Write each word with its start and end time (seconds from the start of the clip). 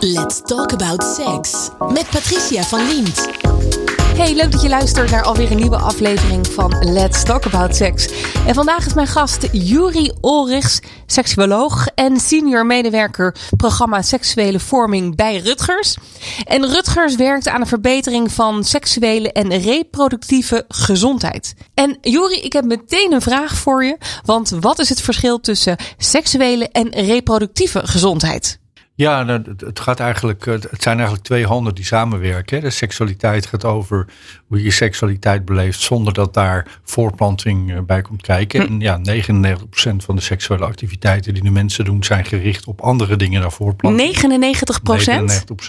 Let's 0.00 0.40
talk 0.42 0.72
about 0.72 1.04
sex 1.04 1.70
met 1.92 2.08
Patricia 2.10 2.62
van 2.62 2.88
Liemt. 2.88 3.28
Hey, 4.16 4.34
leuk 4.34 4.52
dat 4.52 4.62
je 4.62 4.68
luistert 4.68 5.10
naar 5.10 5.22
alweer 5.22 5.50
een 5.50 5.56
nieuwe 5.56 5.76
aflevering 5.76 6.46
van 6.46 6.92
Let's 6.92 7.24
Talk 7.24 7.46
About 7.46 7.76
Sex. 7.76 8.08
En 8.46 8.54
vandaag 8.54 8.86
is 8.86 8.94
mijn 8.94 9.06
gast 9.06 9.48
Juri 9.52 10.12
Olrichs, 10.20 10.80
seksuoloog 11.06 11.86
en 11.94 12.20
senior 12.20 12.66
medewerker 12.66 13.36
programma 13.56 14.02
Seksuele 14.02 14.60
Vorming 14.60 15.16
bij 15.16 15.36
Rutgers. 15.36 15.96
En 16.44 16.66
Rutgers 16.66 17.14
werkt 17.14 17.48
aan 17.48 17.60
een 17.60 17.66
verbetering 17.66 18.32
van 18.32 18.64
seksuele 18.64 19.32
en 19.32 19.58
reproductieve 19.58 20.64
gezondheid. 20.68 21.54
En 21.74 21.98
Juri, 22.00 22.40
ik 22.40 22.52
heb 22.52 22.64
meteen 22.64 23.12
een 23.12 23.22
vraag 23.22 23.56
voor 23.56 23.84
je, 23.84 23.98
want 24.24 24.50
wat 24.60 24.78
is 24.78 24.88
het 24.88 25.00
verschil 25.00 25.40
tussen 25.40 25.76
seksuele 25.96 26.68
en 26.68 26.90
reproductieve 26.90 27.86
gezondheid? 27.86 28.64
Ja, 28.96 29.22
nou, 29.22 29.42
het, 29.56 29.80
gaat 29.80 30.00
eigenlijk, 30.00 30.46
eh, 30.46 30.52
het 30.52 30.82
zijn 30.82 30.96
eigenlijk 30.96 31.26
twee 31.26 31.46
handen 31.46 31.74
die 31.74 31.84
samenwerken. 31.84 32.60
De 32.60 32.70
seksualiteit 32.70 33.46
gaat 33.46 33.64
over 33.64 34.06
hoe 34.46 34.58
je 34.58 34.64
je 34.64 34.70
seksualiteit 34.70 35.44
beleeft 35.44 35.80
zonder 35.80 36.12
dat 36.12 36.34
daar 36.34 36.78
voorplanting 36.84 37.72
eh, 37.72 37.80
bij 37.80 38.02
komt 38.02 38.22
kijken. 38.22 38.60
Hm. 38.60 38.72
En 38.72 38.80
ja, 38.80 38.98
99% 38.98 40.04
van 40.04 40.16
de 40.16 40.22
seksuele 40.22 40.64
activiteiten 40.64 41.34
die 41.34 41.42
de 41.42 41.50
mensen 41.50 41.84
doen 41.84 42.04
zijn 42.04 42.24
gericht 42.24 42.66
op 42.66 42.80
andere 42.80 43.16
dingen 43.16 43.40
dan 43.40 43.52
voorplanting. 43.52 44.16
99%? 44.16 44.20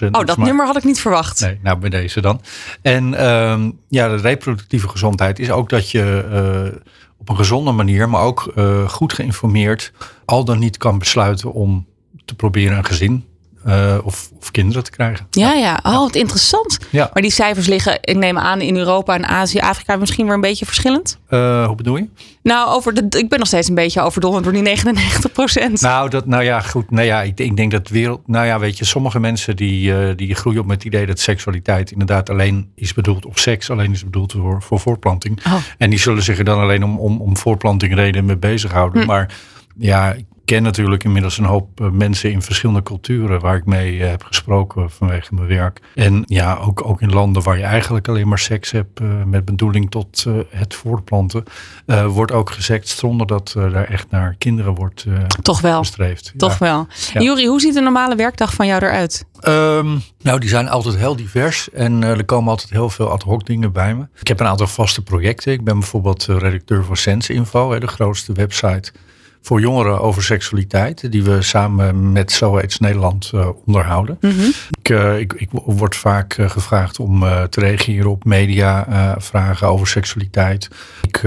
99%. 0.04 0.10
Oh, 0.10 0.24
dat 0.24 0.36
nummer 0.36 0.66
had 0.66 0.76
ik 0.76 0.84
niet 0.84 1.00
verwacht. 1.00 1.40
Nee, 1.40 1.58
nou 1.62 1.78
bij 1.78 1.90
deze 1.90 2.20
dan. 2.20 2.40
En 2.82 3.14
ehm, 3.14 3.70
ja, 3.88 4.08
de 4.08 4.16
reproductieve 4.16 4.88
gezondheid 4.88 5.38
is 5.38 5.50
ook 5.50 5.68
dat 5.68 5.90
je 5.90 6.24
uh, 6.72 6.80
op 7.18 7.28
een 7.28 7.36
gezonde 7.36 7.72
manier, 7.72 8.08
maar 8.08 8.22
ook 8.22 8.52
uh, 8.56 8.88
goed 8.88 9.12
geïnformeerd, 9.12 9.92
al 10.24 10.44
dan 10.44 10.58
niet 10.58 10.76
kan 10.76 10.98
besluiten 10.98 11.52
om 11.52 11.86
te 12.28 12.34
proberen 12.34 12.76
een 12.76 12.84
gezin 12.84 13.24
uh, 13.66 13.98
of, 14.02 14.30
of, 14.40 14.50
kinderen 14.50 14.84
te 14.84 14.90
krijgen. 14.90 15.26
Ja, 15.30 15.52
ja. 15.52 15.80
Oh, 15.82 15.98
wat 15.98 16.14
interessant. 16.14 16.78
Ja. 16.90 17.10
Maar 17.12 17.22
die 17.22 17.30
cijfers 17.30 17.66
liggen, 17.66 17.98
ik 18.00 18.16
neem 18.16 18.38
aan, 18.38 18.60
in 18.60 18.76
Europa 18.76 19.14
en 19.14 19.26
Azië, 19.26 19.58
Afrika 19.58 19.96
misschien 19.96 20.24
weer 20.24 20.34
een 20.34 20.40
beetje 20.40 20.64
verschillend? 20.64 21.18
Uh, 21.30 21.66
hoe 21.66 21.76
bedoel 21.76 21.96
je? 21.96 22.08
Nou, 22.42 22.68
over 22.68 22.94
de, 22.94 23.18
ik 23.18 23.28
ben 23.28 23.38
nog 23.38 23.48
steeds 23.48 23.68
een 23.68 23.74
beetje 23.74 24.00
overdonderd 24.00 24.44
door 24.44 24.52
die 24.52 24.62
99 24.62 25.32
procent. 25.32 25.80
Nou, 25.80 26.10
dat, 26.10 26.26
nou 26.26 26.42
ja, 26.42 26.60
goed. 26.60 26.90
Nou 26.90 27.06
ja, 27.06 27.22
ik, 27.22 27.40
ik 27.40 27.56
denk 27.56 27.70
dat 27.70 27.88
wereld. 27.88 28.28
Nou 28.28 28.46
ja, 28.46 28.58
weet 28.58 28.78
je, 28.78 28.84
sommige 28.84 29.20
mensen 29.20 29.56
die, 29.56 29.92
uh, 29.92 30.16
die 30.16 30.34
groeien 30.34 30.60
op 30.60 30.66
met 30.66 30.76
het 30.76 30.84
idee 30.84 31.06
dat 31.06 31.18
seksualiteit 31.18 31.90
inderdaad 31.90 32.30
alleen 32.30 32.70
is 32.74 32.94
bedoeld, 32.94 33.26
of 33.26 33.38
seks 33.38 33.70
alleen 33.70 33.92
is 33.92 34.04
bedoeld 34.04 34.32
voor, 34.32 34.62
voor 34.62 34.80
voorplanting. 34.80 35.46
Oh. 35.46 35.54
En 35.78 35.90
die 35.90 35.98
zullen 35.98 36.22
zich 36.22 36.38
er 36.38 36.44
dan 36.44 36.60
alleen 36.60 36.84
om, 36.84 36.98
om, 36.98 37.20
om 37.20 37.36
voorplanting 37.36 37.94
reden 37.94 38.24
mee 38.24 38.36
bezighouden. 38.36 39.00
Hm. 39.00 39.06
Maar 39.06 39.34
ja, 39.78 40.16
ken 40.48 40.62
natuurlijk 40.62 41.04
inmiddels 41.04 41.38
een 41.38 41.44
hoop 41.44 41.80
eh, 41.80 41.90
mensen 41.90 42.32
in 42.32 42.42
verschillende 42.42 42.82
culturen 42.82 43.40
waar 43.40 43.56
ik 43.56 43.64
mee 43.64 44.02
eh, 44.02 44.08
heb 44.08 44.22
gesproken 44.22 44.90
vanwege 44.90 45.34
mijn 45.34 45.48
werk. 45.48 45.80
En 45.94 46.22
ja, 46.26 46.56
ook, 46.56 46.84
ook 46.84 47.00
in 47.00 47.12
landen 47.12 47.42
waar 47.42 47.58
je 47.58 47.62
eigenlijk 47.62 48.08
alleen 48.08 48.28
maar 48.28 48.38
seks 48.38 48.70
hebt 48.70 49.00
uh, 49.00 49.08
met 49.24 49.44
bedoeling 49.44 49.90
tot 49.90 50.24
uh, 50.28 50.34
het 50.50 50.74
voortplanten, 50.74 51.44
uh, 51.86 52.06
wordt 52.06 52.32
ook 52.32 52.50
gezegd 52.50 52.88
zonder 52.88 53.26
dat 53.26 53.52
daar 53.54 53.84
echt 53.84 54.10
naar 54.10 54.34
kinderen 54.38 54.74
wordt 54.74 55.06
Toch 55.42 55.60
wel. 55.60 55.78
gestreefd. 55.78 56.32
Toch 56.36 56.58
wel. 56.58 56.86
Ja. 57.12 57.20
Juri, 57.20 57.46
hoe 57.46 57.60
ziet 57.60 57.76
een 57.76 57.82
normale 57.82 58.14
werkdag 58.14 58.54
van 58.54 58.66
jou 58.66 58.84
eruit? 58.84 59.24
Um, 59.48 60.02
nou, 60.22 60.40
die 60.40 60.48
zijn 60.48 60.68
altijd 60.68 60.96
heel 60.96 61.16
divers 61.16 61.70
en 61.70 62.02
er 62.02 62.24
komen 62.24 62.50
altijd 62.50 62.70
heel 62.70 62.90
veel 62.90 63.10
ad 63.10 63.22
hoc 63.22 63.46
dingen 63.46 63.72
bij 63.72 63.94
me. 63.94 64.06
Ik 64.20 64.28
heb 64.28 64.40
een 64.40 64.46
aantal 64.46 64.66
vaste 64.66 65.02
projecten. 65.02 65.52
Ik 65.52 65.64
ben 65.64 65.78
bijvoorbeeld 65.78 66.24
redacteur 66.24 66.84
voor 66.84 66.96
Sense 66.96 67.32
Info, 67.32 67.78
de 67.78 67.86
grootste 67.86 68.32
website 68.32 68.92
voor 69.42 69.60
jongeren 69.60 70.00
over 70.00 70.22
seksualiteit, 70.22 71.12
die 71.12 71.22
we 71.22 71.42
samen 71.42 72.12
met 72.12 72.32
SOAIDS 72.32 72.78
Nederland 72.78 73.30
uh, 73.34 73.48
onderhouden. 73.66 74.16
Mm 74.20 74.30
-hmm. 74.30 74.52
ik, 74.80 74.88
uh, 74.88 75.18
ik, 75.18 75.32
ik, 75.32 75.48
word 75.52 75.96
vaak 75.96 76.38
uh, 76.38 76.50
gevraagd 76.50 77.00
om 77.00 77.20
te 77.50 77.60
reageren 77.60 78.10
op 78.10 78.24
mediavragen 78.24 79.68
over 79.68 79.86
seksualiteit. 79.86 80.68
Ik 81.02 81.22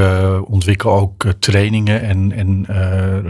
ontwikkel 0.46 0.94
ook 0.94 1.26
trainingen 1.40 2.02
en, 2.02 2.32
en 2.32 2.66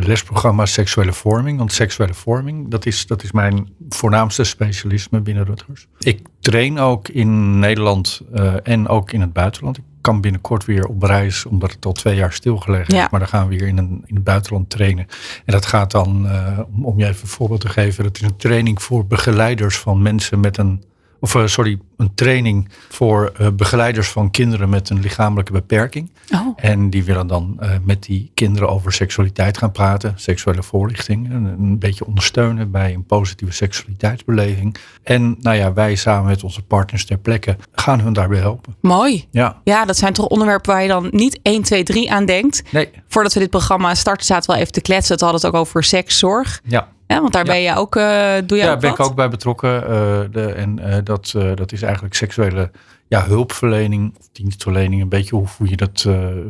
lesprogramma's 0.06 0.74
seksuele 0.74 1.14
vorming. 1.14 1.58
Want 1.58 1.74
seksuele 1.74 2.14
vorming, 2.14 2.72
dat 2.72 2.86
is, 2.86 3.08
dat 3.08 3.24
is 3.24 3.32
mijn 3.32 3.70
voornaamste 3.90 4.44
specialisme 4.44 5.22
binnen 5.22 5.46
Rutgers. 5.46 5.88
Ik 6.00 6.20
train 6.40 6.80
ook 6.80 7.08
in 7.08 7.60
Nederland 7.60 8.22
en 8.64 8.88
ook 8.88 9.12
in 9.12 9.22
het 9.22 9.34
buitenland 9.34 9.80
kan 10.02 10.22
binnenkort 10.22 10.66
weer 10.66 10.88
op 10.88 11.04
reis, 11.04 11.46
omdat 11.46 11.72
het 11.72 11.86
al 11.86 11.92
twee 11.92 12.16
jaar 12.16 12.34
stilgelegd 12.34 12.94
is. 12.94 13.10
Maar 13.10 13.20
dan 13.20 13.30
gaan 13.30 13.48
we 13.48 13.58
weer 13.58 13.68
in, 13.68 13.78
een, 13.78 14.04
in 14.06 14.16
het 14.16 14.24
buitenland 14.24 14.70
trainen. 14.70 15.08
En 15.46 15.54
dat 15.54 15.66
gaat 15.66 15.92
dan, 15.92 16.26
uh, 16.26 16.60
om, 16.76 16.86
om 16.86 17.00
je 17.00 17.06
even 17.06 17.22
een 17.22 17.28
voorbeeld 17.28 17.62
te 17.62 17.70
geven, 17.70 18.04
dat 18.04 18.16
is 18.16 18.22
een 18.22 18.38
training 18.38 18.82
voor 18.82 19.06
begeleiders 19.06 19.78
van 19.78 20.02
mensen 20.02 20.40
met 20.40 20.58
een 20.58 20.84
of 21.22 21.36
uh, 21.36 21.46
sorry, 21.46 21.80
een 21.98 22.14
training 22.16 22.70
voor 22.90 23.32
uh, 23.42 23.48
begeleiders 23.54 24.10
van 24.10 24.32
kinderen 24.32 24.70
met 24.70 24.90
een 24.90 25.00
lichamelijke 25.00 25.52
beperking. 25.52 26.12
Oh. 26.34 26.48
En 26.56 26.90
die 26.90 27.04
willen 27.04 27.28
dan 27.28 27.58
uh, 27.60 27.70
met 27.84 28.04
die 28.04 28.32
kinderen 28.34 28.70
over 28.70 28.94
seksualiteit 28.94 29.58
gaan 29.58 29.72
praten, 29.72 30.14
seksuele 30.16 30.64
voorlichting, 30.64 31.30
en 31.30 31.46
een 31.46 31.80
beetje 31.80 32.06
ondersteunen 32.06 32.72
bij 32.72 32.94
een 32.94 33.06
positieve 33.06 33.54
seksualiteitsbeleving. 33.54 34.76
En 35.04 35.36
nou 35.40 35.58
ja, 35.58 35.74
wij 35.74 35.96
samen 35.96 36.26
met 36.30 36.44
onze 36.44 36.62
partners 36.62 37.06
ter 37.06 37.18
plekke 37.18 37.58
gaan 37.72 38.00
hun 38.00 38.14
daarbij 38.14 38.40
helpen. 38.40 38.76
Mooi. 38.80 39.28
Ja, 39.32 39.62
ja 39.64 39.86
dat 39.86 39.98
zijn 39.98 40.14
toch 40.14 40.28
onderwerpen 40.28 40.72
waar 40.72 40.82
je 40.82 40.88
dan 40.88 41.08
niet 41.12 41.40
1, 41.42 41.62
2, 41.62 41.84
3 41.84 42.12
aan 42.12 42.26
denkt. 42.26 42.64
Nee. 42.72 42.90
Voordat 43.08 43.34
we 43.34 43.40
dit 43.40 43.50
programma 43.50 43.96
starten, 43.96 44.26
zaten 44.26 44.46
we 44.46 44.52
wel 44.52 44.62
even 44.62 44.74
te 44.74 44.82
kletsen. 44.82 45.14
Het 45.14 45.22
hadden 45.22 45.42
het 45.42 45.50
ook 45.50 45.62
over 45.62 45.84
sekszorg. 45.84 46.62
Ja. 46.64 46.88
Ja, 47.12 47.22
want 47.22 47.34
daar 47.34 47.44
ben 47.44 47.62
je 47.62 47.76
ook, 47.76 47.96
uh, 47.96 48.34
doe 48.46 48.58
je 48.58 48.64
ja, 48.64 48.78
ben 48.78 48.92
ik 48.92 49.00
ook 49.00 49.16
bij 49.16 49.30
betrokken. 49.30 49.82
Uh, 49.82 49.90
de, 50.32 50.54
en 50.54 50.80
uh, 50.80 50.96
dat, 51.04 51.36
dat 51.56 51.72
is 51.72 51.82
eigenlijk 51.82 52.14
seksuele 52.14 52.72
ja, 53.08 53.26
hulpverlening 53.26 54.14
of 54.20 54.30
dienstverlening, 54.32 55.02
een 55.02 55.10
beetje 55.10 55.36
hoe, 55.36 55.48
hoe 55.58 55.70
je 55.70 55.76
dat 55.76 56.08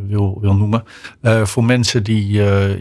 wil, 0.07 0.38
wil 0.41 0.55
noemen. 0.55 0.83
voor 1.44 1.63
mensen 1.63 2.03
die 2.03 2.31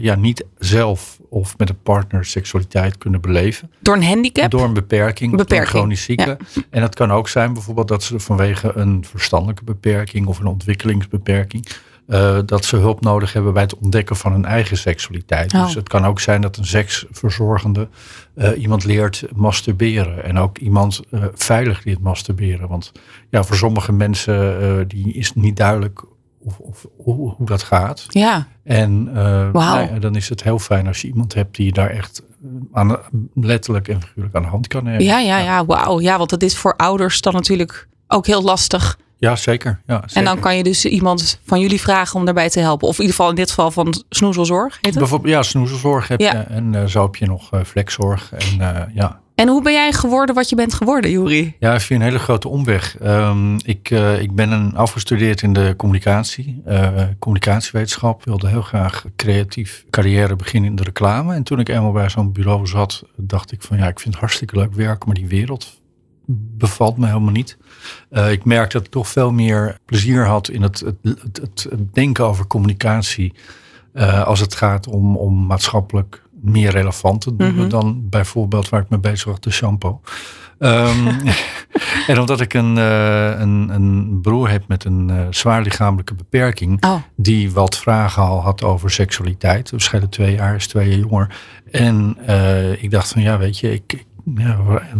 ja, 0.01 0.15
niet 0.15 0.45
zelf 0.57 1.19
of 1.29 1.57
met 1.57 1.69
een 1.69 1.81
partner 1.83 2.25
seksualiteit 2.25 2.97
kunnen 2.97 3.21
beleven. 3.21 3.71
Door 3.79 3.95
een 3.95 4.03
handicap? 4.03 4.51
Door 4.51 4.63
een 4.63 4.73
beperking, 4.73 5.31
beperking. 5.31 5.47
Door 5.49 5.59
een 5.59 5.65
chronisch 5.67 6.03
ziekte. 6.03 6.37
Ja. 6.53 6.61
En 6.69 6.81
dat 6.81 6.95
kan 6.95 7.11
ook 7.11 7.27
zijn 7.27 7.53
bijvoorbeeld 7.53 7.87
dat 7.87 8.03
ze 8.03 8.19
vanwege 8.19 8.71
een 8.75 9.05
verstandelijke 9.05 9.63
beperking 9.63 10.27
of 10.27 10.39
een 10.39 10.45
ontwikkelingsbeperking 10.45 11.67
uh, 12.11 12.39
dat 12.45 12.65
ze 12.65 12.75
hulp 12.75 13.01
nodig 13.01 13.33
hebben 13.33 13.53
bij 13.53 13.61
het 13.61 13.77
ontdekken 13.77 14.15
van 14.15 14.31
hun 14.31 14.45
eigen 14.45 14.77
seksualiteit. 14.77 15.53
Oh. 15.53 15.63
Dus 15.63 15.75
het 15.75 15.89
kan 15.89 16.05
ook 16.05 16.19
zijn 16.19 16.41
dat 16.41 16.57
een 16.57 16.65
seksverzorgende 16.65 17.87
uh, 18.35 18.61
iemand 18.61 18.83
leert 18.83 19.23
masturberen. 19.35 20.23
En 20.23 20.37
ook 20.37 20.57
iemand 20.57 21.01
uh, 21.11 21.23
veilig 21.33 21.83
leert 21.83 21.99
masturberen. 21.99 22.67
Want 22.67 22.91
ja, 23.29 23.43
voor 23.43 23.55
sommige 23.55 23.91
mensen 23.91 24.87
die 24.87 25.13
is 25.13 25.33
niet 25.33 25.57
duidelijk 25.57 26.03
of, 26.39 26.59
of 26.59 26.85
hoe, 26.97 27.33
hoe, 27.37 27.45
dat 27.45 27.63
gaat. 27.63 28.05
Ja. 28.07 28.47
En 28.63 29.05
wow. 29.51 29.53
nou 29.53 29.99
dan 29.99 30.15
is 30.15 30.29
het 30.29 30.43
heel 30.43 30.59
fijn 30.59 30.87
als 30.87 31.01
je 31.01 31.07
iemand 31.07 31.33
hebt 31.33 31.55
die 31.55 31.65
je 31.65 31.71
daar 31.71 31.89
echt 31.89 32.23
aan, 32.71 32.97
letterlijk 33.33 33.87
en 33.87 34.01
figuurlijk 34.01 34.35
aan 34.35 34.41
de 34.41 34.47
hand 34.47 34.67
kan 34.67 34.83
nemen. 34.83 35.03
Ja, 35.03 35.19
ja, 35.19 35.37
ja. 35.37 35.65
Wauw. 35.65 35.99
Ja, 35.99 36.17
want 36.17 36.29
dat 36.29 36.41
is 36.41 36.57
voor 36.57 36.75
ouders 36.75 37.21
dan 37.21 37.33
natuurlijk 37.33 37.87
ook 38.07 38.25
heel 38.25 38.43
lastig. 38.43 38.97
Ja, 39.21 39.35
zeker. 39.35 39.81
ja, 39.85 39.99
zeker. 39.99 40.17
En 40.17 40.23
dan 40.23 40.39
kan 40.39 40.57
je 40.57 40.63
dus 40.63 40.85
iemand 40.85 41.39
van 41.45 41.59
jullie 41.59 41.81
vragen 41.81 42.19
om 42.19 42.25
daarbij 42.25 42.49
te 42.49 42.59
helpen. 42.59 42.87
Of 42.87 42.93
in 42.93 43.01
ieder 43.01 43.15
geval 43.15 43.29
in 43.29 43.35
dit 43.35 43.49
geval 43.49 43.71
van 43.71 44.03
snoezelzorg. 44.09 44.75
Heet 44.75 44.85
het? 44.85 44.97
Bijvoorbeeld, 44.97 45.33
ja, 45.33 45.43
snoezelzorg 45.43 46.07
heb 46.07 46.19
ja. 46.19 46.31
je. 46.31 46.37
En 46.37 46.73
uh, 46.73 46.85
zo 46.85 47.03
heb 47.03 47.15
je 47.15 47.25
nog 47.25 47.53
uh, 47.53 47.63
flexzorg. 47.63 48.31
En, 48.33 48.59
uh, 48.59 48.81
ja. 48.93 49.19
en 49.35 49.47
hoe 49.47 49.61
ben 49.61 49.73
jij 49.73 49.91
geworden 49.91 50.35
wat 50.35 50.49
je 50.49 50.55
bent 50.55 50.73
geworden, 50.73 51.11
Juri? 51.11 51.55
Ja, 51.59 51.79
via 51.79 51.95
een 51.95 52.01
hele 52.01 52.19
grote 52.19 52.47
omweg. 52.47 52.97
Um, 53.03 53.55
ik, 53.65 53.89
ik 54.19 54.35
ben 54.35 54.51
een 54.51 54.75
afgestudeerd 54.75 55.41
in 55.41 55.53
de 55.53 55.73
communicatie, 55.77 56.63
communicatiewetenschap. 57.19 58.25
Wilde 58.25 58.47
heel 58.47 58.61
graag 58.61 59.05
creatief 59.15 59.85
carrière 59.89 60.35
beginnen 60.35 60.69
in 60.69 60.75
de 60.75 60.83
reclame. 60.83 61.33
En 61.33 61.43
toen 61.43 61.59
ik 61.59 61.69
eenmaal 61.69 61.91
bij 61.91 62.09
zo'n 62.09 62.31
bureau 62.31 62.67
zat, 62.67 63.03
dacht 63.15 63.51
ik 63.51 63.61
van 63.61 63.77
ja, 63.77 63.87
ik 63.87 63.99
vind 63.99 64.13
het 64.13 64.23
hartstikke 64.23 64.55
leuk 64.55 64.73
werken, 64.73 65.07
maar 65.07 65.17
die 65.17 65.27
wereld 65.27 65.80
bevalt 66.25 66.97
me 66.97 67.05
helemaal 67.05 67.31
niet. 67.31 67.57
Uh, 68.11 68.31
ik 68.31 68.45
merk 68.45 68.71
dat 68.71 68.85
ik 68.85 68.91
toch 68.91 69.07
veel 69.07 69.31
meer 69.31 69.77
plezier 69.85 70.25
had 70.25 70.49
in 70.49 70.61
het, 70.61 70.79
het, 70.79 70.97
het, 71.41 71.67
het 71.69 71.93
denken 71.93 72.25
over 72.25 72.47
communicatie. 72.47 73.33
Uh, 73.93 74.23
als 74.23 74.39
het 74.39 74.55
gaat 74.55 74.87
om, 74.87 75.17
om 75.17 75.45
maatschappelijk 75.45 76.23
meer 76.41 76.71
relevant 76.71 77.21
te 77.21 77.35
doen 77.35 77.51
mm 77.51 77.57
-hmm. 77.57 77.69
dan 77.69 78.09
bijvoorbeeld 78.09 78.69
waar 78.69 78.81
ik 78.81 78.89
mee 78.89 78.99
bezig 78.99 79.25
was, 79.25 79.39
de 79.39 79.51
shampoo. 79.51 80.01
Um, 80.63 81.07
en 82.07 82.19
omdat 82.19 82.41
ik 82.41 82.53
een, 82.53 82.77
uh, 82.77 83.39
een, 83.39 83.69
een, 83.69 84.19
broer 84.21 84.49
heb 84.49 84.67
met 84.67 84.83
een 84.83 85.09
uh, 85.11 85.27
zwaar 85.29 85.61
lichamelijke 85.61 86.13
beperking, 86.13 86.85
oh. 86.85 86.95
die 87.15 87.51
wat 87.51 87.77
vragen 87.77 88.23
al 88.23 88.41
had 88.41 88.63
over 88.63 88.91
seksualiteit. 88.91 89.71
We 89.71 89.79
scheiden 89.79 90.09
twee 90.09 90.35
jaar, 90.35 90.55
is 90.55 90.67
twee 90.67 90.89
jaar 90.89 90.99
jonger. 90.99 91.35
En 91.71 92.17
uh, 92.29 92.83
ik 92.83 92.91
dacht 92.91 93.11
van 93.11 93.21
ja, 93.21 93.37
weet 93.37 93.59
je, 93.59 93.73
ik, 93.73 94.05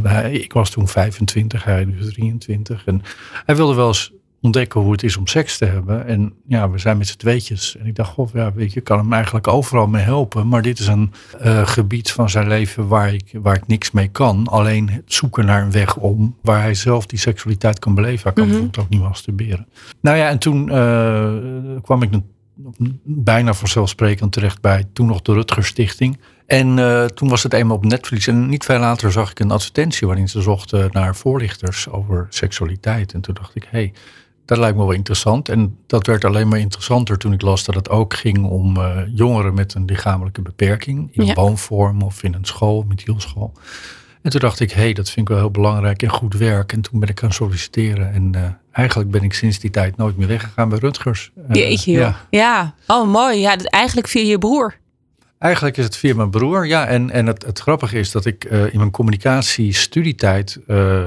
ja, 0.03 0.21
ik 0.21 0.53
was 0.53 0.69
toen 0.69 0.87
25, 0.87 1.63
hij 1.63 1.85
dus 1.85 2.13
23. 2.13 2.85
En 2.85 3.01
hij 3.45 3.55
wilde 3.55 3.75
wel 3.75 3.87
eens 3.87 4.11
ontdekken 4.41 4.81
hoe 4.81 4.91
het 4.91 5.03
is 5.03 5.17
om 5.17 5.27
seks 5.27 5.57
te 5.57 5.65
hebben. 5.65 6.05
En 6.05 6.33
ja, 6.47 6.69
we 6.69 6.77
zijn 6.77 6.97
met 6.97 7.07
z'n 7.07 7.17
tweetjes. 7.17 7.77
En 7.77 7.85
ik 7.85 7.95
dacht, 7.95 8.11
goh, 8.11 8.29
ja, 8.33 8.53
weet 8.53 8.73
je, 8.73 8.79
ik 8.79 8.85
kan 8.85 8.97
hem 8.97 9.13
eigenlijk 9.13 9.47
overal 9.47 9.87
mee 9.87 10.03
helpen. 10.03 10.47
Maar 10.47 10.61
dit 10.61 10.79
is 10.79 10.87
een 10.87 11.11
uh, 11.43 11.67
gebied 11.67 12.11
van 12.11 12.29
zijn 12.29 12.47
leven 12.47 12.87
waar 12.87 13.13
ik, 13.13 13.31
waar 13.33 13.55
ik 13.55 13.67
niks 13.67 13.91
mee 13.91 14.07
kan. 14.07 14.47
Alleen 14.47 14.89
het 14.89 15.13
zoeken 15.13 15.45
naar 15.45 15.61
een 15.61 15.71
weg 15.71 15.97
om 15.97 16.35
waar 16.41 16.61
hij 16.61 16.73
zelf 16.73 17.05
die 17.05 17.19
seksualiteit 17.19 17.79
kan 17.79 17.95
beleven. 17.95 18.23
Hij 18.23 18.33
kan 18.33 18.43
Mhm. 18.43 18.51
bijvoorbeeld 18.51 18.85
ook 18.85 18.89
niet 18.91 19.01
masturberen. 19.01 19.67
Nou 20.01 20.17
ja, 20.17 20.29
en 20.29 20.37
toen 20.39 20.67
uh, 20.69 21.81
kwam 21.81 22.01
ik 22.01 22.09
bijna 23.03 23.53
vanzelfsprekend 23.53 24.31
terecht 24.31 24.61
bij 24.61 24.83
toen 24.93 25.07
nog 25.07 25.21
de 25.21 25.33
Rutger 25.33 25.63
Stichting. 25.65 26.17
En 26.51 26.77
uh, 26.77 27.05
toen 27.05 27.29
was 27.29 27.43
het 27.43 27.53
eenmaal 27.53 27.77
op 27.77 27.85
Netflix. 27.85 28.27
En 28.27 28.49
niet 28.49 28.63
veel 28.63 28.79
later 28.79 29.11
zag 29.11 29.31
ik 29.31 29.39
een 29.39 29.51
advertentie 29.51 30.07
waarin 30.07 30.29
ze 30.29 30.41
zochten 30.41 30.89
naar 30.91 31.15
voorlichters 31.15 31.89
over 31.89 32.27
seksualiteit. 32.29 33.13
En 33.13 33.21
toen 33.21 33.33
dacht 33.33 33.55
ik, 33.55 33.63
hé, 33.63 33.69
hey, 33.69 33.93
dat 34.45 34.57
lijkt 34.57 34.77
me 34.77 34.83
wel 34.83 34.91
interessant. 34.91 35.49
En 35.49 35.77
dat 35.87 36.07
werd 36.07 36.25
alleen 36.25 36.47
maar 36.47 36.59
interessanter 36.59 37.17
toen 37.17 37.33
ik 37.33 37.41
las 37.41 37.63
dat 37.63 37.75
het 37.75 37.89
ook 37.89 38.13
ging 38.13 38.45
om 38.45 38.77
uh, 38.77 38.97
jongeren 39.13 39.53
met 39.53 39.73
een 39.73 39.85
lichamelijke 39.85 40.41
beperking. 40.41 41.09
In 41.11 41.25
ja. 41.25 41.33
woonvorm 41.33 42.01
of 42.01 42.23
in 42.23 42.33
een 42.33 42.45
school, 42.45 42.85
methylschool. 42.87 43.53
En 44.21 44.31
toen 44.31 44.39
dacht 44.39 44.59
ik, 44.59 44.71
hé, 44.71 44.81
hey, 44.81 44.93
dat 44.93 45.09
vind 45.09 45.29
ik 45.29 45.33
wel 45.33 45.43
heel 45.43 45.51
belangrijk 45.51 46.03
en 46.03 46.09
goed 46.09 46.33
werk. 46.33 46.73
En 46.73 46.81
toen 46.81 46.99
ben 46.99 47.09
ik 47.09 47.19
gaan 47.19 47.33
solliciteren. 47.33 48.13
En 48.13 48.31
uh, 48.35 48.41
eigenlijk 48.71 49.11
ben 49.11 49.23
ik 49.23 49.33
sinds 49.33 49.59
die 49.59 49.69
tijd 49.69 49.97
nooit 49.97 50.17
meer 50.17 50.27
weggegaan 50.27 50.69
bij 50.69 50.79
Rutgers. 50.79 51.31
Uh, 51.49 51.55
Jeetje, 51.55 51.91
ja. 51.91 52.25
ja. 52.29 52.75
Oh, 52.87 53.11
mooi. 53.11 53.39
Ja, 53.39 53.55
eigenlijk 53.57 54.07
via 54.07 54.23
je 54.23 54.37
broer. 54.37 54.79
Eigenlijk 55.41 55.77
is 55.77 55.83
het 55.83 55.97
via 55.97 56.15
mijn 56.15 56.29
broer, 56.29 56.67
ja. 56.67 56.85
En, 56.87 57.09
en 57.09 57.25
het, 57.25 57.45
het 57.45 57.59
grappige 57.59 57.99
is 57.99 58.11
dat 58.11 58.25
ik 58.25 58.45
uh, 58.45 58.73
in 58.73 58.77
mijn 58.77 58.91
communicatiestudietijd 58.91 60.59
uh, 60.67 61.01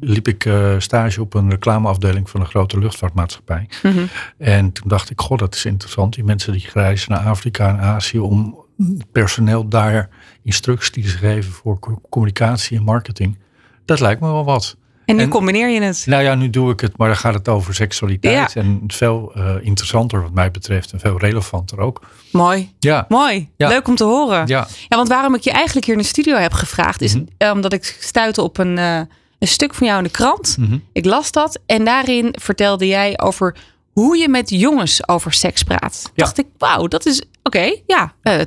liep 0.00 0.28
ik 0.28 0.44
uh, 0.44 0.74
stage 0.78 1.20
op 1.20 1.34
een 1.34 1.50
reclameafdeling 1.50 2.30
van 2.30 2.40
een 2.40 2.46
grote 2.46 2.78
luchtvaartmaatschappij. 2.78 3.68
Mhm. 3.82 4.04
En 4.38 4.72
toen 4.72 4.88
dacht 4.88 5.10
ik, 5.10 5.20
god, 5.20 5.38
dat 5.38 5.54
is 5.54 5.64
interessant. 5.64 6.14
Die 6.14 6.24
mensen 6.24 6.52
die 6.52 6.68
reizen 6.72 7.12
naar 7.12 7.20
Afrika 7.20 7.68
en 7.68 7.80
Azië 7.80 8.18
om 8.18 8.64
personeel 9.12 9.68
daar 9.68 10.08
instructies 10.42 11.12
te 11.12 11.18
geven 11.18 11.52
voor 11.52 11.98
communicatie 12.10 12.76
en 12.76 12.84
marketing. 12.84 13.38
Dat 13.84 14.00
lijkt 14.00 14.20
me 14.20 14.26
wel 14.26 14.44
wat. 14.44 14.76
En 15.04 15.16
nu 15.16 15.22
en, 15.22 15.28
combineer 15.28 15.68
je 15.68 15.82
het. 15.82 16.04
Nou 16.06 16.22
ja, 16.22 16.34
nu 16.34 16.50
doe 16.50 16.72
ik 16.72 16.80
het, 16.80 16.96
maar 16.96 17.08
dan 17.08 17.16
gaat 17.16 17.34
het 17.34 17.48
over 17.48 17.74
seksualiteit. 17.74 18.52
Ja. 18.52 18.60
En 18.60 18.82
veel 18.86 19.32
interessanter 19.60 20.22
wat 20.22 20.32
mij 20.32 20.50
betreft 20.50 20.92
en 20.92 21.00
veel 21.00 21.18
relevanter 21.18 21.78
ook. 21.78 22.02
Mooi. 22.32 22.74
Ja. 22.78 23.04
Mooi. 23.08 23.48
Ja. 23.56 23.68
Leuk 23.68 23.88
om 23.88 23.94
te 23.94 24.04
horen. 24.04 24.46
Ja. 24.46 24.66
ja, 24.88 24.96
want 24.96 25.08
waarom 25.08 25.34
ik 25.34 25.40
je 25.40 25.50
eigenlijk 25.50 25.86
hier 25.86 25.94
in 25.94 26.00
de 26.00 26.06
studio 26.06 26.36
heb 26.36 26.52
gevraagd... 26.52 27.00
is 27.00 27.14
Mhm. 27.14 27.52
omdat 27.52 27.72
ik 27.72 27.96
stuitte 28.00 28.42
op 28.42 28.58
een, 28.58 28.76
uh, 28.76 28.96
een 29.38 29.48
stuk 29.48 29.74
van 29.74 29.86
jou 29.86 29.98
in 29.98 30.04
de 30.04 30.10
krant. 30.10 30.56
Mhm. 30.58 30.78
Ik 30.92 31.04
las 31.04 31.32
dat 31.32 31.58
en 31.66 31.84
daarin 31.84 32.34
vertelde 32.38 32.86
jij 32.86 33.20
over 33.20 33.56
hoe 33.92 34.16
je 34.16 34.28
met 34.28 34.50
jongens 34.50 35.08
over 35.08 35.32
seks 35.32 35.62
praat. 35.62 36.02
Ja. 36.04 36.10
Dacht 36.14 36.38
ik, 36.38 36.46
wauw, 36.58 36.86
dat 36.86 37.06
is... 37.06 37.22
Oké, 37.42 37.74
ja, 37.86 38.12
uh, 38.22 38.40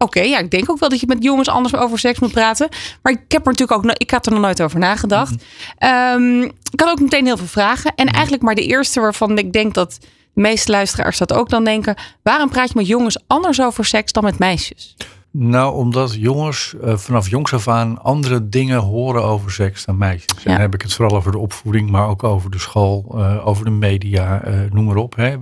Oké, 0.00 0.18
okay, 0.18 0.30
ja, 0.30 0.38
ik 0.38 0.50
denk 0.50 0.70
ook 0.70 0.78
wel 0.78 0.88
dat 0.88 1.00
je 1.00 1.06
met 1.06 1.22
jongens 1.22 1.48
anders 1.48 1.74
over 1.74 1.98
seks 1.98 2.18
moet 2.18 2.32
praten. 2.32 2.68
Maar 3.02 3.12
ik 3.12 3.32
heb 3.32 3.46
er 3.46 3.52
natuurlijk 3.52 3.86
ook, 3.86 3.92
ik 3.92 4.10
had 4.10 4.26
er 4.26 4.32
nog 4.32 4.40
nooit 4.40 4.62
over 4.62 4.78
nagedacht. 4.78 5.30
Mm 5.30 5.38
-hmm. 5.78 6.22
um, 6.22 6.42
ik 6.72 6.80
had 6.80 6.90
ook 6.90 7.00
meteen 7.00 7.24
heel 7.26 7.36
veel 7.36 7.46
vragen. 7.46 7.92
En 7.94 8.06
eigenlijk 8.06 8.42
maar 8.42 8.54
de 8.54 8.66
eerste 8.66 9.00
waarvan 9.00 9.38
ik 9.38 9.52
denk 9.52 9.74
dat 9.74 9.98
de 10.38 10.44
meeste 10.44 10.70
luisteraars 10.70 11.18
dat 11.18 11.32
ook 11.32 11.48
dan 11.48 11.64
denken. 11.64 11.94
Waarom 12.22 12.48
praat 12.48 12.68
je 12.68 12.74
met 12.76 12.86
jongens 12.86 13.18
anders 13.26 13.60
over 13.60 13.84
seks 13.84 14.12
dan 14.12 14.24
met 14.24 14.38
meisjes? 14.38 14.96
Nou, 15.30 15.74
omdat 15.74 16.14
jongens 16.14 16.74
uh, 16.84 16.96
vanaf 16.96 17.28
jongs 17.28 17.52
af 17.52 17.68
aan 17.68 18.02
andere 18.02 18.48
dingen 18.48 18.78
horen 18.78 19.22
over 19.22 19.50
seks 19.50 19.84
dan 19.84 19.98
meisjes. 19.98 20.32
Ja. 20.36 20.44
En 20.44 20.52
dan 20.52 20.60
heb 20.60 20.74
ik 20.74 20.82
het 20.82 20.92
vooral 20.92 21.16
over 21.16 21.32
de 21.32 21.38
opvoeding, 21.38 21.90
maar 21.90 22.08
ook 22.08 22.24
over 22.24 22.50
de 22.50 22.58
school, 22.58 23.14
uh, 23.14 23.46
over 23.46 23.64
de 23.64 23.70
media, 23.70 24.48
uh, 24.48 24.60
noem 24.70 24.84
maar 24.84 24.96
op. 24.96 25.16
Hè. 25.16 25.36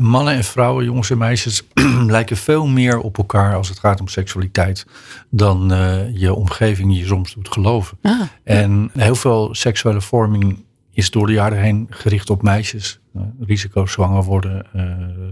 Mannen 0.00 0.34
en 0.34 0.44
vrouwen, 0.44 0.84
jongens 0.84 1.10
en 1.10 1.18
meisjes, 1.18 1.62
lijken 2.06 2.36
veel 2.36 2.66
meer 2.66 2.98
op 2.98 3.18
elkaar 3.18 3.56
als 3.56 3.68
het 3.68 3.78
gaat 3.78 4.00
om 4.00 4.08
seksualiteit 4.08 4.86
dan 5.30 5.72
je 6.14 6.34
omgeving 6.34 6.98
je 6.98 7.06
soms 7.06 7.34
doet 7.34 7.52
geloven. 7.52 7.98
Ah. 8.02 8.20
En 8.44 8.90
heel 8.92 9.14
veel 9.14 9.54
seksuele 9.54 10.00
vorming 10.00 10.64
is 10.92 11.10
door 11.10 11.26
de 11.26 11.32
jaren 11.32 11.58
heen 11.58 11.86
gericht 11.90 12.30
op 12.30 12.42
meisjes. 12.42 13.00
Uh, 13.16 13.22
risico 13.40 13.86
zwanger 13.86 14.22
worden, 14.22 14.66
uh, 14.76 14.82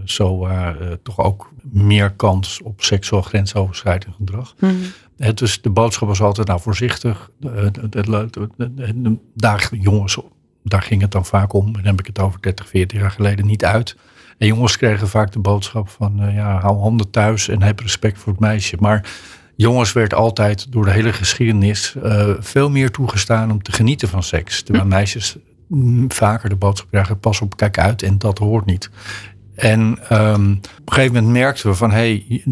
zo 0.05 0.47
uh, 0.47 0.69
toch 1.03 1.19
ook 1.19 1.53
meer 1.61 2.11
kans 2.11 2.61
op 2.61 2.83
seksueel 2.83 3.21
grensoverschrijdend 3.21 4.15
gedrag. 4.15 4.55
Mhm. 4.59 4.71
Mm 4.71 4.81
-hmm. 5.17 5.35
dus 5.35 5.61
de 5.61 5.69
boodschap 5.69 6.07
was 6.07 6.21
altijd 6.21 6.47
nou 6.47 6.59
voorzichtig. 6.59 7.31
Daar 9.33 9.69
jongens, 9.71 10.17
daar 10.63 10.81
ging 10.81 11.01
het 11.01 11.11
dan 11.11 11.25
vaak 11.25 11.53
om. 11.53 11.65
En 11.65 11.73
dan 11.73 11.85
heb 11.85 11.99
ik 11.99 12.05
het 12.05 12.19
over 12.19 12.41
30, 12.41 12.67
40 12.67 12.99
jaar 12.99 13.11
geleden 13.11 13.45
niet 13.45 13.65
uit. 13.65 13.95
En 14.37 14.47
jongens 14.47 14.77
kregen 14.77 15.07
vaak 15.07 15.31
de 15.31 15.39
boodschap 15.39 15.89
van 15.89 16.31
ja, 16.33 16.59
hou 16.59 16.79
handen 16.79 17.09
thuis 17.09 17.47
en 17.47 17.61
heb 17.61 17.79
respect 17.79 18.19
voor 18.19 18.31
het 18.31 18.41
meisje. 18.41 18.77
Maar 18.79 19.09
jongens 19.55 19.93
werd 19.93 20.13
altijd 20.13 20.71
door 20.71 20.85
de 20.85 20.91
hele 20.91 21.13
geschiedenis 21.13 21.95
uh, 22.03 22.29
veel 22.39 22.69
meer 22.69 22.91
toegestaan 22.91 23.51
om 23.51 23.61
te 23.61 23.71
genieten 23.71 24.07
van 24.07 24.23
seks. 24.23 24.61
Terwijl 24.61 24.87
meisjes 24.97 25.37
vaker 26.07 26.49
de 26.49 26.55
boodschap 26.55 26.89
krijgen, 26.89 27.19
pas 27.19 27.41
op, 27.41 27.57
kijk 27.57 27.79
uit 27.79 28.03
en 28.03 28.17
dat 28.17 28.37
hoort 28.37 28.65
niet. 28.65 28.89
En 29.55 29.79
um, 30.11 30.59
op 30.79 30.87
een 30.87 30.93
gegeven 30.93 31.13
moment 31.13 31.33
merkten 31.33 31.69
we 31.69 31.75
van, 31.75 31.91
hey, 31.91 32.43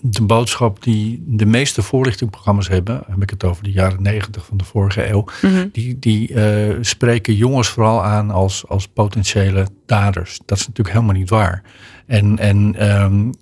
de 0.00 0.22
boodschap 0.22 0.82
die 0.82 1.22
de 1.26 1.46
meeste 1.46 1.82
voorlichtingprogramma's 1.82 2.68
hebben, 2.68 3.02
heb 3.06 3.22
ik 3.22 3.30
het 3.30 3.44
over 3.44 3.62
de 3.62 3.70
jaren 3.70 4.02
negentig 4.02 4.44
van 4.44 4.56
de 4.56 4.64
vorige 4.64 5.10
eeuw, 5.10 5.24
mm 5.42 5.50
-hmm. 5.50 5.68
die, 5.72 5.98
die 5.98 6.30
uh, 6.30 6.76
spreken 6.80 7.34
jongens 7.34 7.68
vooral 7.68 8.04
aan 8.04 8.30
als, 8.30 8.68
als 8.68 8.88
potentiële 8.88 9.66
daders. 9.86 10.40
Dat 10.44 10.58
is 10.58 10.66
natuurlijk 10.66 10.96
helemaal 10.96 11.16
niet 11.16 11.30
waar. 11.30 11.62
En, 12.06 12.38
en 12.38 12.88
um, 13.02 13.34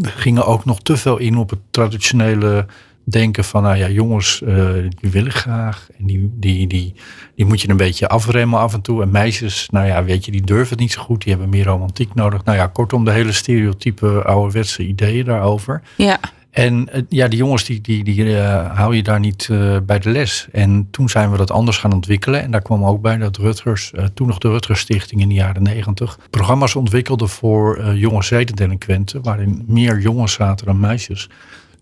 gingen 0.00 0.46
ook 0.46 0.64
nog 0.64 0.82
te 0.82 0.96
veel 0.96 1.18
in 1.18 1.36
op 1.36 1.50
het 1.50 1.60
traditionele 1.70 2.66
denken 3.04 3.44
van, 3.44 3.62
nou 3.62 3.76
ja, 3.76 3.88
jongens, 3.88 4.42
uh, 4.44 4.72
die 5.00 5.10
willen 5.10 5.32
graag. 5.32 5.88
En 5.98 6.06
die, 6.06 6.30
die, 6.34 6.66
die, 6.66 6.94
die 7.34 7.44
moet 7.44 7.60
je 7.60 7.68
een 7.68 7.76
beetje 7.76 8.08
afremmen 8.08 8.58
af 8.58 8.74
en 8.74 8.80
toe. 8.80 9.02
En 9.02 9.10
meisjes, 9.10 9.68
nou 9.70 9.86
ja, 9.86 10.04
weet 10.04 10.24
je, 10.24 10.30
die 10.30 10.42
durven 10.42 10.68
het 10.68 10.78
niet 10.78 10.92
zo 10.92 11.02
goed. 11.02 11.22
Die 11.22 11.32
hebben 11.32 11.50
meer 11.50 11.64
romantiek 11.64 12.14
nodig. 12.14 12.44
Nou 12.44 12.58
ja, 12.58 12.66
kortom, 12.66 13.04
de 13.04 13.10
hele 13.10 13.32
stereotype 13.32 14.22
ouderwetse 14.22 14.86
ideeën 14.86 15.24
daarover. 15.24 15.82
Ja. 15.96 16.20
En 16.50 16.88
uh, 16.94 17.02
ja, 17.08 17.28
die 17.28 17.38
jongens, 17.38 17.64
die, 17.64 17.80
die, 17.80 18.04
die 18.04 18.24
uh, 18.24 18.76
hou 18.76 18.96
je 18.96 19.02
daar 19.02 19.20
niet 19.20 19.48
bij 19.86 19.98
de 19.98 20.10
les. 20.10 20.48
En 20.52 20.88
toen 20.90 21.08
zijn 21.08 21.30
we 21.30 21.36
dat 21.36 21.50
anders 21.50 21.78
gaan 21.78 21.92
ontwikkelen. 21.92 22.42
En 22.42 22.50
daar 22.50 22.62
kwam 22.62 22.84
ook 22.84 23.02
bij 23.02 23.16
dat 23.16 23.36
Rutgers, 23.36 23.92
toen 24.14 24.26
nog 24.26 24.38
de 24.38 24.48
Rutgers 24.48 24.80
Stichting 24.80 25.20
in 25.20 25.28
de 25.28 25.34
jaren 25.34 25.62
negentig, 25.62 26.18
programma's 26.30 26.74
ontwikkelde 26.74 27.26
voor 27.26 27.94
jonge 27.94 28.22
zedendelinquenten. 28.22 29.22
Waarin 29.22 29.64
meer 29.66 30.00
jongens 30.00 30.32
zaten 30.32 30.66
dan 30.66 30.80
meisjes. 30.80 31.28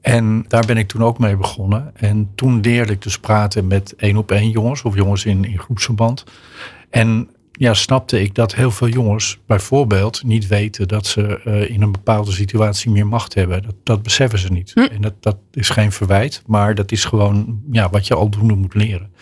En 0.00 0.44
daar 0.48 0.66
ben 0.66 0.76
ik 0.76 0.88
toen 0.88 1.04
ook 1.04 1.18
mee 1.18 1.36
begonnen. 1.36 1.90
En 1.96 2.30
toen 2.34 2.60
leerde 2.60 2.92
ik 2.92 3.02
dus 3.02 3.18
praten 3.18 3.66
met 3.66 3.96
één 3.96 4.16
op 4.16 4.30
één 4.30 4.50
jongens 4.50 4.82
of 4.82 4.94
jongens 4.94 5.24
in, 5.24 5.44
in 5.44 5.58
groepsverband. 5.58 6.24
En 6.90 7.30
ja, 7.52 7.74
snapte 7.74 8.22
ik 8.22 8.34
dat 8.34 8.54
heel 8.54 8.70
veel 8.70 8.88
jongens 8.88 9.38
bijvoorbeeld 9.46 10.22
niet 10.24 10.46
weten 10.46 10.88
dat 10.88 11.06
ze 11.06 11.40
uh, 11.44 11.70
in 11.70 11.82
een 11.82 11.92
bepaalde 11.92 12.32
situatie 12.32 12.90
meer 12.90 13.06
macht 13.06 13.34
hebben. 13.34 13.62
Dat, 13.62 13.74
dat 13.82 14.02
beseffen 14.02 14.38
ze 14.38 14.52
niet. 14.52 14.70
Hm. 14.74 14.80
En 14.80 15.00
dat, 15.00 15.14
dat 15.20 15.36
is 15.52 15.68
geen 15.68 15.92
verwijt, 15.92 16.42
maar 16.46 16.74
dat 16.74 16.92
is 16.92 17.04
gewoon 17.04 17.60
ja, 17.70 17.90
wat 17.90 18.06
je 18.06 18.14
aldoende 18.14 18.54
moet 18.54 18.74
leren. 18.74 19.12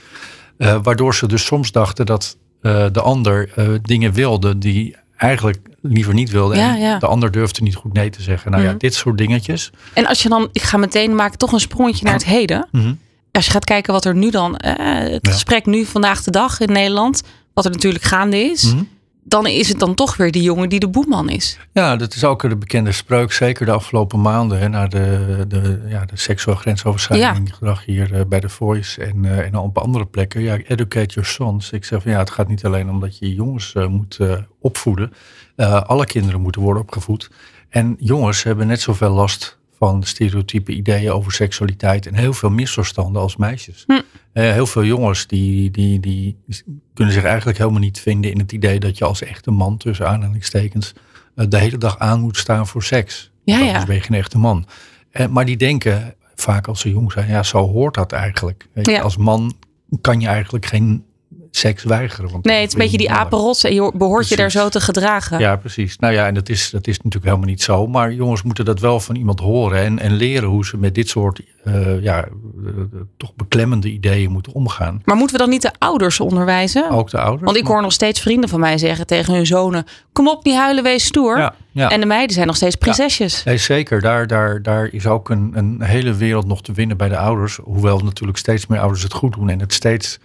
Uh, 0.59 0.79
waardoor 0.83 1.15
ze 1.15 1.29
dus 1.29 1.45
soms 1.45 1.73
dachten 1.73 2.07
dat 2.07 2.37
uh, 2.63 2.87
de 2.93 3.01
ander 3.01 3.51
dingen 3.83 4.13
wilde 4.13 4.59
die 4.59 4.97
eigenlijk 5.17 5.59
liever 5.83 6.15
niet 6.15 6.31
wilde. 6.31 6.57
Ja, 6.57 6.75
en 6.75 6.81
ja. 6.81 6.99
de 6.99 7.07
ander 7.07 7.31
durfde 7.31 7.63
niet 7.63 7.75
goed 7.75 7.93
nee 7.93 8.11
te 8.11 8.23
zeggen. 8.23 8.51
Nou 8.51 8.63
ja, 8.63 8.69
Mhm. 8.69 8.79
dit 8.79 8.95
soort 8.95 9.19
dingetjes. 9.19 9.71
En 9.93 10.07
als 10.07 10.23
je 10.23 10.29
dan, 10.29 10.49
ik 10.53 10.63
ga 10.63 10.77
meteen 10.77 11.15
maken, 11.15 11.39
toch 11.39 11.53
een 11.53 11.61
sprongetje 11.61 12.05
naar 12.05 12.15
het 12.15 12.25
heden. 12.25 12.69
Mhm. 12.73 12.95
Als 13.33 13.45
je 13.45 13.51
gaat 13.51 13.65
kijken 13.65 13.93
wat 13.93 14.05
er 14.05 14.15
nu 14.15 14.31
dan, 14.31 14.57
eh, 14.57 15.13
het 15.13 15.27
Ja. 15.27 15.33
gesprek 15.33 15.67
nu 15.67 15.85
vandaag 15.85 16.23
de 16.23 16.31
dag 16.31 16.61
in 16.61 16.73
Nederland, 16.73 17.23
wat 17.55 17.65
er 17.65 17.71
natuurlijk 17.71 18.05
gaande 18.05 18.37
is, 18.39 18.63
Mhm. 18.73 18.83
Dan 19.29 19.47
is 19.47 19.69
het 19.69 19.79
dan 19.79 19.95
toch 19.95 20.17
weer 20.17 20.31
die 20.31 20.43
jongen 20.43 20.69
die 20.69 20.81
de 20.81 20.89
boeman 20.89 21.29
is. 21.29 21.59
Ja, 21.73 21.97
dat 21.97 22.15
is 22.15 22.25
ook 22.25 22.49
de 22.49 22.57
bekende 22.57 22.93
spreuk, 22.93 23.33
zeker 23.33 23.67
de 23.67 23.73
afgelopen 23.73 24.21
maanden, 24.21 24.59
hè, 24.59 24.69
na 24.69 24.87
de, 24.87 25.45
de, 25.49 25.83
ja, 25.89 26.05
de 26.05 26.17
seksueel 26.17 26.57
grensoverschrijding 26.57 27.55
gedrag 27.55 27.85
hier 27.85 28.15
eh, 28.15 28.21
bij 28.29 28.41
The 28.41 28.49
Voice 28.49 29.05
en, 29.05 29.25
eh, 29.25 29.39
en 29.39 29.57
op 29.57 29.79
andere 29.79 30.07
plekken. 30.07 30.43
Ja, 30.43 30.57
educate 30.57 31.15
your 31.15 31.29
sons. 31.29 31.71
Ik 31.71 31.85
zeg 31.85 32.03
van 32.03 32.11
ja, 32.11 32.19
het 32.19 32.31
gaat 32.31 32.49
niet 32.49 32.65
alleen 32.65 32.91
om 32.91 33.01
dat 33.01 33.19
je 33.19 33.35
jongens 33.35 33.75
eh, 33.75 33.87
moet 33.87 34.19
opvoeden. 34.61 35.13
Alle 35.87 36.07
kinderen 36.07 36.41
moeten 36.41 36.63
worden 36.63 36.83
opgevoed. 36.83 37.31
En 37.69 37.97
jongens 37.99 38.43
hebben 38.43 38.67
net 38.67 38.81
zoveel 38.81 39.11
last 39.11 39.56
van 39.79 40.03
stereotype 40.03 40.73
ideeën 40.73 41.11
over 41.11 41.33
seksualiteit 41.33 42.07
en 42.07 42.15
heel 42.15 42.33
veel 42.33 42.51
misverstanden 42.51 43.23
als 43.23 43.37
meisjes. 43.37 43.85
Hm. 43.87 44.01
Eh, 44.33 44.53
heel 44.53 44.67
veel 44.67 44.85
jongens 44.85 45.27
die, 45.27 45.71
die, 45.71 46.01
die 46.01 46.37
kunnen 46.95 47.15
zich 47.15 47.25
eigenlijk 47.25 47.59
helemaal 47.59 47.81
niet 47.81 48.01
vinden 48.01 48.31
in 48.31 48.39
het 48.39 48.53
idee 48.53 48.81
dat 48.81 48.99
je 48.99 49.05
als 49.05 49.23
echte 49.23 49.51
man, 49.51 49.77
tussen 49.77 50.09
aanhalingstekens, 50.09 50.93
eh, 51.35 51.47
de 51.49 51.59
hele 51.59 51.79
dag 51.79 51.99
aan 51.99 52.21
moet 52.21 52.37
staan 52.37 52.67
voor 52.67 52.83
seks. 52.83 53.31
Ja, 53.45 53.59
ja. 53.59 53.67
Anders 53.67 53.85
ben 53.85 53.95
je 53.95 54.01
geen 54.01 54.19
echte 54.19 54.39
man. 54.39 54.67
Eh, 55.11 55.27
maar 55.27 55.45
die 55.45 55.57
denken 55.57 56.15
vaak 56.35 56.67
als 56.67 56.81
ze 56.81 56.91
jong 56.91 57.13
zijn, 57.13 57.29
ja, 57.29 57.43
zo 57.43 57.69
hoort 57.69 57.95
dat 57.95 58.13
eigenlijk. 58.13 58.69
Weet 58.73 58.87
je, 58.87 58.93
Ja. 58.93 59.01
Als 59.01 59.17
man 59.17 59.55
kan 60.01 60.21
je 60.21 60.27
eigenlijk 60.27 60.67
geen 60.67 61.05
seks 61.57 61.85
weigeren. 61.85 62.31
Want 62.31 62.45
nee, 62.45 62.61
het 62.61 62.67
is 62.67 62.73
een 62.73 62.79
beetje 62.79 62.99
die 62.99 63.11
apenrots 63.11 63.65
en 63.65 63.75
je 63.75 63.93
behoort 63.95 64.29
je 64.29 64.37
daar 64.37 64.51
zo 64.51 64.69
te 64.69 64.81
gedragen. 64.81 65.39
Ja, 65.39 65.57
precies. 65.57 65.99
Nou 65.99 66.15
ja, 66.15 66.27
en 66.27 66.35
dat 66.35 66.49
is, 66.49 66.71
dat 66.71 66.87
is 66.87 66.97
natuurlijk 66.97 67.25
helemaal 67.25 67.49
niet 67.49 67.63
zo. 67.63 67.87
Maar 67.87 68.13
jongens 68.13 68.43
moeten 68.43 68.65
dat 68.65 68.81
wel 68.81 69.01
van 69.01 69.17
iemand 69.17 69.41
horen 69.41 69.83
en, 69.83 69.99
en 69.99 70.13
leren 70.13 70.49
hoe 70.49 70.67
ze 70.67 70.77
met 70.77 70.95
dit 70.95 71.09
soort 71.09 71.41
uh, 71.65 72.03
ja, 72.03 72.25
toch 73.17 73.35
beklemmende 73.35 73.89
ideeën 73.89 74.31
moeten 74.31 74.53
omgaan. 74.53 75.03
Maar 75.05 75.17
moeten 75.17 75.37
we 75.37 75.43
dan 75.43 75.51
niet 75.51 75.63
de 75.63 75.73
ouders 75.79 76.21
onderwijzen? 76.21 76.91
Ook 76.91 77.11
de 77.11 77.19
ouders. 77.19 77.45
Want 77.45 77.57
ik 77.57 77.67
hoor 77.67 77.83
nog 77.83 77.93
steeds 77.93 78.21
vrienden 78.21 78.49
van 78.49 78.61
mij 78.61 78.79
zeggen 78.79 79.07
tegen 79.07 79.35
hun 79.35 79.47
zonen: 79.47 79.85
Kom 80.13 80.29
op, 80.29 80.45
niet 80.45 80.57
huilen, 80.57 80.83
wees 80.83 81.05
stoer. 81.05 81.39
Ja, 81.39 81.55
ja. 81.71 81.91
En 81.91 82.01
de 82.01 82.07
meiden 82.07 82.35
zijn 82.35 82.47
nog 82.47 82.57
steeds 82.57 82.77
prinsesjes. 82.77 83.37
Ja, 83.37 83.51
nee, 83.51 83.59
zeker. 83.59 84.01
Daar, 84.01 84.27
daar, 84.27 84.63
daar 84.63 84.89
is 84.93 85.07
ook 85.07 85.31
een, 85.31 85.53
een 85.55 85.83
hele 85.83 86.15
wereld 86.15 86.47
nog 86.47 86.63
te 86.63 86.73
winnen 86.73 86.97
bij 86.97 87.09
de 87.09 87.19
ouders. 87.19 87.59
Hoewel 87.63 87.99
natuurlijk 87.99 88.39
steeds 88.39 88.67
meer 88.67 88.79
ouders 88.79 89.03
het 89.03 89.13
goed 89.13 89.35
doen 89.35 89.49
en 89.49 89.61
het 89.61 89.73
steeds 89.73 90.19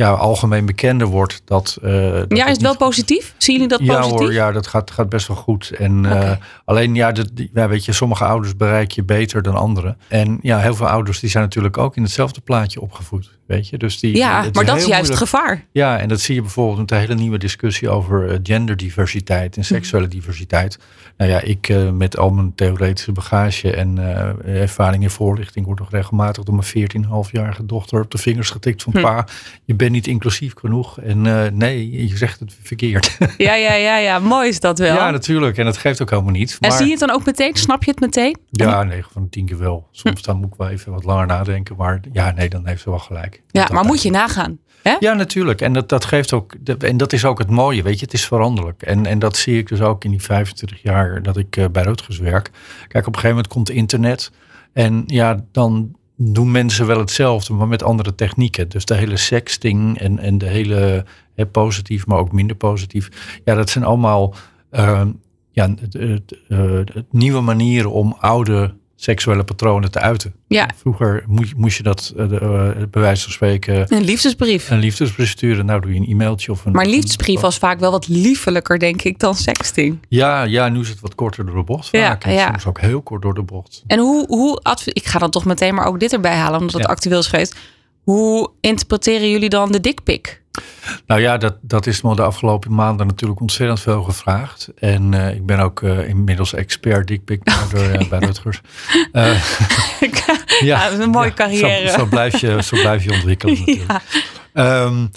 ja, 0.00 0.10
algemeen 0.10 0.66
bekender 0.66 1.06
wordt. 1.06 1.42
Dat, 1.44 1.78
uh, 1.84 2.26
ja, 2.28 2.46
is 2.46 2.52
het 2.52 2.62
wel 2.62 2.76
positief? 2.76 3.34
Zien 3.38 3.54
jullie 3.54 3.68
dat 3.68 3.80
ja, 3.80 3.94
positief? 3.94 4.18
Hoor, 4.18 4.32
ja, 4.32 4.52
dat 4.52 4.66
gaat, 4.66 4.90
gaat 4.90 5.08
best 5.08 5.28
wel 5.28 5.36
goed. 5.36 5.70
En 5.70 6.04
uh, 6.04 6.30
alleen, 6.64 6.94
ja, 6.94 7.12
dat, 7.12 7.30
ja, 7.52 7.68
weet 7.68 7.84
je, 7.84 7.92
sommige 7.92 8.24
ouders 8.24 8.56
bereik 8.56 8.90
je 8.90 9.02
beter 9.02 9.42
dan 9.42 9.54
anderen. 9.54 9.96
En 10.08 10.38
ja, 10.42 10.58
heel 10.58 10.74
veel 10.74 10.88
ouders 10.88 11.20
die 11.20 11.30
zijn 11.30 11.44
natuurlijk 11.44 11.78
ook 11.78 11.96
in 11.96 12.02
hetzelfde 12.02 12.40
plaatje 12.40 12.80
opgevoed. 12.80 13.38
Weet 13.50 13.68
je? 13.68 13.78
Dus 13.78 13.98
die, 13.98 14.16
ja, 14.16 14.44
maar 14.52 14.64
dat 14.64 14.76
is 14.76 14.86
juist 14.86 15.08
het 15.08 15.18
gevaar. 15.18 15.64
Ja, 15.72 15.98
en 15.98 16.08
dat 16.08 16.20
zie 16.20 16.34
je 16.34 16.40
bijvoorbeeld 16.40 16.78
met 16.78 16.88
de 16.88 16.94
hele 16.94 17.14
nieuwe 17.14 17.38
discussie 17.38 17.88
over 17.88 18.30
eh, 18.30 18.38
genderdiversiteit 18.42 19.56
en 19.56 19.64
seksuele 19.64 20.08
diversiteit. 20.08 20.78
Nou 21.16 21.30
ja, 21.30 21.40
ik 21.40 21.68
uh, 21.68 21.90
met 21.90 22.16
al 22.16 22.30
mijn 22.30 22.54
theoretische 22.54 23.12
bagage 23.12 23.72
en 23.72 23.96
uh, 23.96 24.60
ervaring 24.60 25.02
in 25.02 25.10
voorlichting 25.10 25.66
word 25.66 25.78
nog 25.78 25.90
regelmatig 25.90 26.44
door 26.44 26.54
mijn 26.54 26.90
14,5-jarige 27.06 27.66
dochter 27.66 28.00
op 28.00 28.10
de 28.10 28.18
vingers 28.18 28.50
getikt 28.50 28.82
van 28.82 28.92
hm. 28.92 29.00
pa, 29.00 29.26
je 29.64 29.74
bent 29.74 29.89
niet 29.90 30.06
inclusief 30.06 30.52
genoeg. 30.56 31.00
En 31.00 31.22
nee, 31.56 32.08
je 32.08 32.16
zegt 32.16 32.40
het 32.40 32.56
verkeerd. 32.62 33.18
Ja, 33.36 33.54
ja, 33.54 33.72
ja, 33.72 33.96
ja, 33.96 34.18
mooi 34.18 34.48
is 34.48 34.60
dat 34.60 34.78
wel. 34.78 34.94
Ja, 34.94 35.10
natuurlijk. 35.10 35.58
En 35.58 35.64
dat 35.64 35.76
geeft 35.76 36.02
ook 36.02 36.10
helemaal 36.10 36.32
niet. 36.32 36.56
En 36.60 36.72
zie 36.72 36.84
je 36.84 36.90
het 36.90 37.00
dan 37.00 37.10
ook 37.10 37.24
meteen? 37.24 37.56
Snap 37.56 37.84
je 37.84 37.90
het 37.90 38.00
meteen? 38.00 38.36
Ja, 38.50 38.82
nee, 38.82 39.02
van 39.12 39.28
tien 39.28 39.46
keer 39.46 39.58
wel. 39.58 39.88
Soms 39.90 40.22
dan 40.22 40.36
moet 40.36 40.46
ik 40.46 40.54
wel 40.56 40.68
even 40.68 40.92
wat 40.92 41.04
langer 41.04 41.26
nadenken. 41.26 41.76
Maar 41.76 42.00
ja, 42.12 42.30
nee, 42.30 42.48
dan 42.48 42.66
heeft 42.66 42.82
ze 42.82 42.90
wel 42.90 42.98
gelijk. 42.98 43.42
Ja, 43.50 43.68
maar 43.72 43.84
moet 43.84 44.02
je 44.02 44.10
nagaan. 44.10 44.58
Hè? 44.82 44.96
Ja, 45.00 45.14
natuurlijk. 45.14 45.60
En 45.60 45.72
dat, 45.72 45.88
dat 45.88 46.04
geeft 46.04 46.32
ook. 46.32 46.54
En 46.78 46.96
dat 46.96 47.12
is 47.12 47.24
ook 47.24 47.38
het 47.38 47.50
mooie, 47.50 47.82
weet 47.82 47.98
je, 47.98 48.04
het 48.04 48.14
is 48.14 48.26
veranderlijk. 48.26 48.82
En, 48.82 49.06
en 49.06 49.18
dat 49.18 49.36
zie 49.36 49.58
ik 49.58 49.68
dus 49.68 49.80
ook 49.80 50.04
in 50.04 50.10
die 50.10 50.22
25 50.22 50.82
jaar 50.82 51.22
dat 51.22 51.36
ik 51.36 51.56
uh, 51.56 51.64
bij 51.72 51.82
Rutgers 51.82 52.18
werk. 52.18 52.50
Kijk, 52.88 53.06
op 53.06 53.14
een 53.14 53.20
gegeven 53.20 53.28
moment 53.28 53.48
komt 53.48 53.70
internet. 53.70 54.30
En 54.72 55.02
ja, 55.06 55.44
dan 55.52 55.94
doen 56.22 56.50
mensen 56.50 56.86
wel 56.86 56.98
hetzelfde, 56.98 57.52
maar 57.52 57.68
met 57.68 57.82
andere 57.82 58.14
technieken. 58.14 58.68
Dus 58.68 58.84
de 58.84 58.94
hele 58.94 59.16
sexting 59.16 59.98
en, 59.98 60.18
en 60.18 60.38
de 60.38 60.46
hele 60.46 61.04
hè, 61.34 61.46
positief, 61.46 62.06
maar 62.06 62.18
ook 62.18 62.32
minder 62.32 62.56
positief. 62.56 63.40
Ja, 63.44 63.54
dat 63.54 63.70
zijn 63.70 63.84
allemaal 63.84 64.34
uh, 64.72 65.02
ja, 65.50 65.74
nieuwe 67.10 67.40
manieren 67.40 67.90
om 67.90 68.16
oude 68.18 68.74
seksuele 69.00 69.44
patronen 69.44 69.90
te 69.90 69.98
uiten. 69.98 70.34
Ja. 70.48 70.68
Vroeger 70.76 71.24
moest 71.56 71.76
je 71.76 71.82
dat 71.82 72.12
uh, 72.16 72.26
bij 72.90 73.02
wijze 73.02 73.22
van 73.22 73.32
spreken. 73.32 73.94
Een 73.94 74.04
liefdesbrief. 74.04 74.70
Een 74.70 74.78
liefdesbrief 74.78 75.28
sturen. 75.28 75.66
Nou 75.66 75.80
doe 75.80 75.94
je 75.94 76.00
een 76.00 76.06
e-mailtje 76.06 76.52
of 76.52 76.64
een. 76.64 76.72
Maar 76.72 76.84
een 76.84 76.90
liefdesbrief 76.90 77.40
was 77.40 77.58
vaak 77.58 77.80
wel 77.80 77.90
wat 77.90 78.08
liefelijker, 78.08 78.78
denk 78.78 79.02
ik, 79.02 79.18
dan 79.18 79.34
sexting. 79.34 79.98
Ja, 80.08 80.42
ja 80.42 80.68
nu 80.68 80.80
is 80.80 80.88
het 80.88 81.00
wat 81.00 81.14
korter 81.14 81.46
door 81.46 81.54
de 81.54 81.62
bocht. 81.62 81.88
Vaak. 81.88 82.24
Ja, 82.24 82.30
ja. 82.30 82.46
Soms 82.46 82.66
ook 82.66 82.80
heel 82.80 83.02
kort 83.02 83.22
door 83.22 83.34
de 83.34 83.42
bocht. 83.42 83.82
En 83.86 83.98
hoe, 83.98 84.26
hoe 84.26 84.60
ik 84.84 85.06
ga 85.06 85.18
dan 85.18 85.30
toch 85.30 85.44
meteen 85.44 85.74
maar 85.74 85.86
ook 85.86 86.00
dit 86.00 86.12
erbij 86.12 86.36
halen, 86.36 86.60
omdat 86.60 86.80
het 86.80 86.86
actueel 86.86 87.18
is 87.18 87.26
geweest. 87.26 87.56
Hoe 88.02 88.50
interpreteren 88.60 89.30
jullie 89.30 89.48
dan 89.48 89.72
de 89.72 89.80
dikpik? 89.80 90.39
Nou 91.06 91.20
ja, 91.20 91.36
dat, 91.36 91.56
dat 91.60 91.86
is 91.86 92.02
me 92.02 92.16
de 92.16 92.22
afgelopen 92.22 92.74
maanden 92.74 93.06
natuurlijk 93.06 93.40
ontzettend 93.40 93.80
veel 93.80 94.02
gevraagd. 94.02 94.68
En 94.78 95.12
uh, 95.12 95.34
ik 95.34 95.46
ben 95.46 95.58
ook 95.58 95.80
uh, 95.80 96.08
inmiddels 96.08 96.54
expert 96.54 97.06
dikpik 97.06 97.40
okay. 97.66 97.92
uh, 98.00 98.08
bij 98.08 98.18
Rutgers. 98.18 98.60
ja, 100.60 100.90
een 100.90 101.10
mooie 101.10 101.28
ja, 101.28 101.34
carrière. 101.34 101.88
Zo, 101.88 101.98
zo, 101.98 102.06
blijf 102.06 102.40
je, 102.40 102.62
zo 102.62 102.80
blijf 102.80 103.04
je 103.04 103.12
ontwikkelen 103.12 103.58
natuurlijk. 103.58 104.00
Ja. 104.54 104.82
Um, 104.82 105.10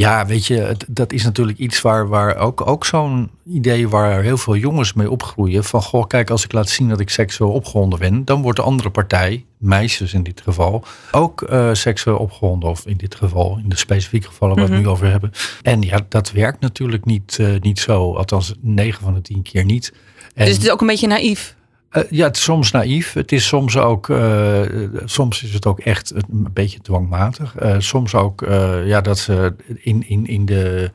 ja, 0.00 0.26
weet 0.26 0.46
je, 0.46 0.76
dat 0.88 1.12
is 1.12 1.24
natuurlijk 1.24 1.58
iets 1.58 1.80
waar, 1.80 2.08
waar 2.08 2.36
ook, 2.36 2.66
ook 2.66 2.84
zo'n 2.84 3.30
idee 3.46 3.88
waar 3.88 4.22
heel 4.22 4.36
veel 4.36 4.56
jongens 4.56 4.92
mee 4.92 5.10
opgroeien. 5.10 5.64
Van 5.64 5.82
goh, 5.82 6.06
kijk, 6.06 6.30
als 6.30 6.44
ik 6.44 6.52
laat 6.52 6.68
zien 6.68 6.88
dat 6.88 7.00
ik 7.00 7.10
seksueel 7.10 7.50
opgewonden 7.50 7.98
ben, 7.98 8.24
dan 8.24 8.42
wordt 8.42 8.58
de 8.58 8.64
andere 8.64 8.90
partij, 8.90 9.44
meisjes 9.58 10.14
in 10.14 10.22
dit 10.22 10.40
geval, 10.40 10.84
ook 11.12 11.46
uh, 11.50 11.74
seksueel 11.74 12.16
opgewonden. 12.16 12.68
Of 12.68 12.86
in 12.86 12.96
dit 12.96 13.14
geval, 13.14 13.58
in 13.62 13.68
de 13.68 13.76
specifieke 13.76 14.26
gevallen 14.26 14.56
waar 14.56 14.64
we 14.64 14.70
het 14.70 14.80
mhm. 14.80 14.88
nu 14.88 14.94
over 14.94 15.10
hebben. 15.10 15.32
En 15.62 15.82
ja, 15.82 16.00
dat 16.08 16.32
werkt 16.32 16.60
natuurlijk 16.60 17.04
niet, 17.04 17.38
uh, 17.40 17.60
niet 17.60 17.78
zo. 17.78 18.14
Althans, 18.14 18.54
9 18.60 19.02
van 19.02 19.14
de 19.14 19.20
10 19.20 19.42
keer 19.42 19.64
niet. 19.64 19.92
En, 20.34 20.44
dus 20.44 20.54
het 20.54 20.64
is 20.64 20.70
ook 20.70 20.80
een 20.80 20.86
beetje 20.86 21.06
naïef. 21.06 21.56
Uh, 21.92 22.02
ja, 22.10 22.26
het 22.26 22.36
is 22.36 22.42
soms 22.42 22.70
naïef. 22.70 23.12
Het 23.12 23.32
is 23.32 23.46
soms 23.46 23.76
ook, 23.76 24.08
uh, 24.08 24.62
soms 25.04 25.42
is 25.42 25.52
het 25.52 25.66
ook 25.66 25.80
echt 25.80 26.12
een 26.14 26.48
beetje 26.52 26.80
dwangmatig. 26.80 27.62
Uh, 27.62 27.74
soms 27.78 28.14
ook 28.14 28.40
ja, 28.84 29.00
dat 29.00 29.18
ze 29.18 29.54
in, 29.66 30.08
in, 30.08 30.26
in, 30.26 30.44
de, 30.44 30.90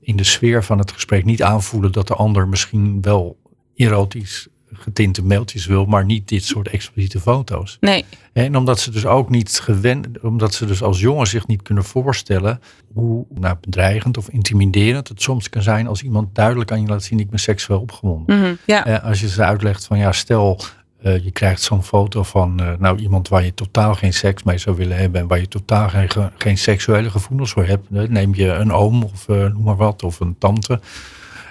in 0.00 0.16
de 0.16 0.24
sfeer 0.24 0.64
van 0.64 0.78
het 0.78 0.92
gesprek 0.92 1.24
niet 1.24 1.42
aanvoelen 1.42 1.92
dat 1.92 2.06
de 2.06 2.14
ander 2.14 2.48
misschien 2.48 3.02
wel 3.02 3.36
erotisch 3.74 4.48
getinte 4.74 5.24
mailtjes 5.24 5.66
wil, 5.66 5.84
maar 5.84 6.04
niet 6.04 6.28
dit 6.28 6.44
soort 6.44 6.68
expliciete 6.68 7.20
foto's. 7.20 7.76
Nee. 7.80 8.04
En 8.32 8.56
omdat 8.56 8.80
ze 8.80 8.90
dus 8.90 9.06
ook 9.06 9.30
niet 9.30 9.60
gewend, 9.60 10.20
omdat 10.20 10.54
ze 10.54 10.66
dus 10.66 10.82
als 10.82 11.00
jongen 11.00 11.26
zich 11.26 11.46
niet 11.46 11.62
kunnen 11.62 11.84
voorstellen 11.84 12.60
hoe 12.92 13.24
nou, 13.34 13.56
bedreigend 13.60 14.16
of 14.16 14.28
intimiderend 14.28 15.08
het 15.08 15.22
soms 15.22 15.48
kan 15.48 15.62
zijn 15.62 15.86
als 15.86 16.02
iemand 16.02 16.34
duidelijk 16.34 16.72
aan 16.72 16.80
je 16.80 16.88
laat 16.88 17.02
zien 17.02 17.20
ik 17.20 17.30
ben 17.30 17.38
seksueel 17.38 17.80
opgewonden. 17.80 18.38
Mm 18.38 18.58
ja. 18.66 18.86
Eh, 18.86 19.04
als 19.04 19.20
je 19.20 19.28
ze 19.28 19.44
uitlegt 19.44 19.86
van 19.86 19.98
ja, 19.98 20.12
stel 20.12 20.60
uh, 21.02 21.24
je 21.24 21.30
krijgt 21.30 21.62
zo'n 21.62 21.82
foto 21.82 22.22
van 22.22 22.62
uh, 22.62 22.72
nou, 22.78 22.98
iemand 22.98 23.28
waar 23.28 23.44
je 23.44 23.54
totaal 23.54 23.94
geen 23.94 24.12
seks 24.12 24.42
mee 24.42 24.58
zou 24.58 24.76
willen 24.76 24.96
hebben 24.96 25.20
en 25.20 25.26
waar 25.26 25.40
je 25.40 25.48
totaal 25.48 25.88
geen, 25.88 26.08
geen 26.38 26.58
seksuele 26.58 27.10
gevoelens 27.10 27.52
voor 27.52 27.64
hebt. 27.64 27.90
Neem 27.90 28.34
je 28.34 28.48
een 28.48 28.72
oom 28.72 29.02
of 29.02 29.28
noem 29.28 29.62
maar 29.62 29.76
wat, 29.76 30.02
of 30.02 30.20
een 30.20 30.36
tante. 30.38 30.80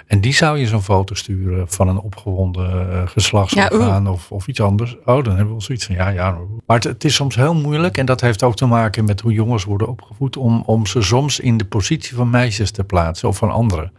En 0.06 0.20
die 0.20 0.34
zou 0.34 0.58
je 0.58 0.66
zo'n 0.66 0.82
foto 0.82 1.14
sturen 1.14 1.68
van 1.68 1.88
een 1.88 1.98
opgewonden 1.98 2.90
uh, 2.90 3.02
geslachtsorgaan 3.06 4.08
of, 4.08 4.30
of 4.32 4.46
iets 4.46 4.60
anders. 4.60 4.96
Oh, 4.98 5.04
dan 5.04 5.26
hebben 5.26 5.44
we 5.44 5.50
wel 5.50 5.60
zoiets 5.60 5.86
van 5.86 5.94
ja, 5.94 6.08
ja. 6.08 6.38
Maar 6.66 6.76
het, 6.76 6.84
het, 6.84 7.04
is 7.04 7.14
soms 7.14 7.34
heel 7.34 7.54
moeilijk 7.54 7.98
en 7.98 8.06
dat 8.06 8.20
heeft 8.20 8.42
ook 8.42 8.56
te 8.56 8.66
maken 8.66 9.04
met 9.04 9.20
hoe 9.20 9.32
jongens 9.32 9.64
worden 9.64 9.88
opgevoed 9.88 10.36
om, 10.36 10.62
om 10.66 10.86
ze 10.86 11.02
soms 11.02 11.40
in 11.40 11.56
de 11.56 11.64
positie 11.64 12.16
van 12.16 12.30
meisjes 12.30 12.70
te 12.70 12.84
plaatsen 12.84 13.28
of 13.28 13.36
van 13.36 13.50
anderen. 13.50 13.92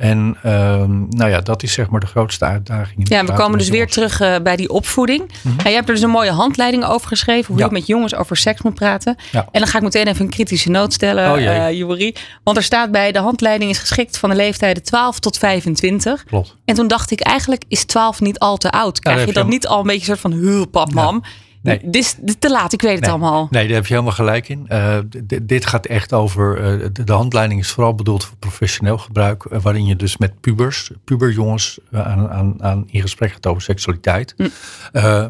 En 0.00 0.36
ehm, 0.42 1.08
nou 1.08 1.30
ja, 1.30 1.40
dat 1.40 1.62
is 1.62 1.72
zeg 1.72 1.90
maar 1.90 2.00
de 2.00 2.06
grootste 2.06 2.44
uitdaging. 2.44 3.08
Ja, 3.08 3.24
we 3.24 3.32
komen 3.32 3.58
dus 3.58 3.68
weer 3.68 3.86
terug 3.86 4.20
uh, 4.20 4.36
bij 4.42 4.56
die 4.56 4.70
opvoeding. 4.70 5.20
Mm 5.20 5.52
-hmm. 5.56 5.66
je 5.66 5.74
hebt 5.74 5.88
er 5.88 5.94
dus 5.94 6.02
een 6.02 6.10
mooie 6.10 6.30
handleiding 6.30 6.84
over 6.84 7.08
geschreven. 7.08 7.46
Hoe 7.46 7.58
ja. 7.58 7.66
je 7.66 7.72
met 7.72 7.86
jongens 7.86 8.14
over 8.14 8.36
seks 8.36 8.62
moet 8.62 8.74
praten. 8.74 9.16
Ja. 9.32 9.48
En 9.52 9.60
dan 9.60 9.68
ga 9.68 9.76
ik 9.76 9.84
meteen 9.84 10.06
even 10.06 10.24
een 10.24 10.30
kritische 10.30 10.70
noot 10.70 10.92
stellen, 10.92 11.32
oh, 11.32 11.40
uh, 11.40 11.72
Juri. 11.72 12.14
Want 12.42 12.56
er 12.56 12.62
staat 12.62 12.90
bij, 12.90 13.12
de 13.12 13.18
handleiding 13.18 13.70
is 13.70 13.78
geschikt 13.78 14.18
van 14.18 14.30
de 14.30 14.36
leeftijden 14.36 14.82
12 14.82 15.18
tot 15.18 15.38
25. 15.38 16.24
Klopt. 16.24 16.56
En 16.64 16.74
toen 16.74 16.88
dacht 16.88 17.10
ik, 17.10 17.20
eigenlijk 17.20 17.64
is 17.68 17.84
12 17.84 18.20
niet 18.20 18.38
al 18.38 18.56
te 18.56 18.70
oud. 18.70 18.98
Krijg 18.98 19.26
je 19.26 19.32
dan 19.32 19.48
niet 19.48 19.66
al 19.66 19.80
een 19.80 19.86
beetje 19.86 20.00
een 20.00 20.18
soort 20.18 20.20
van 20.20 20.32
hulpap, 20.32 20.92
mam? 20.92 21.22
Nee. 21.62 21.80
Dit 21.82 21.96
is 21.96 22.36
te 22.38 22.50
laat, 22.50 22.72
ik 22.72 22.82
weet 22.82 22.98
het 22.98 23.08
allemaal. 23.08 23.48
Nee, 23.50 23.66
daar 23.66 23.74
heb 23.74 23.86
je 23.86 23.92
helemaal 23.92 24.14
gelijk 24.14 24.48
in. 24.48 24.66
Uh, 24.68 24.98
dit 25.42 25.66
gaat 25.66 25.86
echt 25.86 26.12
over. 26.12 26.56
Uh, 26.56 26.88
de, 26.92 27.04
de, 27.04 27.12
handleiding 27.12 27.60
is 27.60 27.70
vooral 27.70 27.94
bedoeld 27.94 28.24
voor 28.24 28.36
professioneel 28.36 28.98
gebruik. 28.98 29.44
Uh, 29.44 29.60
waarin 29.60 29.86
je 29.86 29.96
dus 29.96 30.16
met 30.16 30.40
pubers, 30.40 30.90
puberjongens, 31.04 31.78
aan, 31.92 32.30
aan, 32.30 32.62
aan 32.62 32.84
in 32.86 33.00
gesprek 33.00 33.32
gaat 33.32 33.46
over 33.46 33.62
seksualiteit. 33.62 34.34
Mm. 34.36 34.50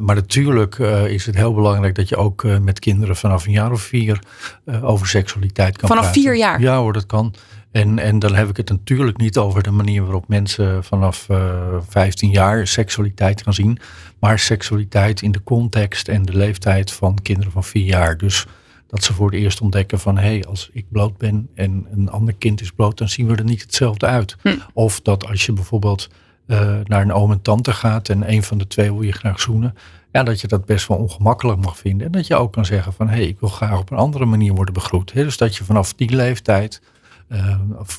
maar 0.01 0.15
natuurlijk 0.15 0.79
is 1.09 1.27
het 1.27 1.35
heel 1.35 1.55
belangrijk 1.55 1.95
dat 1.95 2.09
je 2.09 2.17
ook 2.17 2.43
met 2.43 2.79
kinderen 2.79 3.17
vanaf 3.17 3.47
een 3.47 3.53
jaar 3.53 3.73
of 3.73 3.83
vier 3.83 4.19
over 4.83 5.07
seksualiteit 5.07 5.77
kan 5.77 5.89
vanaf 5.89 6.03
praten. 6.05 6.23
Vanaf 6.23 6.35
vier 6.35 6.45
jaar? 6.45 6.61
Ja 6.61 6.79
hoor, 6.79 6.93
dat 6.93 7.07
kan. 7.07 7.35
En, 7.71 7.99
en 7.99 8.19
dan 8.19 8.35
heb 8.35 8.49
ik 8.49 8.57
het 8.57 8.69
natuurlijk 8.69 9.17
niet 9.17 9.39
over 9.39 9.63
de 9.63 9.71
manier 9.71 10.03
waarop 10.03 10.29
mensen 10.29 10.85
vanaf 10.85 11.27
uh, 11.31 11.77
15 11.89 12.31
jaar 12.31 12.67
seksualiteit 12.67 13.43
gaan 13.43 13.55
zien. 13.55 13.79
Maar 14.19 14.39
seksualiteit 14.39 15.23
in 15.23 15.33
de 15.33 15.43
context 15.43 16.09
en 16.09 16.23
de 16.23 16.37
leeftijd 16.37 16.93
van 16.93 17.19
kinderen 17.23 17.53
van 17.53 17.65
4 17.65 17.85
jaar. 17.85 18.19
Dus 18.19 18.47
dat 18.87 19.05
ze 19.05 19.13
voor 19.13 19.31
het 19.31 19.41
eerst 19.41 19.61
ontdekken 19.61 20.01
van 20.01 20.19
hé, 20.19 20.29
hey, 20.29 20.45
als 20.45 20.71
ik 20.73 20.85
bloot 20.89 21.17
ben 21.17 21.49
en 21.55 21.87
een 21.91 22.11
ander 22.11 22.35
kind 22.35 22.61
is 22.61 22.73
bloot, 22.73 22.99
dan 22.99 23.09
zien 23.09 23.27
we 23.27 23.37
er 23.37 23.45
niet 23.45 23.63
hetzelfde 23.63 24.07
uit. 24.07 24.37
Hm. 24.43 24.57
Of 24.73 25.01
dat 25.01 25.27
als 25.27 25.47
je 25.47 25.53
bijvoorbeeld 25.53 26.09
uh, 26.47 26.77
naar 26.85 27.03
een 27.03 27.13
oom 27.13 27.31
en 27.31 27.43
tante 27.43 27.73
gaat 27.73 28.09
en 28.09 28.33
een 28.33 28.43
van 28.43 28.59
de 28.59 28.67
twee 28.67 28.93
wil 28.93 29.03
je 29.03 29.13
graag 29.13 29.41
zoenen. 29.41 29.75
Ja, 30.13 30.23
dat 30.23 30.41
je 30.41 30.47
dat 30.47 30.65
best 30.65 30.89
wel 30.89 30.97
ongemakkelijk 30.97 31.61
mag 31.61 31.79
vinden. 31.79 32.07
En 32.07 32.13
dat 32.13 32.27
je 32.27 32.37
ook 32.37 32.53
kan 32.53 32.65
zeggen 32.65 32.93
van 32.93 33.09
hé, 33.09 33.15
hey, 33.15 33.27
ik 33.27 33.41
wil 33.41 33.49
graag 33.49 33.79
op 33.79 33.91
een 33.91 33.97
andere 33.97 34.25
manier 34.25 34.55
worden 34.55 34.75
begroet. 34.75 35.13
He, 35.13 35.25
dus 35.25 35.37
dat 35.37 35.57
je 35.57 35.65
vanaf 35.65 35.95
die 35.95 36.15
leeftijd 36.15 36.81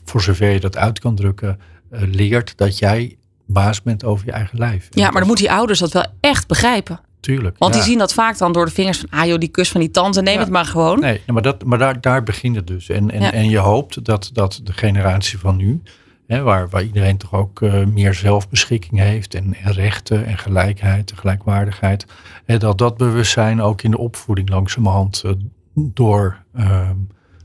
voor 0.05 0.21
zover 0.21 0.49
je 0.49 0.59
dat 0.59 0.77
uit 0.77 0.99
kan 0.99 1.15
drukken, 1.15 1.59
uh, 1.91 2.01
leert 2.01 2.57
dat 2.57 2.77
jij 2.77 3.17
baas 3.45 3.81
bent 3.81 4.03
over 4.03 4.25
je 4.25 4.31
eigen 4.31 4.57
lijf. 4.57 4.87
Ja, 4.89 5.03
maar 5.03 5.19
dan 5.19 5.27
moeten 5.27 5.45
die 5.45 5.53
ouders 5.55 5.79
dat 5.79 5.91
wel 5.91 6.05
echt 6.19 6.47
begrijpen. 6.47 6.99
tuurlijk. 7.19 7.55
Want 7.57 7.73
ja. 7.73 7.79
die 7.79 7.89
zien 7.89 7.97
dat 7.99 8.13
vaak 8.13 8.37
dan 8.37 8.51
door 8.53 8.65
de 8.65 8.71
vingers 8.71 8.99
van, 8.99 9.09
ah 9.19 9.25
joh, 9.25 9.37
die 9.37 9.49
kus 9.49 9.69
van 9.69 9.79
die 9.81 9.91
tante, 9.91 10.21
neem 10.21 10.33
Ja. 10.33 10.39
het 10.39 10.49
maar 10.49 10.65
gewoon. 10.65 10.99
Nee, 10.99 11.21
maar, 11.27 11.41
dat, 11.41 11.63
maar 11.63 11.77
daar, 11.77 12.01
daar 12.01 12.23
begint 12.23 12.55
het 12.55 12.67
dus. 12.67 12.89
En, 12.89 13.11
en, 13.11 13.21
Ja. 13.21 13.31
en 13.31 13.49
je 13.49 13.57
hoopt 13.57 14.05
dat, 14.05 14.29
dat 14.33 14.59
de 14.63 14.73
generatie 14.73 15.39
van 15.39 15.55
nu, 15.55 15.81
hè, 16.27 16.41
waar, 16.41 16.69
waar 16.69 16.83
iedereen 16.83 17.17
toch 17.17 17.33
ook 17.33 17.61
eh, 17.61 17.85
meer 17.85 18.13
zelfbeschikking 18.13 18.99
heeft 18.99 19.33
en, 19.35 19.55
en 19.63 19.71
rechten 19.71 20.25
en 20.25 20.37
gelijkheid 20.37 21.11
en 21.11 21.17
gelijkwaardigheid, 21.17 22.05
hè, 22.45 22.57
dat 22.57 22.77
dat 22.77 22.97
bewustzijn 22.97 23.61
ook 23.61 23.81
in 23.81 23.91
de 23.91 23.97
opvoeding 23.97 24.49
langzamerhand 24.49 25.21
eh, 25.25 25.31
door 25.73 26.37
ehm 26.55 26.95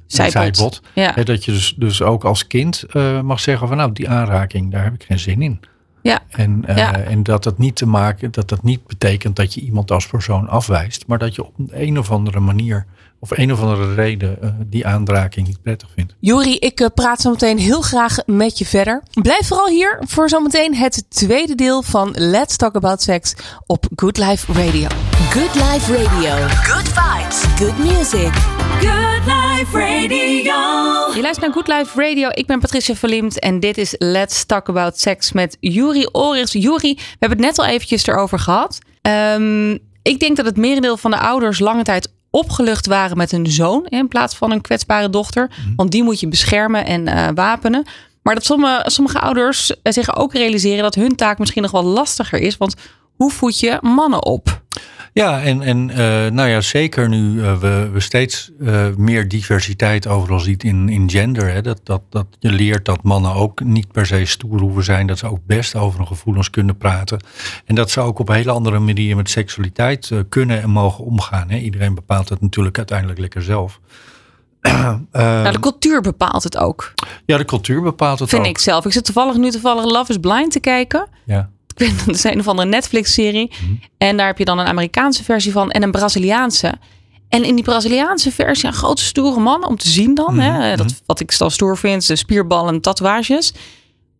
Zijpelt. 0.06 0.82
Ja. 0.94 1.12
Hè, 1.14 1.24
dat 1.24 1.44
je 1.44 1.52
dus, 1.52 1.74
dus 1.76 2.02
ook 2.02 2.24
als 2.24 2.46
kind 2.46 2.82
eh, 2.82 3.20
mag 3.20 3.40
zeggen 3.40 3.68
van 3.68 3.76
nou, 3.76 3.92
die 3.92 4.08
aanraking, 4.08 4.72
daar 4.72 4.84
heb 4.84 4.94
ik 4.94 5.02
geen 5.02 5.18
zin 5.18 5.42
in. 5.42 5.60
Ja. 6.02 6.20
En, 6.28 6.62
eh, 6.66 6.76
Ja. 6.76 6.98
en 6.98 7.22
dat 7.22 7.42
dat 7.42 7.58
niet 7.58 7.76
te 7.76 7.86
maken, 7.86 8.30
dat 8.30 8.48
dat 8.48 8.62
niet 8.62 8.86
betekent 8.86 9.36
dat 9.36 9.54
je 9.54 9.60
iemand 9.60 9.90
als 9.90 10.06
persoon 10.06 10.48
afwijst, 10.48 11.04
maar 11.06 11.18
dat 11.18 11.34
je 11.34 11.44
op 11.44 11.54
een 11.70 11.98
of 11.98 12.10
andere 12.10 12.40
manier 12.40 12.86
of 13.18 13.30
een 13.38 13.52
of 13.52 13.60
andere 13.60 13.94
reden 13.94 14.42
eh, 14.42 14.50
die 14.66 14.86
aanraking 14.86 15.46
niet 15.46 15.62
prettig 15.62 15.88
vindt. 15.94 16.14
Jori, 16.20 16.56
ik 16.58 16.90
praat 16.94 17.20
zo 17.20 17.30
meteen 17.30 17.58
heel 17.58 17.80
graag 17.80 18.16
met 18.26 18.58
je 18.58 18.66
verder. 18.66 19.02
Blijf 19.22 19.46
vooral 19.46 19.68
hier 19.68 19.98
voor 20.06 20.28
zometeen 20.28 20.74
het 20.74 21.04
tweede 21.08 21.54
deel 21.54 21.82
van 21.82 22.10
Let's 22.12 22.56
Talk 22.56 22.74
About 22.74 23.02
Sex 23.02 23.34
op 23.66 23.86
Good 23.96 24.16
Life 24.18 24.52
Radio. 24.52 24.88
Good 25.30 25.54
Life 25.54 25.96
Radio. 25.96 26.34
Good 26.46 26.88
vibes. 26.88 27.42
Good 27.58 27.78
music. 27.78 28.32
Good 28.80 29.24
Life 29.26 29.35
Radio. 29.56 30.54
Je 31.14 31.20
luistert 31.20 31.40
naar 31.40 31.52
Good 31.52 31.68
Life 31.68 32.00
Radio. 32.00 32.28
Ik 32.32 32.46
ben 32.46 32.60
Patricia 32.60 32.94
Verliemd 32.94 33.38
en 33.38 33.60
dit 33.60 33.78
is 33.78 33.94
Let's 33.98 34.44
Talk 34.44 34.68
About 34.68 34.98
Sex 34.98 35.32
met 35.32 35.56
Juri 35.60 36.06
Orichs. 36.12 36.52
Juri, 36.52 36.94
we 36.94 37.16
hebben 37.18 37.38
het 37.38 37.46
net 37.46 37.58
al 37.58 37.64
eventjes 37.64 38.06
erover 38.06 38.38
gehad. 38.38 38.78
Ehm, 39.02 39.72
ik 40.02 40.20
denk 40.20 40.36
dat 40.36 40.46
het 40.46 40.56
merendeel 40.56 40.96
van 40.96 41.10
de 41.10 41.18
ouders 41.18 41.58
lange 41.58 41.82
tijd 41.82 42.12
opgelucht 42.30 42.86
waren 42.86 43.16
met 43.16 43.30
hun 43.30 43.46
zoon 43.46 43.86
in 43.86 44.08
plaats 44.08 44.36
van 44.36 44.50
een 44.50 44.60
kwetsbare 44.60 45.10
dochter. 45.10 45.50
Want 45.76 45.90
die 45.90 46.02
moet 46.02 46.20
je 46.20 46.28
beschermen 46.28 46.86
en 46.86 47.08
eh, 47.08 47.28
wapenen. 47.34 47.84
Maar 48.22 48.34
dat 48.34 48.44
sommige, 48.44 48.82
sommige 48.90 49.20
ouders 49.20 49.82
eh, 49.82 49.92
zich 49.92 50.16
ook 50.16 50.32
realiseren 50.32 50.82
dat 50.82 50.94
hun 50.94 51.16
taak 51.16 51.38
misschien 51.38 51.62
nog 51.62 51.70
wel 51.70 51.84
lastiger 51.84 52.38
is. 52.38 52.56
Want 52.56 52.74
hoe 53.14 53.30
voed 53.30 53.60
je 53.60 53.78
mannen 53.80 54.24
op? 54.24 54.64
Ja, 55.16 55.42
en, 55.42 55.62
en 55.62 55.90
eh, 55.90 56.30
nou 56.30 56.48
ja, 56.48 56.60
zeker 56.60 57.08
nu 57.08 57.42
eh, 57.42 57.58
we, 57.58 57.88
we 57.92 58.00
steeds 58.00 58.50
eh, 58.60 58.86
meer 58.96 59.28
diversiteit 59.28 60.06
overal 60.06 60.40
ziet 60.40 60.64
in, 60.64 60.88
in 60.88 61.10
gender. 61.10 61.52
Hè, 61.52 61.62
dat, 61.62 61.80
dat, 61.82 62.02
dat 62.10 62.26
je 62.38 62.52
leert 62.52 62.84
dat 62.84 63.02
mannen 63.02 63.34
ook 63.34 63.60
niet 63.60 63.92
per 63.92 64.06
se 64.06 64.24
stoer 64.24 64.60
hoeven 64.60 64.84
zijn. 64.84 65.06
Dat 65.06 65.18
ze 65.18 65.26
ook 65.26 65.38
best 65.46 65.74
over 65.74 65.98
hun 65.98 66.06
gevoelens 66.06 66.50
kunnen 66.50 66.76
praten. 66.76 67.20
En 67.64 67.74
dat 67.74 67.90
ze 67.90 68.00
ook 68.00 68.18
op 68.18 68.28
een 68.28 68.34
hele 68.34 68.50
andere 68.50 68.78
manier 68.78 69.16
met 69.16 69.30
seksualiteit 69.30 70.10
kunnen 70.28 70.62
en 70.62 70.70
mogen 70.70 71.04
omgaan. 71.04 71.50
Hè. 71.50 71.56
Iedereen 71.56 71.94
bepaalt 71.94 72.28
het 72.28 72.40
natuurlijk 72.40 72.76
uiteindelijk 72.76 73.18
lekker 73.18 73.42
zelf. 73.42 73.80
Nou, 75.12 75.52
de 75.52 75.60
cultuur 75.60 76.00
bepaalt 76.00 76.42
het 76.42 76.56
ook, 76.56 76.92
ja, 77.26 77.36
de 77.36 77.44
cultuur 77.44 77.82
bepaalt 77.82 78.18
het 78.18 78.28
vind 78.28 78.42
ook. 78.42 78.48
ik 78.48 78.58
zelf. 78.58 78.84
Ik 78.84 78.92
zit 78.92 79.04
toevallig 79.04 79.36
nu 79.36 79.50
toevallig 79.50 79.84
Love 79.84 80.12
is 80.12 80.18
Blind 80.18 80.52
te 80.52 80.60
kijken. 80.60 81.08
Ja. 81.24 81.50
Ik 81.76 81.86
weet 81.88 81.98
dat 82.06 82.14
is 82.14 82.24
een 82.24 82.38
of 82.38 82.48
andere 82.48 82.68
Netflix-serie. 82.68 83.50
En 83.98 84.16
daar 84.16 84.26
heb 84.26 84.38
je 84.38 84.44
dan 84.44 84.58
een 84.58 84.66
Amerikaanse 84.66 85.24
versie 85.24 85.52
van 85.52 85.70
en 85.70 85.82
een 85.82 85.90
Braziliaanse. 85.90 86.74
En 87.28 87.44
in 87.44 87.54
die 87.54 87.64
Braziliaanse 87.64 88.32
versie 88.32 88.68
een 88.68 88.74
grote 88.74 89.02
stoere 89.04 89.40
man 89.40 89.66
om 89.66 89.76
te 89.76 89.88
zien 89.88 90.14
dan. 90.14 90.38
hè, 90.38 90.76
dat, 90.76 91.02
wat 91.06 91.20
ik 91.20 91.38
dan 91.38 91.50
stoer 91.50 91.78
vind, 91.78 92.06
de 92.06 92.16
spierballen 92.16 92.74
en 92.74 92.80
tatoeages. 92.80 93.52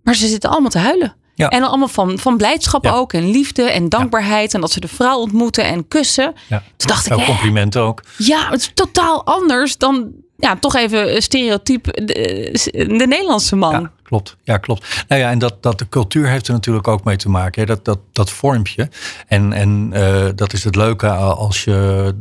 Maar 0.02 0.14
ze 0.14 0.26
zitten 0.28 0.50
allemaal 0.50 0.70
te 0.70 0.78
huilen. 0.78 1.16
Ja. 1.34 1.48
En 1.48 1.62
allemaal 1.62 1.88
van, 1.88 2.18
van 2.18 2.36
blijdschap 2.36 2.84
Ja. 2.84 2.92
ook. 2.92 3.12
En 3.12 3.30
liefde 3.30 3.62
en 3.62 3.88
dankbaarheid. 3.88 4.54
En 4.54 4.60
dat 4.60 4.70
ze 4.72 4.80
de 4.80 4.88
vrouw 4.88 5.18
ontmoeten 5.18 5.64
en 5.64 5.88
kussen. 5.88 6.34
Toen 6.48 6.60
dacht 6.76 7.06
ik, 7.06 7.12
hè, 7.18 7.24
complimenten 7.24 7.82
ook. 7.82 8.02
ja, 8.18 8.50
het 8.50 8.60
is 8.60 8.70
totaal 8.74 9.24
anders 9.26 9.76
dan 9.76 10.10
ja, 10.38 10.56
toch 10.56 10.74
even 10.76 11.22
stereotyp 11.22 11.84
de, 11.84 12.50
de 12.72 13.06
Nederlandse 13.06 13.56
man. 13.56 13.72
Ja, 13.80 13.90
klopt. 14.02 14.36
Ja, 14.42 14.56
klopt. 14.56 15.04
Nou 15.08 15.20
ja, 15.20 15.30
en 15.30 15.38
dat, 15.38 15.62
dat 15.62 15.78
de 15.78 15.88
cultuur 15.88 16.28
heeft 16.28 16.46
er 16.46 16.52
natuurlijk 16.52 16.88
ook 16.88 17.04
mee 17.04 17.16
te 17.16 17.28
maken. 17.28 17.60
Hè? 17.60 17.66
Dat, 17.66 17.84
dat, 17.84 17.98
dat 18.12 18.30
vormpje. 18.30 18.88
En, 19.26 19.52
en 19.52 19.88
eh, 19.92 20.26
dat 20.34 20.52
is 20.52 20.64
het 20.64 20.76
leuke 20.76 21.08
als 21.10 21.64
je. 21.64 22.14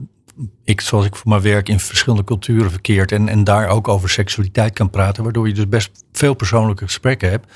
Ik, 0.64 0.82
zoals 0.82 1.06
ik 1.06 1.16
voor 1.16 1.30
mijn 1.30 1.42
werk 1.42 1.70
in 1.70 1.80
verschillende 1.80 2.24
culturen 2.24 2.72
verkeert. 2.72 3.12
En, 3.12 3.30
en 3.30 3.44
daar 3.44 3.68
ook 3.68 3.88
over 3.88 4.10
seksualiteit 4.10 4.74
kan 4.74 4.90
praten. 4.90 5.24
Waardoor 5.24 5.48
je 5.48 5.54
dus 5.54 5.70
best 5.70 5.92
veel 6.12 6.34
persoonlijke 6.34 6.84
gesprekken 6.84 7.30
hebt. 7.30 7.48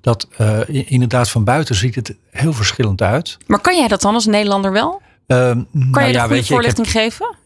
Dat 0.00 0.28
eh, 0.36 0.60
inderdaad 0.68 1.30
van 1.30 1.44
buiten 1.44 1.74
ziet 1.74 1.94
het 1.94 2.14
heel 2.30 2.52
verschillend 2.52 3.02
uit. 3.02 3.36
Maar 3.46 3.60
kan 3.60 3.76
jij 3.76 3.88
dat 3.88 4.00
dan 4.00 4.14
als 4.14 4.26
Nederlander 4.26 4.72
wel? 4.72 5.02
Ehm, 5.26 5.52
Kan 5.52 5.66
nou 5.72 6.06
je 6.06 6.12
ja, 6.12 6.14
een 6.14 6.20
goede 6.20 6.28
weet 6.28 6.28
je, 6.28 6.34
heb- 6.36 6.44
voorlichting 6.46 6.90
geven? 6.90 7.36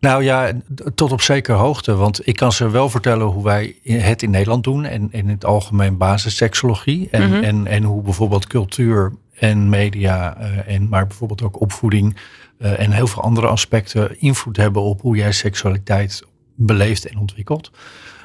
Nou 0.00 0.24
ja, 0.24 0.52
tot 0.94 1.12
op 1.12 1.20
zekere 1.20 1.56
hoogte. 1.56 1.94
Want 1.94 2.26
ik 2.26 2.36
kan 2.36 2.52
ze 2.52 2.70
wel 2.70 2.88
vertellen 2.88 3.26
hoe 3.26 3.44
wij 3.44 3.76
het 3.82 4.22
in 4.22 4.30
Nederland 4.30 4.64
doen. 4.64 4.84
En, 4.84 5.08
in 5.10 5.28
het 5.28 5.44
algemeen 5.44 5.96
basisseksologie. 5.96 7.08
En, 7.10 7.30
Mhm. 7.30 7.42
en, 7.42 7.66
en 7.66 7.82
hoe 7.82 8.02
bijvoorbeeld 8.02 8.46
cultuur 8.46 9.12
en 9.38 9.68
media. 9.68 10.36
eh, 10.36 10.74
en 10.74 10.88
maar 10.88 11.06
bijvoorbeeld 11.06 11.42
ook 11.42 11.60
opvoeding. 11.60 12.16
eh, 12.58 12.78
en 12.80 12.90
heel 12.90 13.06
veel 13.06 13.22
andere 13.22 13.46
aspecten 13.46 14.20
invloed 14.20 14.56
hebben 14.56 14.82
op 14.82 15.00
hoe 15.00 15.16
jij 15.16 15.32
seksualiteit 15.32 16.22
beleeft 16.54 17.06
en 17.06 17.18
ontwikkelt. 17.18 17.70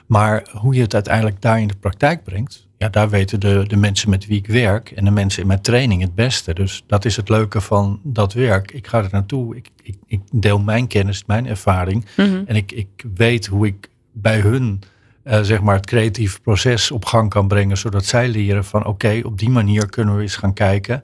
Maar 0.07 0.47
hoe 0.51 0.75
je 0.75 0.81
het 0.81 0.93
uiteindelijk 0.93 1.41
daar 1.41 1.61
in 1.61 1.67
de 1.67 1.75
praktijk 1.79 2.23
brengt. 2.23 2.67
Ja, 2.77 2.89
daar 2.89 3.09
weten 3.09 3.39
de, 3.39 3.63
de 3.67 3.75
mensen 3.75 4.09
met 4.09 4.25
wie 4.25 4.37
ik 4.37 4.47
werk 4.47 4.91
en 4.91 5.05
de 5.05 5.11
mensen 5.11 5.41
in 5.41 5.47
mijn 5.47 5.61
training 5.61 6.01
het 6.01 6.15
beste. 6.15 6.53
Dus 6.53 6.83
dat 6.87 7.05
is 7.05 7.15
het 7.15 7.29
leuke 7.29 7.61
van 7.61 7.99
dat 8.03 8.33
werk. 8.33 8.71
Ik 8.71 8.87
ga 8.87 9.03
er 9.03 9.09
naartoe, 9.11 9.55
ik, 9.55 9.69
ik, 9.81 9.97
ik 10.05 10.21
deel 10.31 10.59
mijn 10.59 10.87
kennis, 10.87 11.25
mijn 11.25 11.47
ervaring. 11.47 12.05
Mhm. 12.17 12.41
En 12.45 12.55
ik, 12.55 12.71
ik 12.71 13.05
weet 13.13 13.45
hoe 13.45 13.67
ik 13.67 13.89
bij 14.11 14.39
hun 14.39 14.81
eh, 15.23 15.41
zeg 15.41 15.61
maar 15.61 15.75
het 15.75 15.85
creatieve 15.85 16.39
proces 16.41 16.91
op 16.91 17.05
gang 17.05 17.29
kan 17.29 17.47
brengen. 17.47 17.77
Zodat 17.77 18.05
zij 18.05 18.27
leren 18.27 18.65
van 18.65 18.85
oké, 18.85 19.21
op 19.23 19.39
die 19.39 19.49
manier 19.49 19.89
kunnen 19.89 20.15
we 20.15 20.21
eens 20.21 20.35
gaan 20.35 20.53
kijken 20.53 21.03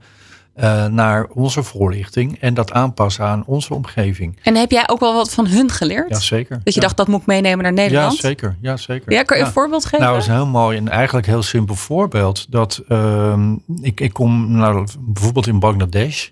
eh, 0.54 0.86
naar 0.86 1.26
onze 1.34 1.64
voorlichting. 1.64 2.40
En 2.40 2.54
dat 2.54 2.72
aanpassen 2.72 3.26
aan 3.26 3.44
onze 3.46 3.74
omgeving. 3.74 4.40
En 4.44 4.56
heb 4.56 4.72
jij 4.72 4.90
ook 4.90 5.00
wel 5.00 5.14
wat 5.14 5.34
van 5.34 5.48
hun 5.48 5.70
geleerd? 5.70 6.10
Jazeker. 6.10 6.62
Dat 6.64 6.74
je 6.74 6.80
ja. 6.80 6.86
dacht, 6.86 6.98
dat 6.98 7.08
moet 7.08 7.22
ik 7.22 7.26
meenemen 7.28 7.64
naar 7.64 7.74
Ja, 7.74 7.82
Nederland? 7.82 8.16
zeker. 8.16 8.58
Ja, 8.62 8.78
zeker. 8.78 9.12
Ja, 9.12 9.24
kan 9.24 9.38
je 9.38 9.42
Ja. 9.44 9.48
een 9.50 9.54
voorbeeld 9.56 9.84
geven? 9.86 10.00
Nou, 10.00 10.14
dat 10.14 10.22
is 10.22 10.28
een 10.28 10.36
heel 10.36 10.46
mooi 10.48 10.78
en 10.78 10.90
eigenlijk 10.90 11.28
heel 11.28 11.44
simpel 11.44 11.76
voorbeeld. 11.76 12.52
Dat 12.52 12.84
ehm, 12.88 13.54
ik, 13.82 14.00
ik 14.00 14.14
kom 14.14 14.52
nou, 14.58 14.88
bijvoorbeeld 15.00 15.48
in 15.48 15.60
Bangladesh. 15.60 16.30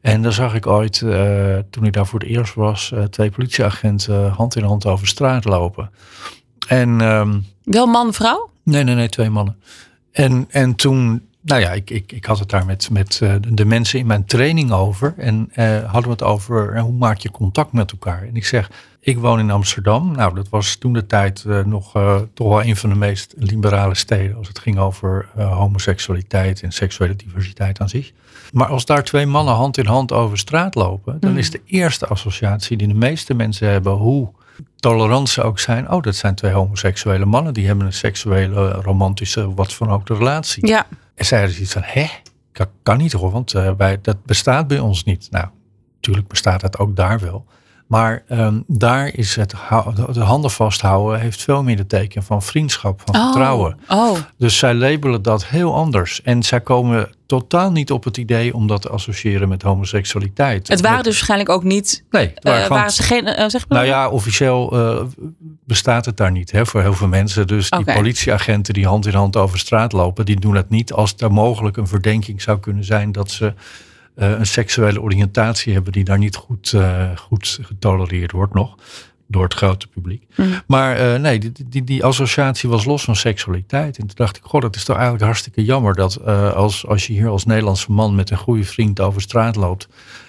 En 0.00 0.22
daar 0.22 0.32
zag 0.32 0.54
ik 0.54 0.66
ooit, 0.66 1.02
eh, 1.02 1.56
toen 1.70 1.84
ik 1.84 1.92
daar 1.92 2.06
voor 2.06 2.20
het 2.20 2.28
eerst 2.28 2.54
was, 2.54 2.92
eh, 2.92 3.02
twee 3.02 3.30
politieagenten 3.30 4.30
hand 4.30 4.56
in 4.56 4.64
hand 4.64 4.86
over 4.86 5.06
straat 5.06 5.44
lopen. 5.44 5.90
En 6.68 7.00
ehm, 7.00 7.38
Wel 7.62 7.86
man, 7.86 8.12
vrouw? 8.12 8.50
nee, 8.62 8.82
nee, 8.84 8.94
nee, 8.94 9.08
twee 9.08 9.30
mannen. 9.30 9.56
En, 10.12 10.46
en 10.50 10.74
toen, 10.74 11.22
nou 11.44 11.60
ja, 11.60 11.70
ik, 11.70 11.90
ik, 11.90 12.12
ik 12.12 12.24
had 12.24 12.38
het 12.38 12.50
daar 12.50 12.66
met, 12.66 12.90
met 12.90 13.20
eh, 13.22 13.34
de 13.48 13.64
mensen 13.64 13.98
in 13.98 14.06
mijn 14.06 14.24
training 14.24 14.72
over. 14.72 15.14
En 15.16 15.48
eh, 15.52 15.84
hadden 15.84 16.02
we 16.02 16.10
het 16.10 16.22
over 16.22 16.74
eh, 16.74 16.82
hoe 16.82 16.92
maak 16.92 17.18
je 17.18 17.30
contact 17.30 17.72
met 17.72 17.92
elkaar. 17.92 18.22
En 18.22 18.36
ik 18.36 18.44
zeg, 18.44 18.70
ik 19.00 19.18
woon 19.18 19.38
in 19.38 19.50
Amsterdam. 19.50 20.12
Nou, 20.12 20.34
dat 20.34 20.48
was 20.48 20.76
toen 20.76 20.92
de 20.92 21.06
tijd 21.06 21.44
nog 21.64 21.92
toch 22.34 22.48
wel 22.48 22.64
een 22.64 22.76
van 22.76 22.90
de 22.90 22.96
meest 22.96 23.34
liberale 23.36 23.94
steden. 23.94 24.36
Als 24.36 24.48
het 24.48 24.58
ging 24.58 24.78
over 24.78 25.28
homoseksualiteit 25.34 26.62
en 26.62 26.72
seksuele 26.72 27.16
diversiteit 27.16 27.80
aan 27.80 27.88
zich. 27.88 28.12
Maar 28.52 28.66
als 28.66 28.84
daar 28.84 29.04
twee 29.04 29.26
mannen 29.26 29.54
hand 29.54 29.78
in 29.78 29.86
hand 29.86 30.12
over 30.12 30.38
straat 30.38 30.74
lopen. 30.74 31.20
Dan 31.20 31.38
is 31.38 31.50
de 31.50 31.60
eerste 31.66 32.06
associatie 32.06 32.76
die 32.76 32.88
de 32.88 32.94
meeste 32.94 33.34
mensen 33.34 33.68
hebben. 33.68 33.92
Hoe 33.92 34.28
tolerant 34.76 35.28
ze 35.28 35.42
ook 35.42 35.58
zijn. 35.58 35.90
Oh, 35.90 36.02
dat 36.02 36.14
zijn 36.14 36.34
twee 36.34 36.52
homoseksuele 36.52 37.24
mannen. 37.24 37.54
Die 37.54 37.66
hebben 37.66 37.86
een 37.86 37.92
seksuele, 37.92 38.70
romantische, 38.70 39.54
wat 39.54 39.74
van 39.74 39.90
ook 39.90 40.06
de 40.06 40.14
relatie. 40.14 40.66
Ja. 40.66 40.86
En 41.14 41.24
zij 41.24 41.38
hadden 41.38 41.54
zoiets 41.56 41.72
van, 41.72 41.82
hè? 41.84 42.06
Dat 42.52 42.68
kan 42.82 42.96
niet 42.96 43.12
hoor, 43.12 43.30
want 43.30 43.52
wij, 43.52 43.98
dat 44.02 44.24
bestaat 44.24 44.66
bij 44.66 44.78
ons 44.78 45.04
niet. 45.04 45.28
Nou, 45.30 45.46
natuurlijk 45.94 46.28
bestaat 46.28 46.60
dat 46.60 46.78
ook 46.78 46.96
daar 46.96 47.20
wel. 47.20 47.46
Maar 47.86 48.22
ehm, 48.28 48.60
daar 48.66 49.14
is 49.14 49.36
het 49.36 49.50
de 50.12 50.20
handen 50.20 50.50
vasthouden 50.50 51.20
heeft 51.20 51.42
veel 51.42 51.62
meer 51.62 51.76
de 51.76 51.86
teken 51.86 52.22
van 52.22 52.42
vriendschap, 52.42 53.00
van 53.04 53.14
vertrouwen. 53.14 53.78
Oh, 53.88 54.18
Dus 54.38 54.58
zij 54.58 54.74
labelen 54.74 55.22
dat 55.22 55.46
heel 55.46 55.74
anders. 55.74 56.22
En 56.22 56.42
zij 56.42 56.60
komen 56.60 57.13
totaal 57.38 57.70
niet 57.72 57.90
op 57.90 58.04
het 58.04 58.16
idee 58.16 58.54
om 58.54 58.66
dat 58.66 58.82
te 58.82 58.88
associëren 58.88 59.48
met 59.48 59.62
homoseksualiteit. 59.62 60.68
het 60.68 60.80
waren 60.80 61.02
dus 61.02 61.12
waarschijnlijk 61.12 61.50
ook 61.50 61.64
niet... 61.64 62.04
Nee, 62.10 62.26
het 62.26 62.38
eh, 62.38 62.42
waren 62.42 62.62
gewoon- 62.62 62.78
waren 62.78 62.92
ze 62.92 63.02
geen... 63.02 63.26
eh, 63.26 63.48
zeg 63.48 63.68
maar 63.68 63.78
nou 63.78 63.90
ja, 63.90 64.08
officieel 64.08 64.72
eh, 64.72 65.04
bestaat 65.66 66.04
het 66.04 66.16
daar 66.16 66.30
niet 66.30 66.50
hè, 66.50 66.66
voor 66.66 66.80
heel 66.80 66.94
veel 66.94 67.08
mensen. 67.08 67.46
Dus 67.46 67.70
die 67.70 67.84
politieagenten 67.84 68.74
die 68.74 68.86
hand 68.86 69.06
in 69.06 69.14
hand 69.14 69.36
over 69.36 69.58
straat 69.58 69.92
lopen, 69.92 70.24
die 70.24 70.40
doen 70.40 70.54
dat 70.54 70.68
niet 70.68 70.92
als 70.92 71.14
er 71.16 71.32
mogelijk 71.32 71.76
een 71.76 71.86
verdenking 71.86 72.42
zou 72.42 72.58
kunnen 72.58 72.84
zijn 72.84 73.12
dat 73.12 73.30
ze 73.30 73.54
een 74.14 74.46
seksuele 74.46 75.00
oriëntatie 75.00 75.72
hebben 75.72 75.92
die 75.92 76.04
daar 76.04 76.18
niet 76.18 76.36
goed, 76.36 76.74
goed 77.16 77.58
getolereerd 77.62 78.32
wordt 78.32 78.54
nog. 78.54 78.76
Door 79.26 79.44
het 79.44 79.54
grote 79.54 79.86
publiek. 79.86 80.26
Mhm. 80.36 80.48
Maar 80.66 80.96
eh, 80.96 81.20
nee, 81.20 81.38
die, 81.38 81.52
die, 81.68 81.84
die 81.84 82.04
associatie 82.04 82.68
was 82.68 82.84
los 82.84 83.04
van 83.04 83.16
seksualiteit. 83.16 83.98
En 83.98 84.06
toen 84.06 84.16
dacht 84.16 84.36
ik, 84.36 84.42
goh, 84.44 84.60
dat 84.60 84.76
is 84.76 84.84
toch 84.84 84.94
eigenlijk 84.96 85.24
hartstikke 85.24 85.64
jammer 85.64 85.94
dat 85.94 86.16
eh, 86.16 86.52
als, 86.52 86.86
als 86.86 87.06
je 87.06 87.12
hier 87.12 87.28
als 87.28 87.44
Nederlandse 87.44 87.92
man 87.92 88.14
met 88.14 88.30
een 88.30 88.36
goede 88.36 88.64
vriend 88.64 89.00
over 89.00 89.20
straat 89.20 89.56
loopt. 89.56 89.88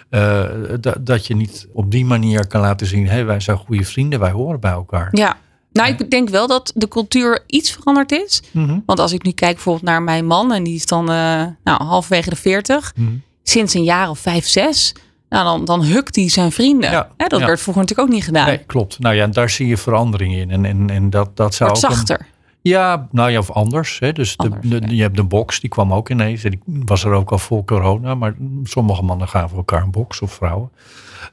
eh, 0.10 0.44
da- 0.80 0.96
dat 1.00 1.28
je 1.28 1.36
niet 1.36 1.68
op 1.74 1.92
die 1.92 2.06
manier 2.06 2.48
kan 2.48 2.62
laten 2.62 2.88
zien, 2.88 3.08
hé, 3.08 3.24
wij 3.24 3.40
zijn 3.40 3.58
goede 3.58 3.84
vrienden, 3.84 4.20
wij 4.20 4.32
horen 4.32 4.60
bij 4.60 4.72
elkaar. 4.72 5.10
Ja. 5.12 5.38
Nou, 5.72 5.90
ik 5.90 6.12
denk 6.12 6.30
wel 6.30 6.48
dat 6.48 6.72
de 6.76 6.88
cultuur 6.88 7.44
iets 7.48 7.72
veranderd 7.72 8.12
is. 8.12 8.42
Mhm. 8.52 8.80
Want 8.86 9.00
als 9.00 9.12
ik 9.12 9.24
nu 9.24 9.32
kijk 9.32 9.54
bijvoorbeeld 9.54 9.86
naar 9.86 10.04
mijn 10.04 10.26
man, 10.26 10.54
en 10.54 10.64
die 10.64 10.76
is 10.76 10.86
dan 10.86 11.06
nou, 11.06 11.84
halverwege 11.84 12.30
de 12.30 12.36
40, 12.36 12.94
Mhm. 12.96 13.10
sinds 13.44 13.74
een 13.74 13.84
jaar 13.84 14.10
of 14.10 14.20
vijf, 14.20 14.48
zes, 14.48 14.96
nou, 15.30 15.44
dan, 15.46 15.66
dan 15.66 15.84
hukt 15.84 16.16
hij 16.16 16.30
zijn 16.30 16.52
vrienden. 16.52 16.92
Ja, 16.92 17.10
dat 17.18 17.40
ja. 17.40 17.46
werd 17.46 17.62
vroeger 17.62 17.82
natuurlijk 17.84 18.10
ook 18.10 18.16
niet 18.16 18.24
gedaan. 18.24 18.46
Nee, 18.48 18.58
klopt. 18.58 19.00
Nou 19.00 19.16
ja, 19.16 19.24
en 19.24 19.32
daar 19.32 19.50
zie 19.50 19.68
je 19.68 19.78
verandering 19.78 20.36
in. 20.36 20.52
En, 20.52 20.66
en, 20.66 20.90
en 20.90 21.10
dat, 21.10 21.38
dat 21.38 21.54
zou 21.54 21.70
Wordt 21.70 21.86
ook 21.86 21.92
een- 21.92 21.98
zachter. 21.98 22.28
Ja, 22.62 23.08
nou 23.12 23.32
ja, 23.32 23.38
of 23.40 23.52
anders. 23.52 24.00
Hè. 24.00 24.12
Dus 24.14 24.38
de, 24.38 24.44
Anders, 24.44 24.70
de- 24.70 24.82
ja. 24.82 24.88
je 24.94 25.02
hebt 25.02 25.16
de 25.16 25.24
box, 25.24 25.60
die 25.60 25.70
kwam 25.70 25.94
ook 25.94 26.10
ineens. 26.10 26.44
En 26.44 26.50
die 26.52 26.62
was 26.86 27.04
er 27.04 27.12
ook 27.12 27.32
al 27.32 27.38
voor 27.38 27.66
corona. 27.66 28.16
Maar 28.16 28.36
sommige 28.64 29.02
mannen 29.04 29.28
gaven 29.28 29.58
elkaar 29.58 29.82
een 29.82 29.92
box 29.92 30.22
of 30.22 30.32
vrouwen. 30.34 30.70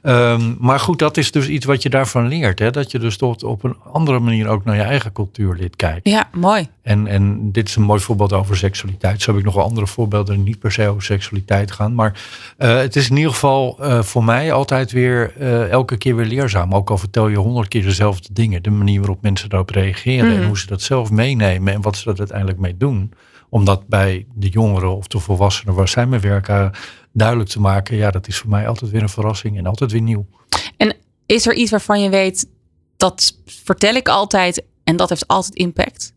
Ehm, 0.01 0.53
maar 0.59 0.79
goed, 0.79 0.99
dat 0.99 1.17
is 1.17 1.31
dus 1.31 1.47
iets 1.47 1.65
wat 1.65 1.83
je 1.83 1.89
daarvan 1.89 2.27
leert. 2.27 2.59
Hè? 2.59 2.71
Dat 2.71 2.91
je 2.91 2.99
dus 2.99 3.17
tot 3.17 3.43
op 3.43 3.63
een 3.63 3.75
andere 3.91 4.19
manier 4.19 4.47
ook 4.47 4.63
naar 4.63 4.75
je 4.75 4.81
eigen 4.81 5.11
cultuurlid 5.11 5.75
kijkt. 5.75 6.09
Ja, 6.09 6.29
mooi. 6.33 6.67
En, 6.81 7.07
en 7.07 7.51
dit 7.51 7.67
is 7.67 7.75
een 7.75 7.83
mooi 7.83 7.99
voorbeeld 7.99 8.33
over 8.33 8.57
seksualiteit. 8.57 9.21
Zo 9.21 9.31
heb 9.31 9.39
ik 9.39 9.45
nog 9.45 9.55
wel 9.55 9.63
andere 9.63 9.87
voorbeelden 9.87 10.35
die 10.35 10.43
niet 10.43 10.59
per 10.59 10.71
se 10.71 10.87
over 10.87 11.03
seksualiteit 11.03 11.71
gaan. 11.71 11.95
Maar 11.95 12.21
eh, 12.57 12.77
het 12.77 12.95
is 12.95 13.09
in 13.09 13.15
ieder 13.15 13.31
geval 13.31 13.77
eh, 13.79 14.01
voor 14.01 14.23
mij 14.23 14.51
altijd 14.51 14.91
weer 14.91 15.33
eh, 15.37 15.69
elke 15.69 15.97
keer 15.97 16.15
weer 16.15 16.25
leerzaam. 16.25 16.75
Ook 16.75 16.89
al 16.89 16.97
vertel 16.97 17.27
je 17.27 17.37
honderd 17.37 17.67
keer 17.67 17.83
dezelfde 17.83 18.29
dingen. 18.31 18.63
De 18.63 18.71
manier 18.71 18.99
waarop 18.99 19.21
mensen 19.21 19.49
daarop 19.49 19.69
reageren. 19.69 20.31
Mhm. 20.31 20.41
En 20.41 20.47
hoe 20.47 20.57
ze 20.57 20.67
dat 20.67 20.81
zelf 20.81 21.11
meenemen. 21.11 21.73
En 21.73 21.81
wat 21.81 21.97
ze 21.97 22.11
er 22.11 22.17
uiteindelijk 22.17 22.59
mee 22.59 22.77
doen. 22.77 23.11
Om 23.49 23.65
dat 23.65 23.87
bij 23.87 24.25
de 24.33 24.49
jongeren 24.49 24.95
of 24.95 25.07
de 25.07 25.19
volwassenen 25.19 25.73
waar 25.73 25.87
zij 25.87 26.05
mee 26.05 26.19
werken 26.19 26.71
duidelijk 27.13 27.49
te 27.49 27.59
maken. 27.59 27.95
Ja, 27.95 28.11
dat 28.11 28.27
is 28.27 28.37
voor 28.37 28.49
mij 28.49 28.67
altijd 28.67 28.91
weer 28.91 29.01
een 29.01 29.09
verrassing 29.09 29.57
en 29.57 29.65
altijd 29.65 29.91
weer 29.91 30.01
nieuw. 30.01 30.25
En 30.77 30.95
is 31.25 31.47
er 31.47 31.53
iets 31.53 31.71
waarvan 31.71 32.01
je 32.01 32.09
weet, 32.09 32.49
dat 32.97 33.37
vertel 33.45 33.95
ik 33.95 34.07
altijd 34.07 34.63
en 34.83 34.95
dat 34.95 35.09
heeft 35.09 35.27
altijd 35.27 35.55
impact? 35.55 36.13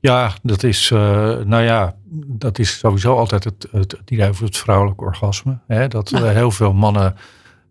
Ja, 0.00 0.32
dat 0.42 0.62
is, 0.62 0.90
eh, 0.90 0.98
nou 1.36 1.62
ja, 1.62 1.94
dat 2.26 2.58
is 2.58 2.78
sowieso 2.78 3.16
altijd 3.16 3.44
het, 3.44 3.68
het, 3.70 3.96
het 4.04 4.38
het 4.38 4.56
vrouwelijk 4.56 5.00
orgasme. 5.00 5.58
Hè? 5.66 5.88
Dat 5.88 6.10
heel 6.10 6.50
veel 6.50 6.72
mannen, 6.72 7.16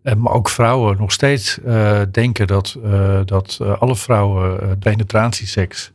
eh, 0.02 0.14
maar 0.14 0.32
ook 0.32 0.48
vrouwen, 0.48 0.96
nog 0.98 1.12
steeds 1.12 1.60
eh, 1.60 2.00
denken 2.12 2.46
dat, 2.46 2.76
dat 3.24 3.60
alle 3.78 3.96
vrouwen 3.96 4.78
penetratieseks 4.78 5.90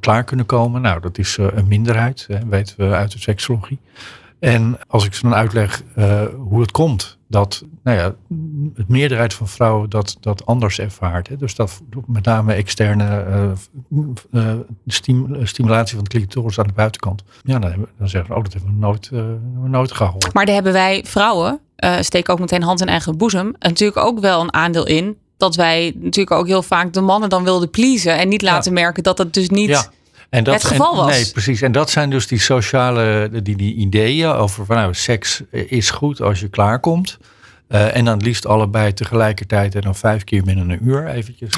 klaar 0.00 0.24
kunnen 0.24 0.46
komen. 0.46 0.80
Nou, 0.80 1.00
dat 1.00 1.18
is 1.18 1.36
een 1.36 1.68
minderheid, 1.68 2.24
hè, 2.28 2.46
weten 2.46 2.88
we 2.88 2.94
uit 2.94 3.12
de 3.12 3.18
seksologie. 3.18 3.78
En 4.38 4.78
als 4.88 5.04
ik 5.04 5.14
ze 5.14 5.22
dan 5.22 5.34
uitleg 5.34 5.82
eh, 5.94 6.22
hoe 6.48 6.60
het 6.60 6.70
komt, 6.70 7.18
dat 7.28 7.64
nou 7.82 7.96
ja, 7.96 8.14
het 8.74 8.88
meerderheid 8.88 9.34
van 9.34 9.48
vrouwen 9.48 9.90
dat, 9.90 10.16
dat 10.20 10.46
anders 10.46 10.78
ervaart. 10.78 11.28
Hè. 11.28 11.36
Dus 11.36 11.54
dat 11.54 11.82
met 12.06 12.24
name 12.24 12.52
externe 12.52 13.04
eh, 13.04 13.50
eh, 14.32 14.58
stim- 14.86 15.46
stimulatie 15.46 15.94
van 15.94 16.04
de 16.04 16.10
clitoris 16.10 16.58
aan 16.58 16.66
de 16.66 16.72
buitenkant. 16.72 17.22
Ja, 17.42 17.58
dan, 17.58 17.70
hebben 17.70 17.88
dan 17.98 18.08
zeggen 18.08 18.30
we, 18.30 18.36
oh, 18.36 18.44
dat 18.44 18.52
hebben 18.52 18.72
we 18.72 18.78
nooit, 18.78 19.10
nooit 19.64 19.92
gehoord. 19.92 20.34
Maar 20.34 20.44
daar 20.44 20.54
hebben 20.54 20.72
wij 20.72 21.04
vrouwen, 21.06 21.60
steken 22.00 22.32
ook 22.32 22.40
meteen 22.40 22.62
hand 22.62 22.80
in 22.80 22.88
eigen 22.88 23.16
boezem, 23.16 23.54
natuurlijk 23.58 24.06
ook 24.06 24.20
wel 24.20 24.40
een 24.40 24.52
aandeel 24.52 24.86
in. 24.86 25.16
Dat 25.36 25.54
wij 25.54 25.92
natuurlijk 25.96 26.36
ook 26.40 26.46
heel 26.46 26.62
vaak 26.62 26.92
de 26.92 27.00
mannen 27.00 27.28
dan 27.28 27.44
wilden 27.44 27.70
pleasen 27.70 28.18
en 28.18 28.28
niet 28.28 28.42
laten 28.42 28.72
merken 28.72 29.02
dat 29.02 29.18
het 29.18 29.34
dus 29.34 29.50
niet 29.50 29.68
Ja. 29.68 29.90
En 30.30 30.44
dat, 30.44 30.54
het 30.54 30.64
geval 30.64 30.90
en- 30.90 30.96
was. 30.96 31.10
Nee, 31.10 31.30
precies. 31.32 31.62
En 31.62 31.72
dat 31.72 31.90
zijn 31.90 32.10
dus 32.10 32.26
die 32.26 32.40
sociale 32.40 33.30
die, 33.42 33.56
die 33.56 33.74
ideeën 33.74 34.28
over 34.28 34.64
van 34.66 34.76
nou, 34.76 34.94
seks 34.94 35.42
is 35.50 35.90
goed 35.90 36.20
als 36.20 36.40
je 36.40 36.48
klaarkomt. 36.48 37.18
Eh 37.68 37.96
en 37.96 38.04
dan 38.04 38.18
liefst 38.22 38.46
allebei 38.46 38.92
tegelijkertijd 38.92 39.74
en 39.74 39.80
dan 39.80 39.94
vijf 39.94 40.24
keer 40.24 40.42
binnen 40.42 40.70
een 40.70 40.78
uur, 40.88 41.06
eventjes 41.06 41.50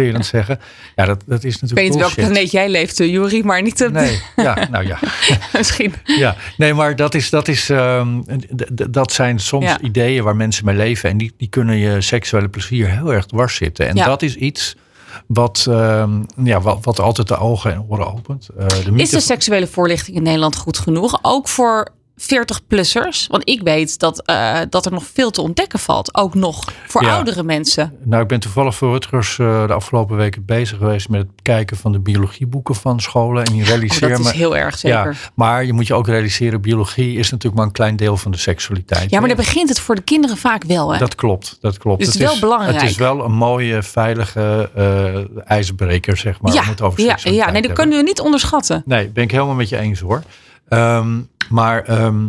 uh, 0.00 0.20
zeggen. 0.20 0.58
Ja, 0.96 1.04
dat, 1.04 1.22
dat 1.26 1.44
is 1.44 1.54
Ik 1.54 1.60
weet 1.60 1.70
natuurlijk 1.70 1.90
niet 1.90 1.98
welke 1.98 2.14
planeet 2.14 2.50
jij 2.50 2.68
leeft, 2.68 3.00
uh, 3.00 3.10
Jury, 3.10 3.44
maar 3.44 3.62
niet 3.62 3.82
op 3.84 3.92
Nee, 3.92 4.20
ja, 4.36 4.68
nou 4.70 4.86
ja. 4.86 4.98
misschien. 5.56 5.94
Ja, 6.04 6.36
nee, 6.56 6.74
maar 6.74 6.96
dat, 6.96 7.14
is, 7.14 7.30
dat, 7.30 7.48
is, 7.48 7.70
ehm, 7.70 8.20
dat 8.90 9.12
zijn 9.12 9.38
soms 9.38 9.64
Ja. 9.64 9.80
ideeën 9.80 10.24
waar 10.24 10.36
mensen 10.36 10.64
mee 10.64 10.76
leven. 10.76 11.10
En 11.10 11.16
die, 11.18 11.32
die 11.36 11.48
kunnen 11.48 11.76
je 11.76 12.00
seksuele 12.00 12.48
plezier 12.48 12.90
heel 12.90 13.12
erg 13.12 13.26
dwars 13.26 13.56
zitten. 13.56 13.88
En 13.88 13.96
Ja. 13.96 14.04
dat 14.04 14.22
is 14.22 14.34
iets 14.36 14.76
wat, 15.32 15.66
ehm, 15.68 16.22
ja, 16.42 16.60
wat, 16.60 16.84
wat 16.84 17.00
altijd 17.00 17.28
de 17.28 17.36
ogen 17.36 17.72
en 17.72 17.84
oren 17.88 18.12
opent. 18.12 18.48
Eh, 18.58 18.66
de 18.66 18.92
Is 18.96 19.10
de 19.10 19.20
seksuele 19.20 19.66
voorlichting 19.66 20.16
in 20.16 20.22
Nederland 20.22 20.56
goed 20.56 20.78
genoeg? 20.78 21.18
Ook 21.22 21.48
voor 21.48 21.88
40-plussers? 22.20 23.26
Want 23.30 23.48
ik 23.48 23.60
weet 23.62 23.98
dat, 23.98 24.22
eh, 24.24 24.58
dat 24.70 24.86
er 24.86 24.92
nog 24.92 25.04
veel 25.12 25.30
te 25.30 25.40
ontdekken 25.42 25.78
valt. 25.78 26.14
Ook 26.16 26.34
nog 26.34 26.72
voor 26.86 27.02
Ja. 27.04 27.14
oudere 27.14 27.42
mensen. 27.42 27.92
Nou, 28.04 28.22
ik 28.22 28.28
ben 28.28 28.40
toevallig 28.40 28.74
voor 28.74 28.90
Rutgers 28.90 29.38
eh, 29.38 29.66
de 29.66 29.72
afgelopen 29.72 30.16
weken 30.16 30.44
bezig 30.44 30.78
geweest 30.78 31.08
met 31.08 31.20
het 31.20 31.30
kijken 31.42 31.76
van 31.76 31.92
de 31.92 31.98
biologieboeken 31.98 32.74
van 32.74 33.00
scholen. 33.00 33.44
En 33.44 33.54
je 33.54 33.62
Oh, 33.62 33.68
realiseer 33.68 34.08
dat 34.08 34.18
is 34.18 34.24
me. 34.24 34.32
heel 34.32 34.56
erg 34.56 34.78
zeker. 34.78 34.98
Ja, 35.12 35.30
maar 35.34 35.64
je 35.64 35.72
moet 35.72 35.86
je 35.86 35.94
ook 35.94 36.06
realiseren, 36.06 36.60
biologie 36.60 37.16
is 37.18 37.30
natuurlijk 37.30 37.56
maar 37.56 37.66
een 37.66 37.72
klein 37.72 37.96
deel 37.96 38.16
van 38.16 38.30
de 38.30 38.38
seksualiteit. 38.38 39.10
Ja, 39.10 39.20
maar 39.20 39.28
hè. 39.28 39.34
dan 39.34 39.44
begint 39.44 39.68
het 39.68 39.80
voor 39.80 39.94
de 39.94 40.02
kinderen 40.02 40.36
vaak 40.36 40.64
wel. 40.64 40.92
Hè? 40.92 40.98
Dat 40.98 41.14
klopt, 41.14 41.58
dat 41.60 41.78
klopt. 41.78 41.98
Dus 41.98 42.06
het 42.06 42.16
is 42.16 42.22
wel 42.22 42.38
belangrijk. 42.40 42.80
Het 42.80 42.90
is 42.90 42.96
wel 42.96 43.24
een 43.24 43.32
mooie, 43.32 43.82
veilige 43.82 44.70
eh, 44.74 45.50
ijsbreker, 45.50 46.16
zeg 46.16 46.40
maar. 46.40 46.52
om 46.52 46.58
het 46.58 46.78
ja, 46.78 46.84
over 46.84 47.00
ja, 47.00 47.06
ja, 47.06 47.30
nee, 47.30 47.36
dat 47.44 47.52
hebben. 47.52 47.72
kunnen 47.74 47.96
we 47.98 48.02
niet 48.04 48.20
onderschatten. 48.20 48.82
Nee, 48.86 49.08
ben 49.08 49.24
ik 49.24 49.30
helemaal 49.30 49.54
met 49.54 49.68
je 49.68 49.76
eens 49.78 50.00
hoor. 50.00 50.22
Ehm, 50.68 51.18
maar 51.50 51.82
ehm, 51.84 52.26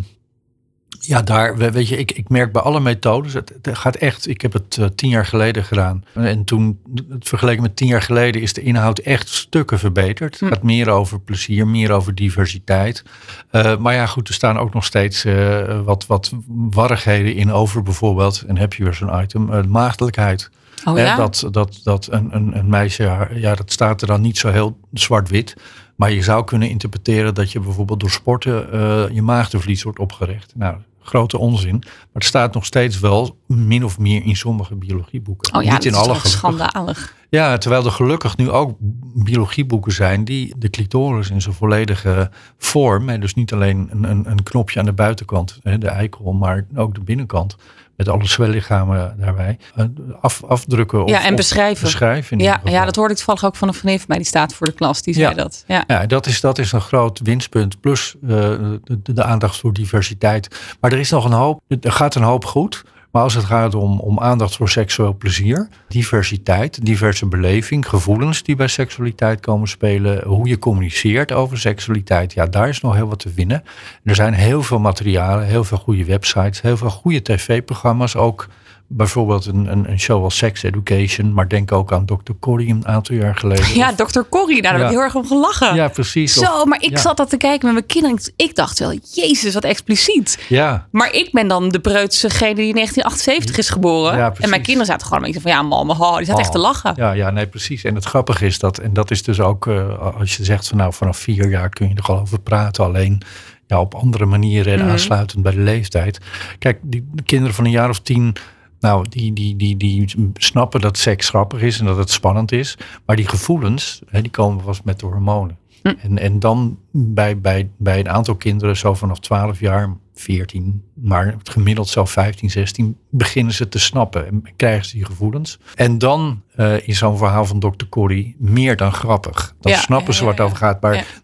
ja, 1.00 1.22
daar, 1.22 1.58
we- 1.58 1.72
weet 1.72 1.88
je, 1.88 1.98
ik, 1.98 2.12
ik 2.12 2.30
merk 2.30 2.52
bij 2.52 2.62
alle 2.62 2.80
methodes, 2.80 3.34
het, 3.34 3.54
het 3.62 3.78
gaat 3.78 3.96
echt, 3.96 4.28
ik 4.28 4.42
heb 4.42 4.54
het 4.54 4.78
eh, 4.78 4.86
tien 4.96 5.10
jaar 5.10 5.26
geleden 5.26 5.64
gedaan. 5.64 6.04
En 6.14 6.44
toen, 6.44 6.80
het 7.10 7.28
vergeleken 7.28 7.62
met 7.62 7.76
tien 7.76 7.88
jaar 7.88 8.02
geleden, 8.02 8.42
is 8.42 8.54
de 8.54 8.62
inhoud 8.62 9.00
echt 9.00 9.30
stukken 9.30 9.80
verbeterd. 9.80 10.40
Hm. 10.40 10.46
Het 10.46 10.54
gaat 10.54 10.64
meer 10.64 10.90
over 10.90 11.20
plezier, 11.20 11.68
meer 11.68 11.92
over 11.92 12.16
diversiteit. 12.16 13.04
Eh, 13.50 13.78
maar 13.78 13.94
ja, 13.94 14.06
goed, 14.06 14.28
er 14.28 14.34
staan 14.34 14.58
ook 14.58 14.74
nog 14.74 14.86
steeds 14.86 15.26
eh, 15.26 15.80
wat, 15.84 16.06
wat 16.06 16.32
warrigheden 16.70 17.36
in 17.36 17.52
over 17.52 17.84
bijvoorbeeld, 17.84 18.42
en 18.48 18.58
heb 18.58 18.74
je 18.74 18.84
weer 18.84 18.94
zo'n 18.94 19.22
item, 19.22 19.70
maagdelijkheid. 19.70 20.50
Oh 20.86 20.98
ja? 20.98 21.16
dat 21.16 21.48
dat, 21.52 21.80
dat 21.84 22.08
een, 22.12 22.36
een, 22.36 22.58
een 22.58 22.70
meisje, 22.70 23.28
ja, 23.34 23.56
dat 23.56 23.72
staat 23.72 24.02
er 24.02 24.08
dan 24.08 24.22
niet 24.22 24.38
zo 24.38 24.50
heel 24.52 24.78
zwart-wit. 24.94 25.54
Maar 26.02 26.12
je 26.12 26.22
zou 26.22 26.44
kunnen 26.44 26.70
interpreteren 26.70 27.34
dat 27.34 27.52
je 27.52 27.60
bijvoorbeeld 27.60 28.00
door 28.00 28.10
sporten 28.10 28.72
eh, 28.72 29.04
je 29.12 29.22
maagdenvlies 29.22 29.84
wordt 29.84 30.00
opgericht. 30.00 30.54
Nou, 30.56 30.78
grote 31.02 31.38
onzin. 31.38 31.78
Maar 31.80 32.08
het 32.14 32.24
staat 32.24 32.54
nog 32.54 32.66
steeds 32.66 33.00
wel 33.00 33.38
min 33.56 33.84
of 33.86 34.00
meer 34.00 34.24
in 34.26 34.36
sommige 34.36 34.76
biologieboeken. 34.76 35.56
Oh 35.56 35.64
ja, 35.64 35.74
niet 35.74 35.86
in 35.86 35.94
alle 35.94 36.06
gelukkig. 36.06 36.30
schandalig. 36.32 37.14
Ja, 37.30 37.58
terwijl 37.58 37.86
er 37.86 37.92
gelukkig 37.92 38.38
nu 38.38 38.50
ook 38.50 38.76
biologieboeken 39.16 39.92
zijn 39.92 40.24
die 40.24 40.54
de 40.58 40.70
clitoris 40.70 41.30
in 41.30 41.42
zijn 41.42 41.56
volledige 41.56 42.32
vorm, 42.58 43.10
en 43.10 43.20
dus 43.20 43.34
niet 43.34 43.54
alleen 43.54 43.88
een, 43.92 44.04
een, 44.10 44.30
een 44.30 44.44
knopje 44.44 44.80
aan 44.80 44.86
de 44.86 44.94
buitenkant, 44.94 45.60
hè, 45.64 45.78
de 45.78 45.88
eikel, 45.88 46.32
maar 46.34 46.66
ook 46.76 46.94
de 46.96 47.02
binnenkant, 47.02 47.56
met 47.96 48.10
alle 48.10 48.26
zwellichamen 48.28 49.16
daarbij, 49.20 49.58
eh, 49.76 49.86
af, 50.22 50.44
afdrukken 50.44 51.04
of, 51.04 51.10
Ja, 51.10 51.24
en 51.26 51.36
beschrijven. 51.36 51.84
beschrijven 51.84 52.40
Ja, 52.40 52.62
ja, 52.64 52.86
dat 52.86 52.96
hoorde 52.96 53.12
ik 53.12 53.18
toevallig 53.18 53.46
ook 53.46 53.56
van 53.56 53.68
een 53.68 53.74
vriendin 53.74 53.98
van 53.98 54.06
mij. 54.08 54.18
Die 54.18 54.28
staat 54.28 54.54
voor 54.54 54.68
de 54.68 54.74
klas. 54.74 55.02
Die 55.02 55.14
zei 55.14 55.30
Ja. 55.30 55.34
dat. 55.36 55.64
Ja. 55.68 55.84
Ja, 55.88 56.06
dat 56.06 56.26
is, 56.26 56.42
dat 56.42 56.58
is 56.58 56.72
een 56.72 56.82
groot 56.82 57.20
winstpunt. 57.24 57.80
Plus 57.80 58.16
eh, 58.24 58.30
de, 58.30 59.00
de 59.04 59.24
aandacht 59.24 59.58
voor 59.60 59.74
diversiteit. 59.74 60.76
Maar 60.80 60.92
er 60.92 61.00
is 61.00 61.10
nog 61.10 61.26
een 61.26 61.32
hoop. 61.32 61.62
Er 61.82 61.92
gaat 61.92 62.16
een 62.16 62.22
hoop 62.24 62.46
goed. 62.46 62.84
Maar 63.12 63.24
als 63.24 63.34
het 63.34 63.44
gaat 63.44 63.76
om, 63.76 64.00
om 64.00 64.20
aandacht 64.20 64.56
voor 64.56 64.70
seksueel 64.70 65.16
plezier, 65.16 65.70
diversiteit, 65.88 66.86
diverse 66.86 67.26
beleving, 67.26 67.88
gevoelens 67.88 68.44
die 68.44 68.56
bij 68.56 68.68
seksualiteit 68.68 69.40
komen 69.40 69.68
spelen, 69.68 70.28
hoe 70.28 70.48
je 70.48 70.60
communiceert 70.60 71.32
over 71.32 71.58
seksualiteit, 71.58 72.34
ja, 72.34 72.46
daar 72.46 72.70
is 72.70 72.82
nog 72.82 72.96
heel 72.96 73.08
wat 73.08 73.20
te 73.20 73.32
winnen. 73.36 73.64
Er 74.04 74.16
zijn 74.16 74.34
heel 74.34 74.64
veel 74.64 74.80
materialen, 74.80 75.46
heel 75.46 75.64
veel 75.64 75.78
goede 75.78 76.06
websites, 76.06 76.62
heel 76.62 76.78
veel 76.78 76.90
goede 76.90 77.22
tv-programma's 77.22 78.16
ook. 78.16 78.48
Bijvoorbeeld 78.94 79.46
een, 79.46 79.72
een, 79.72 79.90
een 79.92 80.00
show 80.00 80.24
als 80.24 80.38
Sex 80.38 80.64
Education, 80.64 81.34
maar 81.34 81.48
denk 81.48 81.72
ook 81.72 81.92
aan 81.94 82.06
Dr. 82.06 82.32
Corrie 82.40 82.70
een 82.70 82.88
aantal 82.88 83.16
jaar 83.16 83.36
geleden. 83.36 83.74
Ja, 83.76 83.92
dokter 83.92 84.26
Corrie, 84.30 84.62
daar 84.62 84.74
heb 84.74 84.82
ik 84.84 84.90
heel 84.90 85.00
erg 85.00 85.16
om 85.16 85.26
gelachen. 85.28 85.76
Ja, 85.76 85.88
precies. 85.88 86.38
Of- 86.38 86.46
Zo, 86.46 86.66
maar 86.66 86.82
ik 86.82 86.90
ja. 86.90 86.98
zat 86.98 87.18
dat 87.18 87.30
te 87.30 87.38
kijken 87.38 87.66
met 87.66 87.74
mijn 87.74 87.86
kinderen. 87.86 88.34
Ik 88.36 88.56
dacht 88.56 88.80
wel, 88.80 89.00
jezus, 89.14 89.54
wat 89.54 89.64
expliciet. 89.64 90.46
Ja, 90.50 90.88
Maar 90.92 91.14
ik 91.14 91.30
ben 91.32 91.48
dan 91.48 91.70
de 91.70 91.80
preutsegene 91.80 92.56
die 92.56 92.68
in 92.68 92.74
1978 92.74 93.58
is 93.58 93.70
geboren. 93.70 94.18
Ja, 94.18 94.26
precies. 94.26 94.44
en 94.44 94.50
mijn 94.50 94.62
kinderen 94.62 94.88
zaten 94.88 95.08
gewoon 95.08 95.20
een 95.24 95.32
beetje 95.32 95.42
van, 95.42 95.52
ja, 95.52 95.62
mama, 95.62 95.94
ho, 95.94 96.18
die 96.18 96.26
zaten 96.26 96.42
echt 96.42 96.52
te 96.52 96.58
Oh, 96.58 96.64
lachen. 96.64 96.94
Ja, 96.96 97.12
ja, 97.12 97.30
nee, 97.30 97.48
precies. 97.48 97.84
En 97.84 97.96
het 97.96 98.06
grappige 98.06 98.46
is 98.46 98.60
dat, 98.60 98.78
en 98.78 98.94
dat 98.94 99.12
is 99.12 99.24
dus 99.24 99.40
ook, 99.40 99.68
eh, 99.68 100.16
als 100.20 100.38
je 100.38 100.44
zegt 100.44 100.68
van 100.68 100.78
nou, 100.78 100.94
vanaf 100.94 101.18
vier 101.18 101.50
jaar 101.50 101.70
kun 101.70 101.90
je 101.90 101.96
er 101.96 102.04
gewoon 102.04 102.22
over 102.22 102.40
praten. 102.40 102.84
Alleen 102.84 103.22
ja, 103.68 103.80
op 103.80 103.94
andere 103.96 104.26
manieren 104.26 104.74
en 104.74 104.80
Mhm. 104.80 104.90
aansluitend 104.90 105.44
bij 105.44 105.52
de 105.52 105.60
leeftijd. 105.60 106.20
Kijk, 106.60 106.78
die 106.82 107.08
de 107.14 107.24
kinderen 107.24 107.56
van 107.56 107.66
een 107.66 107.72
jaar 107.72 107.90
of 107.90 108.00
tien, 108.00 108.36
nou, 108.82 109.06
die, 109.10 109.34
die, 109.34 109.56
die, 109.56 109.78
die 109.78 110.14
snappen 110.34 110.82
dat 110.82 110.98
seks 110.98 111.30
grappig 111.30 111.62
is 111.62 111.80
en 111.80 111.86
dat 111.86 111.98
het 111.98 112.10
spannend 112.10 112.52
is. 112.52 112.78
Maar 113.06 113.16
die 113.16 113.28
gevoelens, 113.28 114.02
hè, 114.08 114.22
die 114.22 114.32
komen 114.32 114.64
vast 114.64 114.84
met 114.84 115.00
de 115.00 115.06
hormonen. 115.06 115.58
Hm. 115.82 115.94
En, 116.02 116.18
en 116.18 116.40
dan 116.40 116.80
bij, 116.92 117.40
bij, 117.40 117.70
bij 117.78 118.00
een 118.00 118.10
aantal 118.10 118.36
kinderen, 118.36 118.78
zo 118.78 118.94
vanaf 118.94 119.20
12 119.20 119.60
jaar, 119.60 119.96
14, 120.14 120.84
maar 120.94 121.36
gemiddeld 121.44 121.88
zo 121.88 122.06
15, 122.06 122.50
16, 122.50 122.98
beginnen 123.10 123.54
ze 123.54 123.68
te 123.68 123.80
snappen 123.80 124.28
en 124.28 124.44
krijgen 124.56 124.86
ze 124.86 124.96
die 124.96 125.06
gevoelens. 125.06 125.60
En 125.76 125.98
dan 125.98 126.42
uh, 126.56 126.88
is 126.88 126.98
zo'n 126.98 127.18
verhaal 127.18 127.46
van 127.46 127.60
Dr. 127.60 127.86
Corrie 127.90 128.36
meer 128.40 128.76
dan 128.76 128.94
grappig. 128.94 129.56
Dan 129.60 129.72
Ja, 129.72 129.80
snappen 129.80 130.14
ze 130.14 130.26
wat 130.26 130.38
ja, 130.38 130.44
over 130.44 130.58
gaat. 130.58 130.82
Maar 130.82 131.21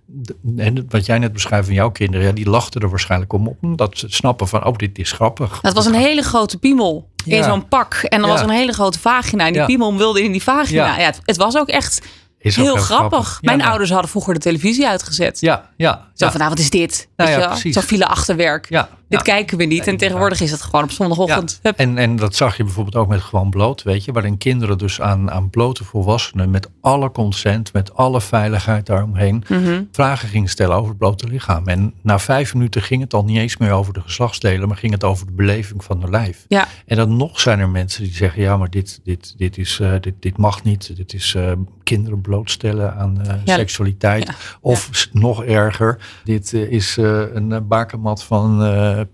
en 0.58 0.86
wat 0.90 1.06
jij 1.06 1.20
net 1.20 1.34
beschrijft 1.34 1.66
van 1.66 1.76
jouw 1.76 1.90
kinderen, 1.92 2.26
ja, 2.26 2.32
die 2.32 2.50
lachten 2.50 2.82
er 2.82 2.90
waarschijnlijk 2.90 3.34
om. 3.34 3.58
Omdat 3.62 3.98
ze 3.98 4.06
snappen 4.10 4.48
van, 4.48 4.66
oh, 4.66 4.76
dit 4.76 4.98
is 5.00 5.12
grappig. 5.12 5.60
Dat 5.62 5.74
was 5.74 5.86
een 5.86 5.94
hele 5.94 6.22
grote 6.22 6.58
piemel 6.58 7.10
in 7.26 7.44
zo'n 7.44 7.68
pak. 7.68 7.94
En 7.94 8.22
Ja. 8.22 8.28
was 8.28 8.40
er 8.42 8.48
een 8.48 8.54
hele 8.54 8.74
grote 8.74 9.00
vagina. 9.00 9.46
En 9.46 9.52
die 9.52 9.62
Ja. 9.62 9.68
piemel 9.68 9.98
wilde 9.98 10.24
in 10.24 10.32
die 10.32 10.44
vagina. 10.44 10.98
Ja. 10.98 11.04
Het, 11.06 11.20
het 11.26 11.38
was 11.38 11.58
ook 11.58 11.68
echt 11.68 12.02
Is 12.40 12.58
ook 12.60 12.66
heel 12.66 12.76
grappig. 12.76 13.38
Mijn 13.42 13.58
nou. 13.58 13.70
ouders 13.70 13.90
hadden 13.92 14.10
vroeger 14.10 14.34
de 14.34 14.40
televisie 14.40 14.88
uitgezet. 14.88 15.40
Ja, 15.40 15.70
ja. 15.78 16.08
Zo 16.14 16.28
van, 16.30 16.38
nou 16.38 16.50
wat 16.50 16.60
is 16.60 16.70
dit? 16.70 17.08
Nou 17.16 17.48
Weet 17.50 17.62
je. 17.62 17.72
Zo 17.72 17.82
file 17.82 18.06
achterwerk. 18.08 18.66
Ja, 18.70 18.90
Dit 19.10 19.22
kijken 19.22 19.58
we 19.58 19.64
niet. 19.64 19.88
En 19.88 19.98
tegenwoordig 19.98 20.42
is 20.42 20.52
het 20.52 20.62
gewoon 20.62 20.84
op 20.84 20.92
zondagochtend. 20.92 21.60
En, 21.76 21.98
en 21.98 22.16
dat 22.16 22.36
zag 22.36 22.58
je 22.58 22.64
bijvoorbeeld 22.64 22.96
ook 22.96 23.08
met 23.08 23.22
gewoon 23.22 23.50
bloot, 23.50 23.84
weet 23.84 24.06
je, 24.06 24.12
waarin 24.12 24.38
kinderen 24.38 24.78
dus 24.78 25.02
aan, 25.02 25.32
aan 25.32 25.50
blote 25.50 25.84
volwassenen 25.84 26.50
met 26.50 26.70
alle 26.82 27.12
consent, 27.12 27.74
met 27.74 27.94
alle 27.96 28.22
veiligheid 28.22 28.86
daaromheen, 28.86 29.44
Mhm. 29.48 29.84
vragen 29.92 30.28
gingen 30.30 30.50
stellen 30.50 30.76
over 30.76 30.90
het 30.90 30.98
blote 30.98 31.28
lichaam. 31.28 31.68
En 31.68 31.94
na 32.02 32.20
vijf 32.20 32.54
minuten 32.54 32.82
ging 32.82 33.02
het 33.02 33.14
al 33.14 33.24
niet 33.24 33.38
eens 33.38 33.58
meer 33.58 33.72
over 33.72 33.94
de 33.94 34.02
geslachtsdelen, 34.02 34.68
maar 34.68 34.78
ging 34.78 34.92
het 34.94 35.04
over 35.04 35.26
de 35.26 35.32
beleving 35.32 35.84
van 35.84 36.00
de 36.00 36.10
lijf. 36.10 36.46
Ja. 36.48 36.68
En 36.86 36.96
dan 36.98 37.18
nog 37.18 37.40
zijn 37.40 37.60
er 37.60 37.70
mensen 37.70 38.04
die 38.04 38.14
zeggen, 38.14 38.42
ja, 38.42 38.58
maar 38.58 38.70
dit, 38.70 39.00
dit, 39.04 39.34
dit, 39.38 39.58
is, 39.58 39.80
eh, 39.80 39.92
dit, 40.02 40.14
dit 40.20 40.38
mag 40.38 40.64
niet. 40.64 40.96
Dit 40.96 41.14
is 41.14 41.34
eh, 41.36 41.52
kinderen 41.84 42.22
blootstellen 42.22 42.96
aan 42.96 43.22
eh, 43.22 43.34
Ja. 43.46 43.56
seksualiteit. 43.56 44.24
Ja. 44.28 44.34
Of 44.62 45.08
nog 45.12 45.44
erger, 45.44 45.98
dit 46.24 46.54
is 46.54 46.98
een 46.98 47.68
bakermat 47.68 48.24
van 48.24 48.62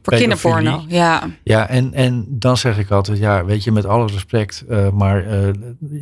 Voor 0.02 0.14
kinderporno. 0.14 0.84
Ja. 0.88 1.30
Ja, 1.44 1.70
en, 1.70 1.94
en 1.94 2.26
dan 2.30 2.58
zeg 2.58 2.78
ik 2.78 2.92
altijd, 2.92 3.18
ja, 3.18 3.46
weet 3.46 3.64
je, 3.64 3.72
met 3.72 3.86
alle 3.86 4.08
respect, 4.08 4.66
eh, 4.70 4.90
maar 4.90 5.26
eh, 5.26 5.50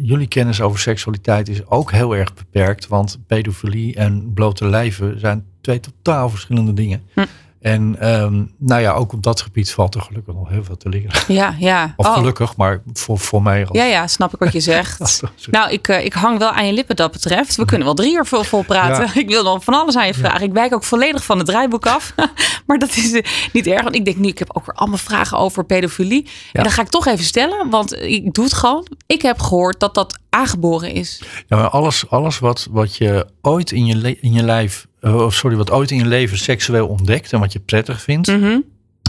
jullie 0.01 0.27
kennis 0.27 0.61
over 0.61 0.79
seksualiteit 0.79 1.49
is 1.49 1.65
ook 1.67 1.91
heel 1.91 2.15
erg 2.15 2.33
beperkt, 2.33 2.87
want 2.87 3.19
pedofilie 3.27 3.95
en 3.95 4.33
blote 4.33 4.65
lijven 4.65 5.19
zijn 5.19 5.45
twee 5.61 5.79
totaal 5.79 6.29
verschillende 6.29 6.73
dingen. 6.73 7.01
Hm. 7.13 7.25
En 7.62 7.95
ehm, 8.00 8.43
nou 8.58 8.82
ja, 8.82 8.91
ook 8.91 9.13
op 9.13 9.24
dat 9.24 9.41
gebied 9.41 9.71
valt 9.71 9.95
er 9.95 10.02
gelukkig 10.02 10.34
nog 10.34 10.50
heel 10.50 10.63
veel 10.63 10.78
te 10.78 10.89
leren. 10.89 11.21
Ja, 11.28 11.56
ja. 11.60 11.93
Of 11.95 12.06
Oh. 12.06 12.13
gelukkig, 12.13 12.56
maar 12.56 12.82
voor, 12.93 13.17
voor 13.19 13.41
mij 13.41 13.65
als... 13.67 13.78
Ja, 13.78 13.84
ja, 13.84 14.08
snap 14.08 14.34
ik 14.34 14.39
wat 14.39 14.54
je 14.54 14.60
zegt. 14.74 15.21
Nou, 15.52 15.71
ik, 15.71 15.88
eh, 15.88 16.06
ik 16.06 16.13
hang 16.13 16.38
wel 16.39 16.50
aan 16.50 16.65
je 16.65 16.74
lippen 16.74 16.95
dat 16.95 17.12
betreft. 17.12 17.56
We 17.56 17.65
kunnen 17.65 17.86
wel 17.86 17.95
drie 17.95 18.13
uur 18.15 18.26
vol, 18.26 18.43
vol 18.43 18.63
praten. 18.63 19.06
Ja. 19.06 19.13
Ik 19.21 19.28
wil 19.30 19.43
nog 19.43 19.63
van 19.63 19.74
alles 19.74 19.97
aan 19.97 20.08
je 20.08 20.13
vragen. 20.13 20.41
Ik 20.41 20.54
wijk 20.54 20.74
ook 20.74 20.84
volledig 20.84 21.24
van 21.24 21.38
het 21.38 21.47
draaiboek 21.47 21.86
af. 21.88 22.13
maar 22.67 22.78
dat 22.78 22.95
is 22.95 23.12
eh, 23.12 23.26
niet 23.54 23.67
erg. 23.67 23.84
Want 23.84 23.95
ik 23.95 24.06
denk 24.06 24.17
nu, 24.17 24.28
ik 24.28 24.39
heb 24.39 24.50
ook 24.58 24.65
weer 24.65 24.76
allemaal 24.76 24.97
vragen 24.97 25.38
over 25.38 25.65
pedofilie. 25.65 26.30
En 26.52 26.63
dan 26.63 26.71
ga 26.71 26.82
ik 26.82 26.89
toch 26.89 27.06
even 27.08 27.26
stellen, 27.26 27.69
want 27.69 27.93
ik 27.93 28.34
doe 28.34 28.43
het 28.43 28.54
gewoon. 28.54 28.88
Ik 29.08 29.21
heb 29.21 29.39
gehoord 29.39 29.80
dat 29.80 29.93
dat 29.93 30.19
aangeboren 30.35 30.91
is. 30.93 31.21
Ja, 31.47 31.57
maar 31.57 31.69
alles, 31.69 32.09
alles 32.09 32.39
wat, 32.39 32.67
wat 32.71 32.95
je 32.95 33.27
ooit 33.41 33.71
in 33.71 33.85
je, 33.85 34.17
in 34.21 34.33
je 34.33 34.43
lijf, 34.43 34.87
eh, 34.99 35.15
of 35.15 35.33
sorry, 35.33 35.55
wat 35.55 35.71
ooit 35.71 35.91
in 35.91 35.97
je 35.97 36.05
leven 36.05 36.37
seksueel 36.37 36.87
ontdekt 36.87 37.33
en 37.33 37.39
wat 37.39 37.51
je 37.53 37.59
prettig 37.59 38.01
vindt, 38.01 38.27
Mhm. 38.27 38.59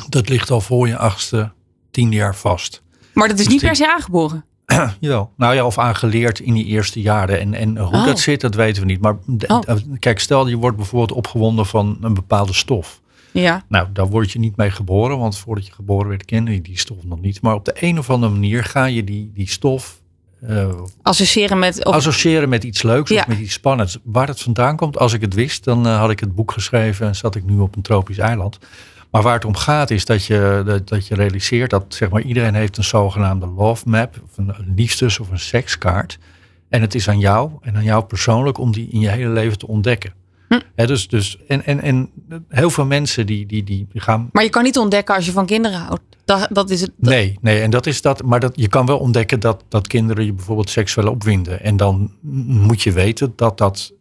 dat 0.09 0.29
ligt 0.29 0.51
al 0.51 0.61
voor 0.61 0.89
je 0.89 0.97
achtste, 0.97 1.53
tiende 1.91 2.17
jaar 2.17 2.37
vast. 2.37 2.83
Maar 3.15 3.29
dat 3.29 3.39
is 3.39 3.45
Dus 3.45 3.53
niet 3.53 3.61
die- 3.61 3.69
per 3.69 3.79
se 3.79 3.93
aangeboren. 3.93 4.45
Jawel. 5.01 5.33
Nou 5.37 5.55
ja, 5.55 5.67
of 5.67 5.79
aangeleerd 5.79 6.41
in 6.41 6.55
die 6.55 6.65
eerste 6.65 7.01
jaren. 7.01 7.41
En, 7.41 7.55
en 7.55 7.79
hoe 7.79 7.97
Oh. 7.99 8.05
dat 8.05 8.21
zit, 8.21 8.41
dat 8.41 8.55
weten 8.55 8.83
we 8.83 8.89
niet. 8.89 9.01
Maar 9.01 9.17
de- 9.27 9.47
Oh. 9.49 9.77
kijk, 9.99 10.19
stel 10.21 10.49
je 10.49 10.57
wordt 10.57 10.77
bijvoorbeeld 10.77 11.13
opgewonden 11.19 11.67
van 11.67 11.99
een 12.01 12.15
bepaalde 12.15 12.53
stof. 12.53 13.01
Ja. 13.33 13.65
Nou, 13.69 13.87
daar 13.93 14.09
word 14.09 14.31
je 14.31 14.39
niet 14.39 14.57
mee 14.57 14.71
geboren, 14.71 15.19
want 15.19 15.39
voordat 15.39 15.67
je 15.67 15.73
geboren 15.73 16.09
werd 16.09 16.25
kende 16.25 16.53
je 16.55 16.61
die 16.63 16.79
stof 16.79 17.05
nog 17.05 17.21
niet. 17.21 17.43
Maar 17.43 17.55
op 17.55 17.65
de 17.65 17.75
een 17.81 17.99
of 17.99 18.11
andere 18.11 18.33
manier 18.33 18.65
ga 18.65 18.85
je 18.85 19.05
die, 19.05 19.31
die 19.35 19.49
stof 19.49 20.01
eh, 20.47 20.69
Associëren 21.03 21.59
met... 21.59 21.85
Of, 21.85 21.95
associëren 21.95 22.49
met 22.49 22.65
iets 22.65 22.83
leuks 22.83 23.11
Ja. 23.11 23.21
of 23.21 23.27
met 23.27 23.39
iets 23.39 23.53
spannends. 23.53 23.99
Waar 24.03 24.27
het 24.29 24.41
vandaan 24.41 24.77
komt, 24.77 24.99
als 24.99 25.13
ik 25.13 25.21
het 25.21 25.35
wist, 25.35 25.65
dan 25.65 25.87
eh, 25.87 25.99
had 25.99 26.11
ik 26.11 26.21
het 26.21 26.35
boek 26.35 26.53
geschreven 26.53 27.07
en 27.07 27.17
zat 27.17 27.35
ik 27.35 27.45
nu 27.45 27.59
op 27.59 27.77
een 27.77 27.83
tropisch 27.83 28.19
eiland. 28.19 28.59
Maar 29.11 29.23
waar 29.23 29.35
het 29.35 29.45
om 29.45 29.57
gaat 29.57 29.91
is 29.91 30.05
dat 30.05 30.25
je, 30.25 30.63
dat, 30.67 30.89
dat 30.89 31.07
je 31.07 31.15
realiseert 31.15 31.71
dat 31.71 31.85
zeg 31.89 32.11
maar, 32.11 32.23
iedereen 32.23 32.55
heeft 32.55 32.77
een 32.77 32.85
zogenaamde 32.85 33.47
love 33.47 33.89
map, 33.89 34.21
of 34.25 34.39
een 34.39 34.55
liefdes- 34.77 35.19
of 35.19 35.31
een 35.31 35.39
sekskaart. 35.39 36.19
En 36.69 36.81
het 36.81 36.95
is 36.95 37.09
aan 37.09 37.19
jou 37.19 37.51
en 37.61 37.77
aan 37.77 37.85
jou 37.85 38.05
persoonlijk 38.05 38.59
om 38.59 38.73
die 38.73 38.89
in 38.91 39.01
je 39.01 39.09
hele 39.09 39.29
leven 39.29 39.59
te 39.59 39.69
ontdekken. 39.69 40.13
Hm. 40.77 40.87
Dus, 40.87 41.09
dus, 41.09 41.39
en, 41.49 41.65
en, 41.65 41.81
en 41.81 42.11
heel 42.49 42.71
veel 42.71 42.87
mensen 42.87 43.27
die, 43.27 43.47
die, 43.47 43.65
die 43.65 43.87
gaan 43.95 44.29
maar 44.33 44.43
je 44.45 44.51
kan 44.51 44.63
niet 44.63 44.79
ontdekken 44.79 45.15
als 45.15 45.27
je 45.27 45.33
van 45.33 45.47
kinderen 45.47 45.79
houdt. 45.79 46.03
Dat, 46.25 46.49
dat 46.51 46.71
is 46.71 46.81
het. 46.81 46.91
dat- 46.97 47.11
Nee, 47.13 47.39
nee, 47.41 47.61
en 47.61 47.71
dat 47.71 47.87
is 47.87 48.03
dat. 48.03 48.23
Maar 48.23 48.41
dat, 48.41 48.53
je 48.55 48.69
kan 48.69 48.87
wel 48.87 48.99
ontdekken 48.99 49.41
dat, 49.41 49.65
dat 49.69 49.87
kinderen 49.87 50.25
je 50.25 50.33
bijvoorbeeld 50.33 50.71
seksueel 50.71 51.11
opwinden. 51.11 51.63
En 51.63 51.77
dan 51.77 52.13
moet 52.47 52.83
je 52.83 52.93
weten 52.93 53.33
dat 53.37 53.59
dat 53.59 53.93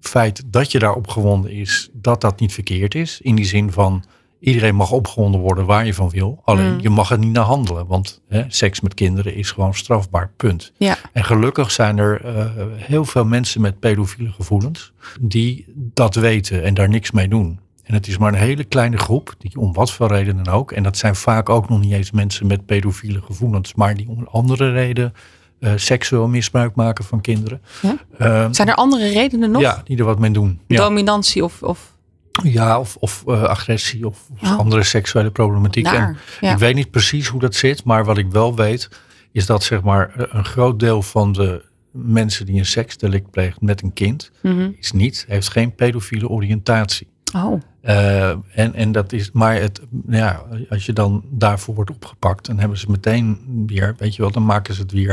feit 0.00 0.42
dat 0.46 0.72
je 0.72 0.78
daar 0.78 0.94
opgewonden 0.94 1.50
is, 1.50 1.88
dat 1.92 2.20
dat 2.20 2.40
niet 2.40 2.52
verkeerd 2.52 2.94
is. 2.94 3.20
In 3.22 3.34
die 3.34 3.44
zin 3.44 3.72
van 3.72 4.04
iedereen 4.40 4.74
mag 4.74 4.90
opgewonden 4.90 5.40
worden 5.40 5.66
waar 5.66 5.86
je 5.86 5.94
van 5.94 6.10
wil. 6.10 6.40
Alleen 6.44 6.72
Mm. 6.72 6.80
je 6.80 6.90
mag 6.90 7.10
er 7.10 7.18
niet 7.18 7.32
naar 7.32 7.44
handelen. 7.44 7.86
Want 7.86 8.20
hè, 8.28 8.44
seks 8.48 8.80
met 8.80 8.94
kinderen 8.94 9.34
is 9.34 9.50
gewoon 9.50 9.74
strafbaar, 9.74 10.30
punt. 10.36 10.72
Ja. 10.76 10.96
En 11.12 11.24
gelukkig 11.24 11.70
zijn 11.70 11.98
er 11.98 12.24
eh, 12.24 12.46
heel 12.76 13.04
veel 13.04 13.24
mensen 13.24 13.60
met 13.60 13.78
pedofiele 13.78 14.30
gevoelens 14.32 14.92
die 15.20 15.64
dat 15.76 16.14
weten 16.14 16.64
en 16.64 16.74
daar 16.74 16.88
niks 16.88 17.10
mee 17.10 17.28
doen. 17.28 17.60
En 17.84 17.94
het 17.94 18.06
is 18.06 18.18
maar 18.18 18.32
een 18.32 18.38
hele 18.38 18.64
kleine 18.64 18.96
groep, 18.96 19.34
die 19.38 19.58
om 19.58 19.72
wat 19.72 19.92
voor 19.92 20.08
reden 20.08 20.44
dan 20.44 20.54
ook. 20.54 20.72
En 20.72 20.82
dat 20.82 20.96
zijn 20.96 21.14
vaak 21.14 21.48
ook 21.48 21.68
nog 21.68 21.80
niet 21.80 21.92
eens 21.92 22.10
mensen 22.10 22.46
met 22.46 22.66
pedofiele 22.66 23.20
gevoelens, 23.22 23.74
maar 23.74 23.94
die 23.96 24.08
om 24.08 24.18
een 24.18 24.28
andere 24.28 24.72
reden 24.72 25.12
eh, 25.60 25.72
seksueel 25.76 26.28
misbruik 26.28 26.74
maken 26.74 27.04
van 27.04 27.20
kinderen. 27.20 27.60
Ja? 27.82 27.96
Eh, 28.18 28.48
Zijn 28.50 28.68
er 28.68 28.74
andere 28.74 29.08
redenen 29.08 29.50
nog? 29.50 29.62
ja, 29.62 29.80
die 29.84 29.98
er 29.98 30.04
wat 30.04 30.18
mee 30.18 30.30
doen. 30.30 30.60
Ja, 30.66 30.76
Dominantie 30.76 31.44
of... 31.44 31.62
of 31.62 31.96
ja 32.42 32.78
of, 32.80 32.96
of 32.96 33.24
eh, 33.26 33.42
agressie 33.42 34.06
of, 34.06 34.26
of 34.40 34.50
Oh. 34.50 34.58
andere 34.58 34.82
seksuele 34.82 35.30
problematiek. 35.30 35.86
En. 35.86 36.16
Ja. 36.40 36.52
ik 36.52 36.58
weet 36.58 36.74
niet 36.74 36.90
precies 36.90 37.26
hoe 37.26 37.40
dat 37.40 37.54
zit, 37.54 37.84
maar 37.84 38.04
wat 38.04 38.18
ik 38.18 38.30
wel 38.30 38.54
weet, 38.56 38.88
is 39.32 39.46
dat 39.46 39.62
zeg 39.62 39.82
maar 39.82 40.10
eh, 40.16 40.24
een 40.28 40.44
groot 40.44 40.78
deel 40.80 41.02
van 41.02 41.32
de 41.32 41.64
mensen 41.92 42.46
die 42.46 42.58
een 42.58 42.66
seksdelict 42.66 43.30
plegen 43.30 43.64
met 43.64 43.82
een 43.82 43.92
kind, 43.92 44.30
Mhm. 44.42 44.70
is 44.78 44.92
niet, 44.92 45.24
heeft 45.28 45.48
geen 45.48 45.74
pedofiele 45.74 46.28
oriëntatie. 46.28 47.06
Oh. 47.36 47.60
Eh, 47.80 48.28
en, 48.30 48.74
en 48.74 48.92
dat 48.92 49.12
is, 49.12 49.30
maar 49.32 49.54
het, 49.60 49.80
ja, 50.08 50.42
als 50.70 50.86
je 50.86 50.92
dan 50.92 51.24
daarvoor 51.30 51.74
wordt 51.74 51.90
opgepakt, 51.90 52.46
dan 52.46 52.58
hebben 52.58 52.78
ze 52.78 52.90
meteen 52.90 53.38
weer, 53.66 53.94
weet 53.98 54.14
je 54.16 54.22
wel, 54.22 54.30
dan 54.30 54.44
maken 54.44 54.74
ze 54.74 54.80
het 54.80 54.92
weer. 54.92 55.10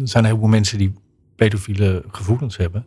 Er 0.00 0.08
zijn 0.08 0.24
heel 0.24 0.38
veel 0.38 0.48
mensen 0.48 0.78
die 0.78 0.92
pedofiele 1.36 2.04
gevoelens 2.10 2.56
hebben, 2.56 2.86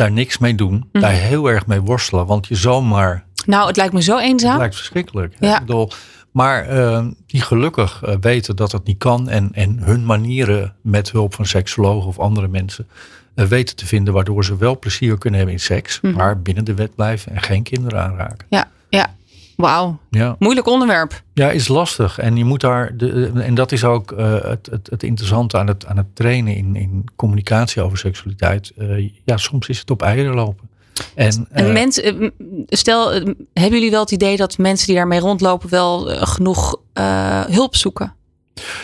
daar 0.00 0.12
niks 0.12 0.38
mee 0.38 0.54
doen, 0.54 0.88
Mhm. 0.92 1.02
daar 1.02 1.12
heel 1.12 1.46
erg 1.50 1.66
mee 1.66 1.80
worstelen, 1.80 2.26
want 2.26 2.46
je 2.46 2.54
zomaar 2.54 3.24
Nou, 3.46 3.66
het 3.66 3.76
lijkt 3.76 3.92
me 3.92 4.02
zo 4.02 4.14
het 4.16 4.24
eenzaam. 4.24 4.58
lijkt 4.58 4.76
verschrikkelijk. 4.76 5.34
Ja. 5.40 5.54
Ik 5.54 5.66
bedoel, 5.66 5.90
maar 6.30 6.64
eh, 6.68 7.06
die 7.26 7.40
gelukkig 7.40 8.02
eh, 8.02 8.14
weten 8.20 8.56
dat 8.56 8.72
het 8.72 8.84
niet 8.86 8.98
kan 8.98 9.28
en, 9.28 9.48
en 9.52 9.78
hun 9.82 10.04
manieren 10.04 10.74
met 10.80 11.10
hulp 11.10 11.34
van 11.34 11.46
seksologen 11.46 12.08
of 12.08 12.18
andere 12.18 12.48
mensen 12.48 12.88
eh, 13.34 13.44
weten 13.44 13.76
te 13.76 13.86
vinden 13.86 14.14
waardoor 14.14 14.44
ze 14.44 14.56
wel 14.56 14.78
plezier 14.78 15.18
kunnen 15.18 15.38
hebben 15.38 15.56
in 15.56 15.62
seks, 15.62 16.00
Mhm. 16.00 16.14
maar 16.14 16.40
binnen 16.42 16.64
de 16.64 16.74
wet 16.74 16.94
blijven 16.94 17.32
en 17.34 17.42
geen 17.42 17.62
kinderen 17.62 18.02
aanraken. 18.02 18.46
Ja, 18.48 18.68
ja. 18.88 19.14
Wauw. 19.60 19.98
Ja. 20.10 20.36
Moeilijk 20.38 20.66
onderwerp. 20.66 21.22
ja, 21.34 21.50
is 21.50 21.68
lastig. 21.68 22.18
En 22.18 22.36
je 22.36 22.44
moet 22.44 22.60
daar, 22.60 22.96
de, 22.96 23.32
en 23.34 23.54
dat 23.54 23.72
is 23.72 23.84
ook 23.84 24.12
eh, 24.12 24.32
het, 24.42 24.68
het, 24.70 24.90
het 24.90 25.02
interessante 25.02 25.58
aan 25.58 25.66
het, 25.66 25.86
aan 25.86 25.96
het 25.96 26.16
trainen 26.16 26.56
in, 26.56 26.76
in 26.76 27.04
communicatie 27.16 27.82
over 27.82 27.98
seksualiteit. 27.98 28.72
Eh, 28.76 29.10
ja, 29.24 29.36
soms 29.36 29.68
is 29.68 29.78
het 29.78 29.90
op 29.90 30.02
eieren 30.02 30.34
lopen. 30.34 30.68
En, 31.14 31.46
En 31.50 31.66
eh, 31.66 31.72
mensen, 31.72 32.20
eh, 32.20 32.28
stel, 32.66 33.12
eh, 33.12 33.24
hebben 33.52 33.78
jullie 33.78 33.90
wel 33.90 34.00
het 34.00 34.10
idee 34.10 34.36
dat 34.36 34.58
mensen 34.58 34.86
die 34.86 34.96
daarmee 34.96 35.20
rondlopen 35.20 35.70
wel 35.70 36.10
eh, 36.10 36.22
genoeg 36.26 36.76
eh, 36.92 37.44
hulp 37.44 37.76
zoeken? 37.76 38.14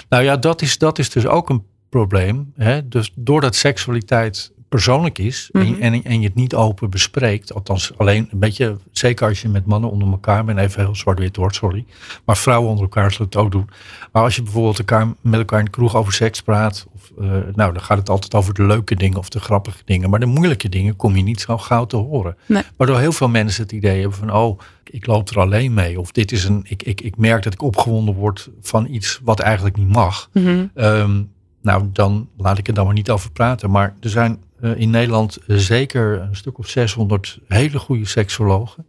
Nou 0.08 0.22
ja, 0.24 0.36
dat 0.36 0.62
is, 0.62 0.78
dat 0.78 0.98
is 0.98 1.10
dus 1.10 1.26
ook 1.26 1.48
een 1.50 1.64
probleem. 1.88 2.52
Hè? 2.56 2.88
Dus 2.88 3.12
doordat 3.14 3.54
seksualiteit 3.54 4.52
persoonlijk 4.68 5.18
is 5.18 5.48
en, 5.52 5.60
Mhm. 5.72 5.80
en, 5.82 6.04
en 6.04 6.20
je 6.20 6.26
het 6.26 6.34
niet 6.34 6.54
open 6.54 6.90
bespreekt, 6.90 7.54
althans 7.54 7.92
alleen 7.96 8.28
een 8.30 8.38
beetje, 8.38 8.76
zeker 8.92 9.28
als 9.28 9.42
je 9.42 9.48
met 9.48 9.66
mannen 9.66 9.90
onder 9.90 10.08
elkaar 10.08 10.44
bent, 10.44 10.58
even 10.58 10.84
heel 10.84 10.94
zwart-wit 10.96 11.36
wordt, 11.36 11.54
sorry. 11.56 11.84
Maar 12.24 12.36
vrouwen 12.36 12.68
onder 12.70 12.84
elkaar 12.84 13.10
zullen 13.12 13.26
het 13.26 13.36
ook 13.36 13.50
doen. 13.52 13.68
Maar 14.12 14.22
als 14.22 14.36
je 14.36 14.42
bijvoorbeeld 14.42 14.78
elkaar, 14.78 15.06
met 15.20 15.40
elkaar 15.40 15.58
in 15.58 15.64
de 15.64 15.70
kroeg 15.70 15.96
over 15.96 16.12
seks 16.12 16.42
praat, 16.42 16.86
of, 16.94 17.10
eh, 17.20 17.30
nou 17.54 17.72
dan 17.72 17.80
gaat 17.82 17.98
het 17.98 18.08
altijd 18.08 18.34
over 18.34 18.54
de 18.54 18.62
leuke 18.62 18.94
dingen 18.94 19.18
of 19.18 19.28
de 19.28 19.40
grappige 19.40 19.82
dingen. 19.84 20.10
Maar 20.10 20.20
de 20.20 20.26
moeilijke 20.26 20.68
dingen 20.68 20.96
kom 20.96 21.16
je 21.16 21.22
niet 21.22 21.40
zo 21.40 21.58
gauw 21.58 21.84
te 21.86 21.96
horen. 21.96 22.36
Nee. 22.46 22.62
Waardoor 22.76 22.98
heel 22.98 23.12
veel 23.12 23.28
mensen 23.28 23.62
het 23.62 23.72
idee 23.72 24.00
hebben 24.00 24.18
van, 24.18 24.32
oh, 24.32 24.58
ik 24.84 25.06
loop 25.06 25.28
er 25.30 25.40
alleen 25.40 25.74
mee. 25.74 26.00
Of 26.00 26.12
dit 26.12 26.32
is 26.32 26.44
een, 26.44 26.64
ik, 26.68 26.82
ik, 26.82 27.00
ik 27.00 27.16
merk 27.16 27.42
dat 27.42 27.52
ik 27.52 27.62
opgewonden 27.62 28.14
word 28.14 28.48
van 28.60 28.86
iets 28.90 29.20
wat 29.24 29.40
eigenlijk 29.40 29.76
niet 29.76 29.88
mag. 29.88 30.28
Mhm. 30.32 30.66
Ehm, 30.74 31.22
nou, 31.62 31.84
dan 31.92 32.28
laat 32.36 32.58
ik 32.58 32.68
er 32.68 32.74
dan 32.74 32.84
maar 32.84 32.94
niet 32.94 33.10
over 33.10 33.30
praten. 33.30 33.70
Maar 33.70 33.94
er 34.00 34.10
zijn 34.10 34.44
in 34.60 34.90
Nederland 34.90 35.36
eh, 35.36 35.56
zeker 35.56 36.20
een 36.20 36.36
stuk 36.36 36.58
of 36.58 36.68
600 36.68 37.38
hele 37.48 37.78
goede 37.78 38.06
seksologen. 38.06 38.86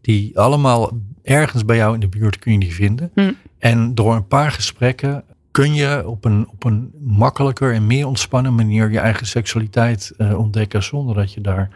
Die 0.00 0.38
allemaal 0.38 0.90
ergens 1.22 1.64
bij 1.64 1.76
jou 1.76 1.94
in 1.94 2.00
de 2.00 2.08
buurt 2.08 2.38
kun 2.38 2.52
je 2.52 2.58
die 2.58 2.74
vinden. 2.74 3.10
Hm. 3.14 3.32
En 3.58 3.94
door 3.94 4.14
een 4.14 4.26
paar 4.26 4.52
gesprekken 4.52 5.24
kun 5.50 5.74
je 5.74 6.08
op 6.08 6.24
een, 6.24 6.48
op 6.50 6.64
een 6.64 6.92
makkelijker 7.00 7.74
en 7.74 7.86
meer 7.86 8.06
ontspannen 8.06 8.54
manier 8.54 8.90
je 8.90 8.98
eigen 8.98 9.26
seksualiteit 9.26 10.12
eh, 10.16 10.38
ontdekken 10.38 10.82
zonder 10.82 11.14
dat 11.14 11.32
je 11.32 11.40
daar 11.40 11.70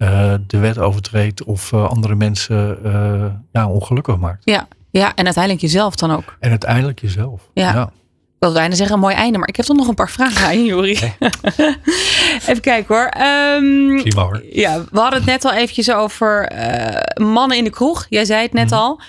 eh, 0.00 0.34
de 0.46 0.58
wet 0.58 0.78
overtreedt 0.78 1.44
of 1.44 1.72
eh, 1.72 1.88
andere 1.88 2.14
mensen 2.14 2.84
eh, 2.84 3.24
ja, 3.52 3.68
ongelukkig 3.68 4.16
maakt. 4.16 4.44
Ja. 4.44 4.68
ja, 4.90 5.14
en 5.14 5.24
uiteindelijk 5.24 5.62
jezelf 5.62 5.96
dan 5.96 6.10
ook. 6.10 6.36
En 6.38 6.50
uiteindelijk 6.50 7.00
jezelf. 7.00 7.50
Ja. 7.54 7.92
Ik 8.40 8.46
wil 8.46 8.54
bijna 8.54 8.74
zeggen 8.74 8.94
een 8.94 9.00
mooi 9.02 9.14
einde, 9.14 9.38
maar 9.38 9.48
ik 9.48 9.56
heb 9.56 9.66
toch 9.66 9.76
nog 9.76 9.88
een 9.88 9.94
paar 9.94 10.10
vragen 10.10 10.46
aan 10.46 10.64
Jori. 10.64 10.92
Even 12.46 12.60
kijken 12.60 12.94
hoor. 12.94 13.06
Ehm, 13.06 14.10
hoor. 14.14 14.42
ja, 14.52 14.84
we 14.90 15.00
hadden 15.00 15.18
het 15.18 15.28
net 15.28 15.44
al 15.44 15.52
eventjes 15.52 15.90
over 15.90 16.46
eh, 16.46 17.24
mannen 17.26 17.56
in 17.56 17.64
de 17.64 17.70
kroeg. 17.70 18.06
Jij 18.08 18.24
zei 18.24 18.42
het 18.42 18.52
net 18.52 18.70
Mhm. 18.70 18.74
al. 18.80 19.00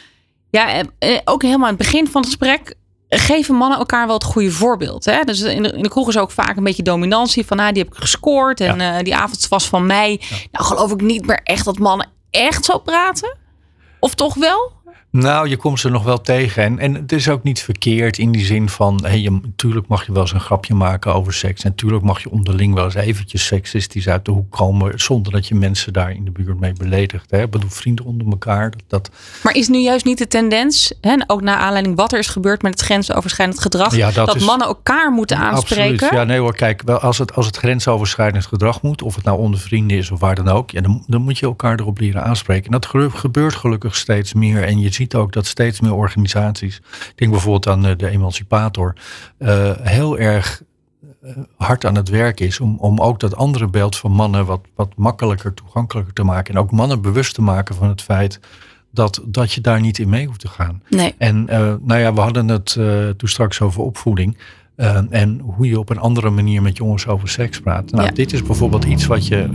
Ja, 0.50 0.74
eh, 0.74 0.80
eh, 1.00 1.20
ook 1.26 1.42
helemaal 1.42 1.68
aan 1.68 1.76
het 1.76 1.84
begin 1.84 2.08
van 2.08 2.22
het 2.22 2.30
gesprek 2.30 2.74
geven 3.10 3.56
mannen 3.56 3.78
elkaar 3.78 4.06
wel 4.06 4.16
het 4.16 4.24
goede 4.24 4.52
voorbeeld. 4.52 5.06
Hè? 5.06 5.22
Dus 5.24 5.42
in 5.42 5.64
de, 5.64 5.72
in 5.72 5.84
de 5.84 5.90
kroeg 5.90 6.08
is 6.08 6.18
ook 6.18 6.32
vaak 6.32 6.58
een 6.58 6.64
beetje 6.64 6.84
dominantie 6.84 7.46
van, 7.46 7.60
ah, 7.60 7.74
die 7.74 7.84
heb 7.84 7.94
ik 7.94 8.00
gescoord 8.00 8.60
en 8.62 9.04
die 9.04 9.16
avond 9.16 9.48
was 9.48 9.68
van 9.68 9.86
mij. 9.86 10.22
Nou, 10.52 10.66
geloof 10.66 10.92
ik 10.92 11.02
niet 11.02 11.26
meer 11.26 11.40
echt 11.44 11.66
dat 11.66 11.80
mannen 11.80 12.10
echt 12.30 12.66
zo 12.66 12.78
praten. 12.80 13.38
Of 14.00 14.14
toch 14.16 14.34
wel? 14.34 14.72
Nou, 15.12 15.50
je 15.50 15.58
komt 15.58 15.80
ze 15.80 15.90
nog 15.90 16.04
wel 16.04 16.22
tegen. 16.22 16.64
En, 16.64 16.80
en 16.80 16.94
het 16.94 17.12
is 17.12 17.30
ook 17.30 17.44
niet 17.44 17.62
verkeerd 17.62 18.18
in 18.18 18.32
die 18.32 18.46
zin 18.46 18.70
van... 18.70 19.00
Hey, 19.04 19.20
je, 19.20 19.32
natuurlijk 19.32 19.88
mag 19.88 20.06
je 20.06 20.12
wel 20.12 20.22
eens 20.22 20.34
een 20.34 20.40
grapje 20.40 20.74
maken 20.74 21.14
over 21.14 21.34
seks. 21.34 21.64
En 21.64 21.70
natuurlijk 21.70 22.04
mag 22.04 22.24
je 22.24 22.30
onderling 22.32 22.74
wel 22.74 22.84
eens 22.84 22.94
eventjes 22.96 23.46
seksistisch 23.46 24.08
uit 24.10 24.26
de 24.26 24.32
hoek 24.32 24.52
komen... 24.52 25.00
zonder 25.00 25.32
dat 25.32 25.48
je 25.48 25.56
mensen 25.56 25.94
daar 25.94 26.12
in 26.12 26.26
de 26.26 26.32
buurt 26.32 26.60
mee 26.60 26.74
beledigt. 26.74 27.32
Hè? 27.32 27.42
Ik 27.42 27.50
bedoel, 27.50 27.70
vrienden 27.70 28.06
onder 28.06 28.28
elkaar. 28.28 28.72
Dat, 28.72 28.82
dat, 28.88 29.10
Maar 29.44 29.54
is 29.56 29.68
nu 29.68 29.78
juist 29.80 30.06
niet 30.06 30.18
de 30.18 30.28
tendens, 30.28 30.94
hè, 31.02 31.16
ook 31.28 31.42
naar 31.42 31.58
aanleiding 31.58 31.96
wat 31.96 32.12
er 32.14 32.20
is 32.20 32.28
gebeurd 32.28 32.62
met 32.62 32.72
het 32.72 32.82
grensoverschrijdend 32.82 33.60
gedrag, 33.62 33.96
Ja, 33.96 34.12
dat 34.12 34.26
dat, 34.26 34.36
is- 34.36 34.46
mannen 34.46 34.68
elkaar 34.68 35.12
moeten 35.12 35.38
aanspreken? 35.38 35.92
Absoluut. 35.94 36.14
Ja, 36.14 36.24
nee 36.24 36.40
hoor, 36.40 36.56
kijk, 36.56 36.82
wel, 36.86 37.00
als, 37.00 37.18
het, 37.18 37.36
als 37.36 37.46
het 37.46 37.58
grensoverschrijdend 37.58 38.46
gedrag 38.46 38.82
moet... 38.82 39.02
of 39.02 39.16
het 39.16 39.24
nou 39.24 39.40
onder 39.40 39.60
vrienden 39.60 39.98
is 39.98 40.12
of 40.12 40.20
waar 40.20 40.36
dan 40.36 40.48
ook... 40.50 40.72
Ja, 40.72 40.82
dan, 40.82 41.04
dan 41.08 41.22
moet 41.22 41.38
je 41.40 41.46
elkaar 41.46 41.80
erop 41.80 42.00
leren 42.00 42.24
aanspreken. 42.24 42.66
En 42.66 42.72
dat 42.72 42.86
gebe- 42.86 43.10
gebeurt 43.12 43.56
gelukkig 43.56 43.96
steeds 43.96 44.34
meer. 44.34 44.64
En 44.64 44.80
je 44.80 44.94
ziet 44.94 45.00
ook 45.10 45.34
dat 45.34 45.46
steeds 45.46 45.80
meer 45.80 45.94
organisaties... 45.94 46.76
ik 46.78 47.14
denk 47.16 47.32
bijvoorbeeld 47.32 47.68
aan 47.68 47.86
eh, 47.86 47.98
de 47.98 48.08
Emancipator... 48.08 48.96
eh, 49.38 49.72
heel 49.82 50.18
erg 50.18 50.62
eh, 51.22 51.38
hard 51.58 51.86
aan 51.86 51.96
het 51.96 52.10
werk 52.10 52.40
is... 52.40 52.60
Om, 52.60 52.78
om 52.80 53.00
ook 53.00 53.20
dat 53.20 53.36
andere 53.36 53.68
beeld 53.68 53.98
van 53.98 54.12
mannen 54.12 54.46
wat, 54.46 54.62
wat 54.76 54.94
makkelijker, 54.96 55.54
toegankelijker 55.54 56.14
te 56.14 56.24
maken. 56.24 56.54
En 56.54 56.60
ook 56.60 56.72
mannen 56.72 57.02
bewust 57.02 57.34
te 57.34 57.42
maken 57.42 57.76
van 57.76 57.88
het 57.88 58.02
feit... 58.02 58.40
Dat, 58.94 59.22
dat 59.26 59.54
je 59.54 59.62
daar 59.62 59.82
niet 59.82 60.00
in 60.00 60.10
mee 60.10 60.26
hoeft 60.26 60.40
te 60.40 60.48
gaan. 60.48 60.84
Nee. 60.90 61.16
En 61.18 61.46
nou 61.82 61.96
ja, 61.96 62.14
we 62.14 62.22
hadden 62.22 62.48
het 62.48 62.74
toen 63.18 63.30
straks 63.30 63.62
over 63.62 63.82
opvoeding. 63.82 64.38
en 65.10 65.40
hoe 65.40 65.68
je 65.68 65.80
op 65.80 65.90
een 65.90 66.00
andere 66.00 66.30
manier 66.30 66.62
met 66.62 66.78
jongens 66.78 67.08
over 67.08 67.30
seks 67.30 67.60
praat. 67.60 67.92
Nou, 67.92 68.04
Ja. 68.04 68.12
dit 68.12 68.34
is 68.34 68.44
bijvoorbeeld 68.44 68.84
iets 68.84 69.06
wat 69.06 69.28
je 69.28 69.50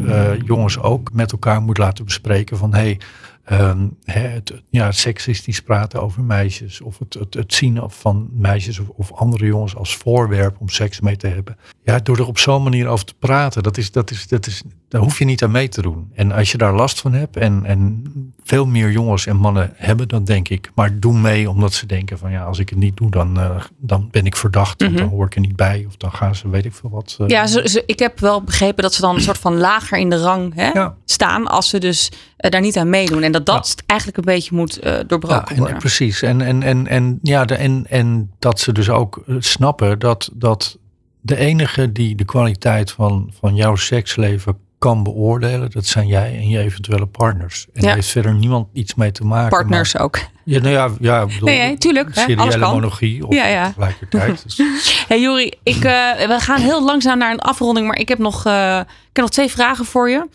jongens 0.44 0.78
ook 0.78 1.12
met 1.12 1.32
elkaar 1.32 1.62
moet 1.62 1.78
laten 1.78 2.04
bespreken. 2.04 2.56
Van 2.56 2.74
hey, 2.74 2.98
ehm, 3.46 3.86
het, 4.04 4.62
ja, 4.70 4.92
seksistisch 4.92 5.62
praten 5.62 6.02
over 6.02 6.22
meisjes. 6.22 6.80
Of 6.80 6.98
het, 6.98 7.14
het, 7.14 7.34
het 7.34 7.54
zien 7.54 7.80
van 7.86 8.28
meisjes 8.32 8.78
of, 8.78 8.88
of 8.88 9.12
andere 9.12 9.46
jongens 9.46 9.76
als 9.76 9.96
voorwerp 9.96 10.56
om 10.60 10.68
seks 10.68 11.00
mee 11.00 11.16
te 11.16 11.26
hebben. 11.26 11.56
Ja, 11.84 11.98
door 11.98 12.16
er 12.18 12.26
op 12.26 12.38
zo'n 12.38 12.62
manier 12.62 12.86
over 12.86 13.04
te 13.06 13.14
praten, 13.18 13.62
dat 13.62 13.76
is, 13.76 13.90
dat 13.92 14.10
is, 14.10 14.28
dat 14.28 14.46
is, 14.46 14.62
daar 14.88 15.00
hoef 15.00 15.18
je 15.18 15.24
niet 15.24 15.42
aan 15.42 15.50
mee 15.50 15.68
te 15.68 15.82
doen. 15.82 16.10
En 16.14 16.32
als 16.32 16.52
je 16.52 16.58
daar 16.58 16.74
last 16.74 17.00
van 17.00 17.12
hebt, 17.12 17.36
en, 17.36 17.64
en 17.64 18.02
veel 18.44 18.66
meer 18.66 18.90
jongens 18.90 19.26
en 19.26 19.36
mannen 19.36 19.72
hebben 19.74 20.08
dat, 20.08 20.26
denk 20.26 20.48
ik. 20.48 20.70
Maar 20.74 20.98
doen 21.00 21.20
mee 21.20 21.50
omdat 21.50 21.72
ze 21.72 21.86
denken 21.86 22.18
van 22.18 22.30
ja, 22.30 22.44
als 22.44 22.58
ik 22.58 22.68
het 22.68 22.78
niet 22.78 22.96
doe, 22.96 23.10
dan, 23.10 23.40
eh, 23.40 23.56
dan 23.78 24.08
ben 24.10 24.26
ik 24.26 24.36
verdacht. 24.36 24.84
Of 24.84 24.92
dan 24.92 25.08
hoor 25.08 25.26
ik 25.26 25.34
er 25.34 25.40
niet 25.40 25.56
bij. 25.56 25.84
Of 25.86 25.96
dan 25.96 26.12
gaan 26.12 26.34
ze, 26.34 26.48
weet 26.48 26.64
ik 26.64 26.72
veel 26.74 26.90
wat. 26.90 27.16
eh, 27.20 27.26
Ja, 27.28 27.46
ze, 27.46 27.68
ze- 27.68 27.82
ik 27.86 27.98
heb 27.98 28.20
wel 28.20 28.42
begrepen 28.42 28.82
dat 28.82 28.94
ze 28.94 29.00
dan 29.00 29.14
een 29.14 29.20
soort 29.20 29.38
van 29.38 29.56
lager 29.56 29.98
in 29.98 30.10
de 30.10 30.20
rang 30.20 30.54
hè, 30.54 30.70
Ja. 30.70 30.94
staan 31.04 31.46
als 31.46 31.68
ze 31.68 31.78
dus 31.78 32.12
daar 32.36 32.60
niet 32.60 32.76
aan 32.76 32.90
meedoen. 32.90 33.22
En 33.22 33.32
dat 33.32 33.46
dat 33.46 33.74
eigenlijk 33.86 34.18
een 34.18 34.34
beetje 34.34 34.54
moet 34.54 34.78
eh, 34.78 34.92
doorbroken 35.06 35.44
Ja, 35.44 35.50
en, 35.50 35.58
worden. 35.58 35.78
precies. 35.78 36.22
En, 36.22 36.40
en, 36.40 36.62
en, 36.62 36.86
en, 36.86 37.18
ja, 37.22 37.44
de, 37.44 37.54
en, 37.54 37.86
en 37.88 38.30
dat 38.38 38.60
ze 38.60 38.72
dus 38.72 38.90
ook 38.90 39.22
eh, 39.26 39.34
snappen 39.38 39.98
dat, 39.98 40.30
dat 40.32 40.78
de 41.20 41.36
enige 41.36 41.92
die 41.92 42.14
de 42.16 42.24
kwaliteit 42.24 42.90
van, 42.90 43.30
van 43.40 43.54
jouw 43.54 43.76
seksleven 43.76 44.56
kan 44.78 45.02
beoordelen, 45.02 45.70
dat 45.70 45.86
zijn 45.86 46.06
jij 46.06 46.36
en 46.36 46.48
je 46.48 46.58
eventuele 46.58 47.06
partners. 47.06 47.66
En 47.66 47.80
Ja. 47.80 47.86
daar 47.86 47.94
heeft 47.94 48.08
verder 48.08 48.34
niemand 48.34 48.68
iets 48.72 48.94
mee 48.94 49.12
te 49.12 49.24
maken. 49.24 49.48
Partners 49.48 49.98
ook. 49.98 50.18
Ja, 50.44 50.60
nou 50.60 50.72
ja, 50.72 50.90
ja, 51.00 51.26
bedoel, 51.26 51.48
Nee, 51.48 51.78
tuurlijk, 51.78 52.08
Seriële 52.12 52.58
monologie 52.58 53.26
of 53.26 53.34
Ja, 53.34 53.46
ja. 53.46 53.66
tegelijkertijd. 53.66 54.42
Dus, 54.56 55.04
Hey 55.08 55.20
Jori, 55.20 55.52
ik, 55.62 55.74
eh, 55.84 56.26
we 56.26 56.36
gaan 56.38 56.60
heel 56.60 56.84
langzaam 56.84 57.18
naar 57.18 57.32
een 57.32 57.40
afronding, 57.40 57.86
maar 57.86 57.98
ik 57.98 58.08
heb 58.08 58.18
nog, 58.18 58.46
eh, 58.46 58.78
ik 58.80 59.16
heb 59.16 59.24
nog 59.24 59.30
twee 59.30 59.48
vragen 59.50 59.84
voor 59.84 60.10
je. 60.10 60.26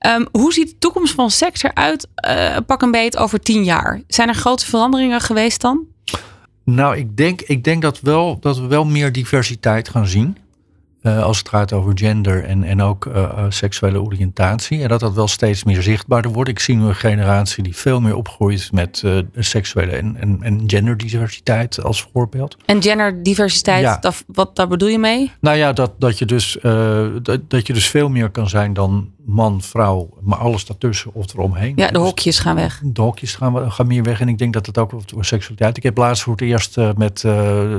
Ehm, 0.00 0.24
hoe 0.32 0.52
ziet 0.52 0.68
de 0.68 0.78
toekomst 0.78 1.14
van 1.14 1.30
seks 1.30 1.62
eruit, 1.62 2.08
eh, 2.14 2.56
pak 2.66 2.82
een 2.82 2.90
beet, 2.90 3.16
over 3.16 3.40
tien 3.40 3.64
jaar? 3.64 4.00
Zijn 4.06 4.28
er 4.28 4.34
grote 4.34 4.66
veranderingen 4.66 5.20
geweest 5.20 5.60
dan? 5.60 5.80
Nou, 6.64 6.96
ik 6.96 7.16
denk, 7.16 7.40
ik 7.40 7.64
denk 7.64 7.82
dat, 7.82 8.00
wel, 8.00 8.38
dat 8.40 8.58
we 8.58 8.66
wel 8.66 8.84
meer 8.84 9.12
diversiteit 9.12 9.88
gaan 9.88 10.06
zien. 10.06 10.36
eh, 11.02 11.22
als 11.22 11.38
het 11.38 11.48
gaat 11.48 11.72
over 11.72 11.92
gender 11.94 12.44
en, 12.44 12.62
en 12.64 12.82
ook 12.82 13.06
eh, 13.06 13.44
seksuele 13.48 14.02
oriëntatie. 14.02 14.82
En 14.82 14.88
dat 14.88 15.00
dat 15.00 15.14
wel 15.14 15.28
steeds 15.28 15.64
meer 15.64 15.82
zichtbaarder 15.82 16.30
wordt. 16.32 16.50
Ik 16.50 16.58
zie 16.58 16.76
nu 16.76 16.84
een 16.84 16.94
generatie 16.94 17.62
die 17.62 17.76
veel 17.76 18.00
meer 18.00 18.16
opgroeit 18.16 18.68
met 18.72 19.02
seksuele 19.38 19.90
en, 19.92 20.16
en, 20.20 20.38
en 20.42 20.62
genderdiversiteit 20.66 21.82
als 21.82 22.08
voorbeeld. 22.12 22.56
En 22.66 22.82
genderdiversiteit, 22.82 23.82
Ja. 23.82 23.96
dat, 24.00 24.24
wat, 24.26 24.56
daar 24.56 24.68
bedoel 24.68 24.88
je 24.88 24.98
mee? 24.98 25.30
Nou 25.40 25.56
ja, 25.56 25.72
dat, 25.72 25.92
dat, 25.98 26.18
je 26.18 26.24
dus, 26.26 26.58
dat, 27.22 27.40
dat 27.50 27.66
je 27.66 27.72
dus 27.72 27.86
veel 27.90 28.08
meer 28.08 28.30
kan 28.30 28.48
zijn 28.48 28.72
dan 28.72 29.10
man, 29.24 29.62
vrouw, 29.62 30.18
maar 30.20 30.38
alles 30.38 30.64
daartussen 30.66 31.14
of 31.14 31.32
eromheen. 31.34 31.72
Ja, 31.76 31.86
de 31.86 31.92
Dus 31.92 32.02
hokjes 32.02 32.38
gaan 32.38 32.54
weg. 32.54 32.80
de 32.84 33.02
hokjes 33.02 33.34
gaan, 33.34 33.72
gaan 33.72 33.86
meer 33.86 34.02
weg. 34.02 34.20
En 34.20 34.28
ik 34.28 34.38
denk 34.38 34.52
dat 34.52 34.66
het 34.66 34.78
ook 34.78 34.94
over 34.94 35.24
seksualiteit. 35.24 35.76
Ik 35.76 35.82
heb 35.82 35.96
laatst 35.96 36.22
voor 36.22 36.32
het 36.32 36.42
eerst 36.42 36.78
eh, 36.78 36.90
met 36.96 37.24
eh 37.24 37.76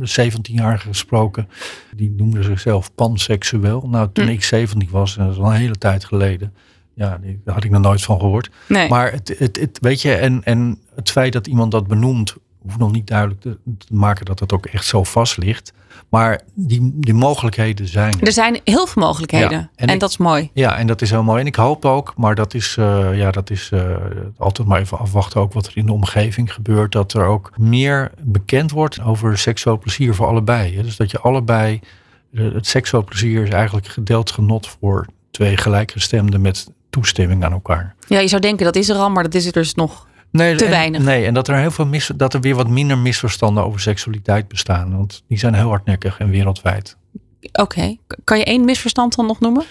17-jarigen 0.00 0.88
gesproken. 0.88 1.48
Die 1.96 2.10
noemden 2.16 2.44
zichzelf 2.44 2.94
panseksueel. 2.94 3.88
Nou, 3.88 4.08
toen 4.12 4.24
Hm. 4.24 4.30
ik 4.30 4.42
17 4.44 4.88
was, 4.90 5.14
dat 5.14 5.30
is 5.32 5.38
al 5.38 5.44
een 5.46 5.52
hele 5.60 5.78
tijd 5.78 6.04
geleden. 6.04 6.54
Ja, 6.94 7.20
daar 7.44 7.54
had 7.54 7.64
ik 7.64 7.70
nog 7.70 7.82
nooit 7.82 8.02
van 8.02 8.20
gehoord. 8.20 8.50
Nee. 8.68 8.88
Maar 8.88 9.12
het, 9.12 9.34
het, 9.38 9.60
het, 9.60 9.78
weet 9.80 10.02
je, 10.02 10.14
en, 10.14 10.44
en 10.44 10.78
het 10.94 11.10
feit 11.10 11.32
dat 11.32 11.46
iemand 11.46 11.70
dat 11.72 11.86
benoemt, 11.86 12.34
hoeft 12.62 12.78
nog 12.78 12.92
niet 12.92 13.06
duidelijk 13.06 13.40
te, 13.40 13.58
maken 13.92 14.24
dat 14.24 14.40
het 14.40 14.52
ook 14.52 14.66
echt 14.66 14.84
zo 14.86 15.04
vast 15.04 15.36
ligt. 15.36 15.72
Maar 16.08 16.40
die, 16.54 16.92
die 16.94 17.14
mogelijkheden 17.14 17.86
zijn. 17.88 18.12
er. 18.20 18.26
Er 18.26 18.32
zijn 18.32 18.60
heel 18.64 18.86
veel 18.86 19.02
mogelijkheden. 19.02 19.50
Ja, 19.50 19.70
en 19.76 19.88
en 19.88 19.94
ik- 19.94 20.00
dat 20.00 20.10
is 20.10 20.16
mooi. 20.16 20.50
Ja, 20.54 20.76
en 20.76 20.86
dat 20.86 21.02
is 21.02 21.10
heel 21.10 21.22
mooi. 21.22 21.40
En 21.40 21.46
ik 21.46 21.54
hoop 21.56 21.84
ook, 21.84 22.12
maar 22.16 22.34
dat 22.34 22.54
is, 22.54 22.76
eh, 22.78 23.16
ja, 23.18 23.30
dat 23.30 23.50
is 23.50 23.68
eh, 23.72 23.96
altijd 24.36 24.68
maar 24.68 24.80
even 24.80 24.98
afwachten 24.98 25.40
ook 25.40 25.52
wat 25.52 25.66
er 25.66 25.76
in 25.76 25.86
de 25.86 25.92
omgeving 25.92 26.52
gebeurt. 26.52 26.92
Dat 26.92 27.12
er 27.12 27.24
ook 27.24 27.52
meer 27.58 28.10
bekend 28.22 28.70
wordt 28.70 29.00
over 29.02 29.38
seksueel 29.38 29.78
plezier 29.78 30.14
voor 30.14 30.26
allebei. 30.26 30.76
hè. 30.76 30.82
Dus 30.82 30.96
dat 30.96 31.10
je 31.10 31.18
allebei, 31.20 31.80
eh, 32.34 32.52
het 32.52 32.66
seksueel 32.66 33.04
plezier 33.04 33.42
is 33.42 33.50
eigenlijk 33.50 33.86
gedeeld 33.86 34.30
genot 34.30 34.68
voor 34.80 35.06
twee 35.30 35.56
gelijkgestemden 35.56 36.40
met 36.40 36.70
toestemming 36.90 37.44
aan 37.44 37.52
elkaar. 37.52 37.94
Ja, 38.06 38.18
je 38.18 38.28
zou 38.28 38.40
denken 38.40 38.64
dat 38.64 38.76
is 38.76 38.88
er 38.88 38.96
al, 38.96 39.10
maar 39.10 39.22
dat 39.22 39.34
is 39.34 39.46
er 39.46 39.52
dus 39.52 39.74
nog. 39.74 40.08
Nee, 40.30 40.56
Te 40.56 40.64
en- 40.64 40.70
weinig. 40.70 41.02
Nee, 41.02 41.26
en 41.26 41.34
dat 41.34 41.48
er 41.48 41.56
heel 41.56 41.70
veel 41.70 41.86
mis, 41.86 42.10
dat 42.16 42.34
er 42.34 42.40
weer 42.40 42.54
wat 42.54 42.68
minder 42.68 42.98
misverstanden 42.98 43.64
over 43.64 43.80
seksualiteit 43.80 44.48
bestaan. 44.48 44.96
Want 44.96 45.22
die 45.28 45.38
zijn 45.38 45.54
heel 45.54 45.68
hardnekkig 45.68 46.18
en 46.18 46.30
wereldwijd. 46.30 46.96
Oké, 47.52 47.96
kan 48.24 48.38
je 48.38 48.44
één 48.44 48.64
misverstand 48.64 49.16
dan 49.16 49.26
nog 49.26 49.40
noemen? 49.40 49.64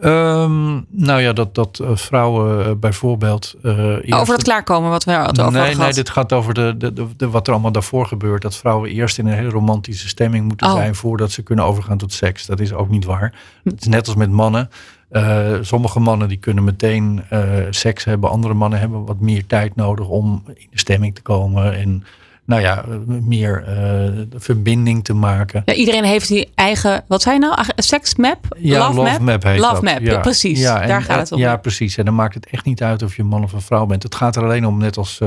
Ehm, 0.00 0.72
nou 0.90 1.20
ja, 1.20 1.32
dat, 1.32 1.54
dat 1.54 1.78
eh, 1.78 1.90
vrouwen 1.96 2.64
eh, 2.66 2.70
bijvoorbeeld. 2.80 3.54
eh, 3.62 3.72
eerst- 3.78 4.12
Over 4.12 4.34
dat 4.34 4.42
klaarkomen 4.42 4.90
wat 4.90 5.04
we 5.04 5.10
het 5.12 5.40
over 5.40 5.52
nee, 5.52 5.62
nee, 5.62 5.74
gehad. 5.74 5.94
dit 5.94 6.10
gaat 6.10 6.32
over 6.32 6.54
de, 6.54 6.74
de, 6.78 6.92
de, 6.92 7.06
de- 7.16 7.30
wat 7.30 7.46
er 7.46 7.52
allemaal 7.52 7.72
daarvoor 7.72 8.06
gebeurt. 8.06 8.42
Dat 8.42 8.56
vrouwen 8.56 8.90
eerst 8.90 9.18
in 9.18 9.26
een 9.26 9.34
hele 9.34 9.48
romantische 9.48 10.08
stemming 10.08 10.46
moeten 10.46 10.66
Oh. 10.66 10.74
zijn 10.74 10.94
voordat 10.94 11.30
ze 11.30 11.42
kunnen 11.42 11.64
overgaan 11.64 11.98
tot 11.98 12.12
seks. 12.12 12.46
Dat 12.46 12.60
is 12.60 12.72
ook 12.72 12.88
niet 12.88 13.04
waar. 13.04 13.34
Het 13.64 13.80
is 13.80 13.86
net 13.86 14.06
als 14.06 14.16
met 14.16 14.30
mannen. 14.30 14.68
Eh, 15.10 15.52
sommige 15.60 16.00
mannen 16.00 16.28
die 16.28 16.36
kunnen 16.38 16.64
meteen 16.64 17.22
eh, 17.30 17.42
seks 17.70 18.04
hebben. 18.04 18.30
Andere 18.30 18.54
mannen 18.54 18.78
hebben 18.78 19.04
wat 19.04 19.20
meer 19.20 19.46
tijd 19.46 19.76
nodig 19.76 20.08
om 20.08 20.42
in 20.54 20.66
de 20.70 20.78
stemming 20.78 21.14
te 21.14 21.22
komen. 21.22 21.74
En 21.78 22.04
nou 22.44 22.62
ja, 22.62 22.84
meer 23.06 23.64
eh, 23.66 24.12
verbinding 24.36 25.04
te 25.04 25.14
maken. 25.14 25.62
Ja, 25.64 25.72
iedereen 25.74 26.04
heeft 26.04 26.28
die 26.28 26.48
eigen, 26.54 27.04
wat 27.08 27.22
zei 27.22 27.34
je 27.34 27.40
nou? 27.40 27.64
Seksmap? 27.76 28.56
Ja, 28.58 28.92
Love, 28.92 29.22
map? 29.22 29.42
heet 29.42 29.58
Love 29.58 29.72
dat. 29.72 29.82
map, 29.82 30.00
ja, 30.00 30.18
precies. 30.20 30.60
Ja, 30.60 30.80
en- 30.80 30.88
Daar 30.88 31.02
gaat 31.02 31.20
het 31.20 31.32
om. 31.32 31.38
Ja, 31.38 31.56
precies. 31.56 31.96
En 31.96 32.04
dan 32.04 32.14
maakt 32.14 32.34
het 32.34 32.46
echt 32.46 32.64
niet 32.64 32.82
uit 32.82 33.02
of 33.02 33.16
je 33.16 33.22
man 33.24 33.42
of 33.42 33.52
een 33.52 33.60
vrouw 33.60 33.86
bent. 33.86 34.02
Het 34.02 34.14
gaat 34.14 34.36
er 34.36 34.42
alleen 34.42 34.66
om, 34.66 34.78
net 34.78 34.96
als, 34.96 35.20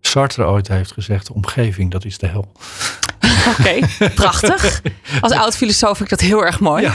Sartre 0.00 0.46
ooit 0.46 0.68
heeft 0.68 0.92
gezegd, 0.92 1.26
de 1.26 1.34
omgeving, 1.34 1.90
dat 1.90 2.04
is 2.04 2.18
de 2.18 2.26
hel. 2.26 2.52
Oké, 3.48 3.78
prachtig. 4.14 4.82
Als 5.20 5.32
oud 5.32 5.56
filosoof 5.56 5.96
vind 5.96 6.12
ik 6.12 6.18
dat 6.18 6.28
heel 6.28 6.44
erg 6.44 6.60
mooi. 6.60 6.82
Ja. 6.82 6.92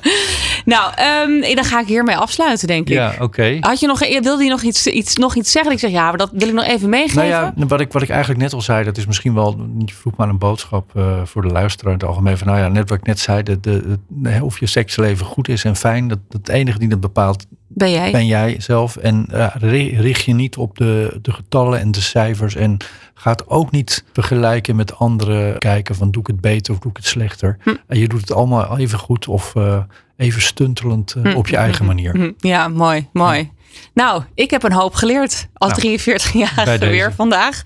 nou, 0.74 0.92
ehm, 0.94 1.54
dan 1.54 1.64
ga 1.64 1.80
ik 1.80 1.86
hiermee 1.86 2.16
afsluiten, 2.16 2.66
denk 2.66 2.88
ik. 2.88 2.94
Ja, 2.94 3.14
oké. 3.18 3.56
Had 3.60 3.80
je 3.80 3.86
nog, 3.86 3.98
wilde 4.20 4.44
je 4.44 4.50
nog 4.50 4.62
iets, 4.62 4.86
iets, 4.86 5.16
nog 5.16 5.34
iets 5.34 5.52
zeggen? 5.52 5.72
Ik 5.72 5.78
zeg 5.78 5.90
ja, 5.90 6.08
maar 6.08 6.16
dat 6.16 6.30
wil 6.32 6.48
ik 6.48 6.54
nog 6.54 6.64
even 6.64 6.88
meegeven. 6.88 7.28
Nou 7.28 7.28
ja, 7.28 7.52
wat 7.56 7.80
ik, 7.80 7.92
wat 7.92 8.02
ik 8.02 8.08
eigenlijk 8.08 8.40
net 8.40 8.52
al 8.52 8.60
zei, 8.60 8.84
dat 8.84 8.96
is 8.96 9.06
misschien 9.06 9.34
wel, 9.34 9.66
je 9.86 9.94
vroeg 9.94 10.16
maar 10.16 10.28
een 10.28 10.38
boodschap 10.38 10.90
uh, 10.96 11.24
voor 11.24 11.42
de 11.42 11.48
luisteraar 11.48 11.92
in 11.92 11.98
het 11.98 12.08
algemeen. 12.08 12.38
Van 12.38 12.46
nou 12.46 12.58
ja, 12.58 12.68
net 12.68 12.88
wat 12.88 12.98
ik 12.98 13.06
net 13.06 13.18
zei, 13.18 13.42
de, 13.42 13.60
de, 13.60 13.98
de, 14.08 14.38
of 14.42 14.60
je 14.60 14.66
seksleven 14.66 15.26
goed 15.26 15.48
is 15.48 15.64
en 15.64 15.76
fijn, 15.76 16.08
dat, 16.08 16.18
dat 16.28 16.40
het 16.40 16.48
enige 16.48 16.78
die 16.78 16.88
dat 16.88 17.00
bepaalt, 17.00 17.46
ben 17.74 17.90
jij, 17.90 18.12
ben 18.12 18.26
jij 18.26 18.54
zelf. 18.58 18.96
En 18.96 19.26
uh, 19.32 19.46
richt 19.90 20.24
je 20.24 20.34
niet 20.34 20.56
op 20.56 20.78
de, 20.78 21.18
de 21.22 21.32
getallen 21.32 21.80
en 21.80 21.90
de 21.90 22.00
cijfers 22.00 22.54
en 22.54 22.76
gaat 23.14 23.48
ook 23.48 23.70
niet 23.70 24.04
vergelijken 24.12 24.76
met 24.76 24.98
anderen. 24.98 25.58
Kijken 25.58 25.94
van 25.94 26.10
doe 26.10 26.22
ik 26.22 26.26
het 26.26 26.40
beter 26.40 26.72
of 26.72 26.78
doe 26.78 26.90
ik 26.90 26.96
het 26.96 27.06
slechter. 27.06 27.56
Hm. 27.62 27.74
En 27.86 27.98
je 27.98 28.08
doet 28.08 28.20
het 28.20 28.32
allemaal 28.32 28.78
even 28.78 28.98
goed 28.98 29.28
of 29.28 29.54
uh, 29.54 29.78
even 30.16 30.42
stuntelend 30.42 31.14
uh, 31.16 31.22
hm. 31.22 31.36
op 31.36 31.48
je 31.48 31.56
eigen 31.56 31.84
manier. 31.84 32.12
Hm. 32.12 32.32
Ja, 32.38 32.68
mooi, 32.68 33.08
mooi. 33.12 33.50
Nou, 33.94 34.22
ik 34.34 34.50
heb 34.50 34.62
een 34.62 34.72
hoop 34.72 34.94
geleerd 34.94 35.48
als 35.52 35.82
nou, 35.82 35.98
43-jarige 35.98 36.86
weer 36.86 37.12
vandaag. 37.12 37.62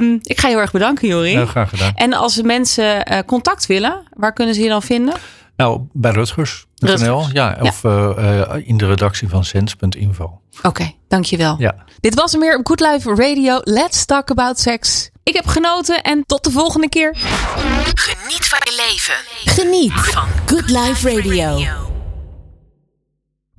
Um, 0.00 0.18
ik 0.22 0.40
ga 0.40 0.48
je 0.48 0.52
heel 0.52 0.62
erg 0.62 0.72
bedanken, 0.72 1.08
Jori. 1.08 1.30
Heel 1.30 1.46
graag 1.46 1.68
gedaan. 1.68 1.92
En 1.94 2.12
als 2.12 2.42
mensen 2.42 3.24
contact 3.26 3.66
willen, 3.66 4.02
waar 4.16 4.32
kunnen 4.32 4.54
ze 4.54 4.62
je 4.62 4.68
dan 4.68 4.82
vinden? 4.82 5.14
Nou, 5.56 5.80
bij 5.92 6.12
Rutgers. 6.12 6.66
Ja, 7.32 7.56
of 7.60 7.82
ja. 7.82 8.14
Uh, 8.18 8.68
in 8.68 8.76
de 8.76 8.86
redactie 8.86 9.28
van 9.28 9.44
sens.info. 9.44 10.24
Oké, 10.24 10.66
okay, 10.66 10.96
dankjewel. 11.08 11.56
Ja. 11.58 11.74
Dit 12.00 12.14
was 12.14 12.32
hem 12.32 12.40
weer 12.40 12.58
op 12.58 12.66
Good 12.66 12.80
Life 12.80 13.14
Radio. 13.14 13.60
Let's 13.62 14.04
talk 14.04 14.30
about 14.30 14.58
sex. 14.58 15.10
Ik 15.22 15.34
heb 15.34 15.46
genoten 15.46 16.02
en 16.02 16.24
tot 16.26 16.44
de 16.44 16.50
volgende 16.50 16.88
keer. 16.88 17.16
Geniet 17.94 18.46
van 18.46 18.58
je 18.62 18.88
leven. 18.90 19.14
Geniet 19.54 19.92
van 19.92 20.28
Good 20.46 20.70
Life 20.70 21.10
Radio. 21.10 21.93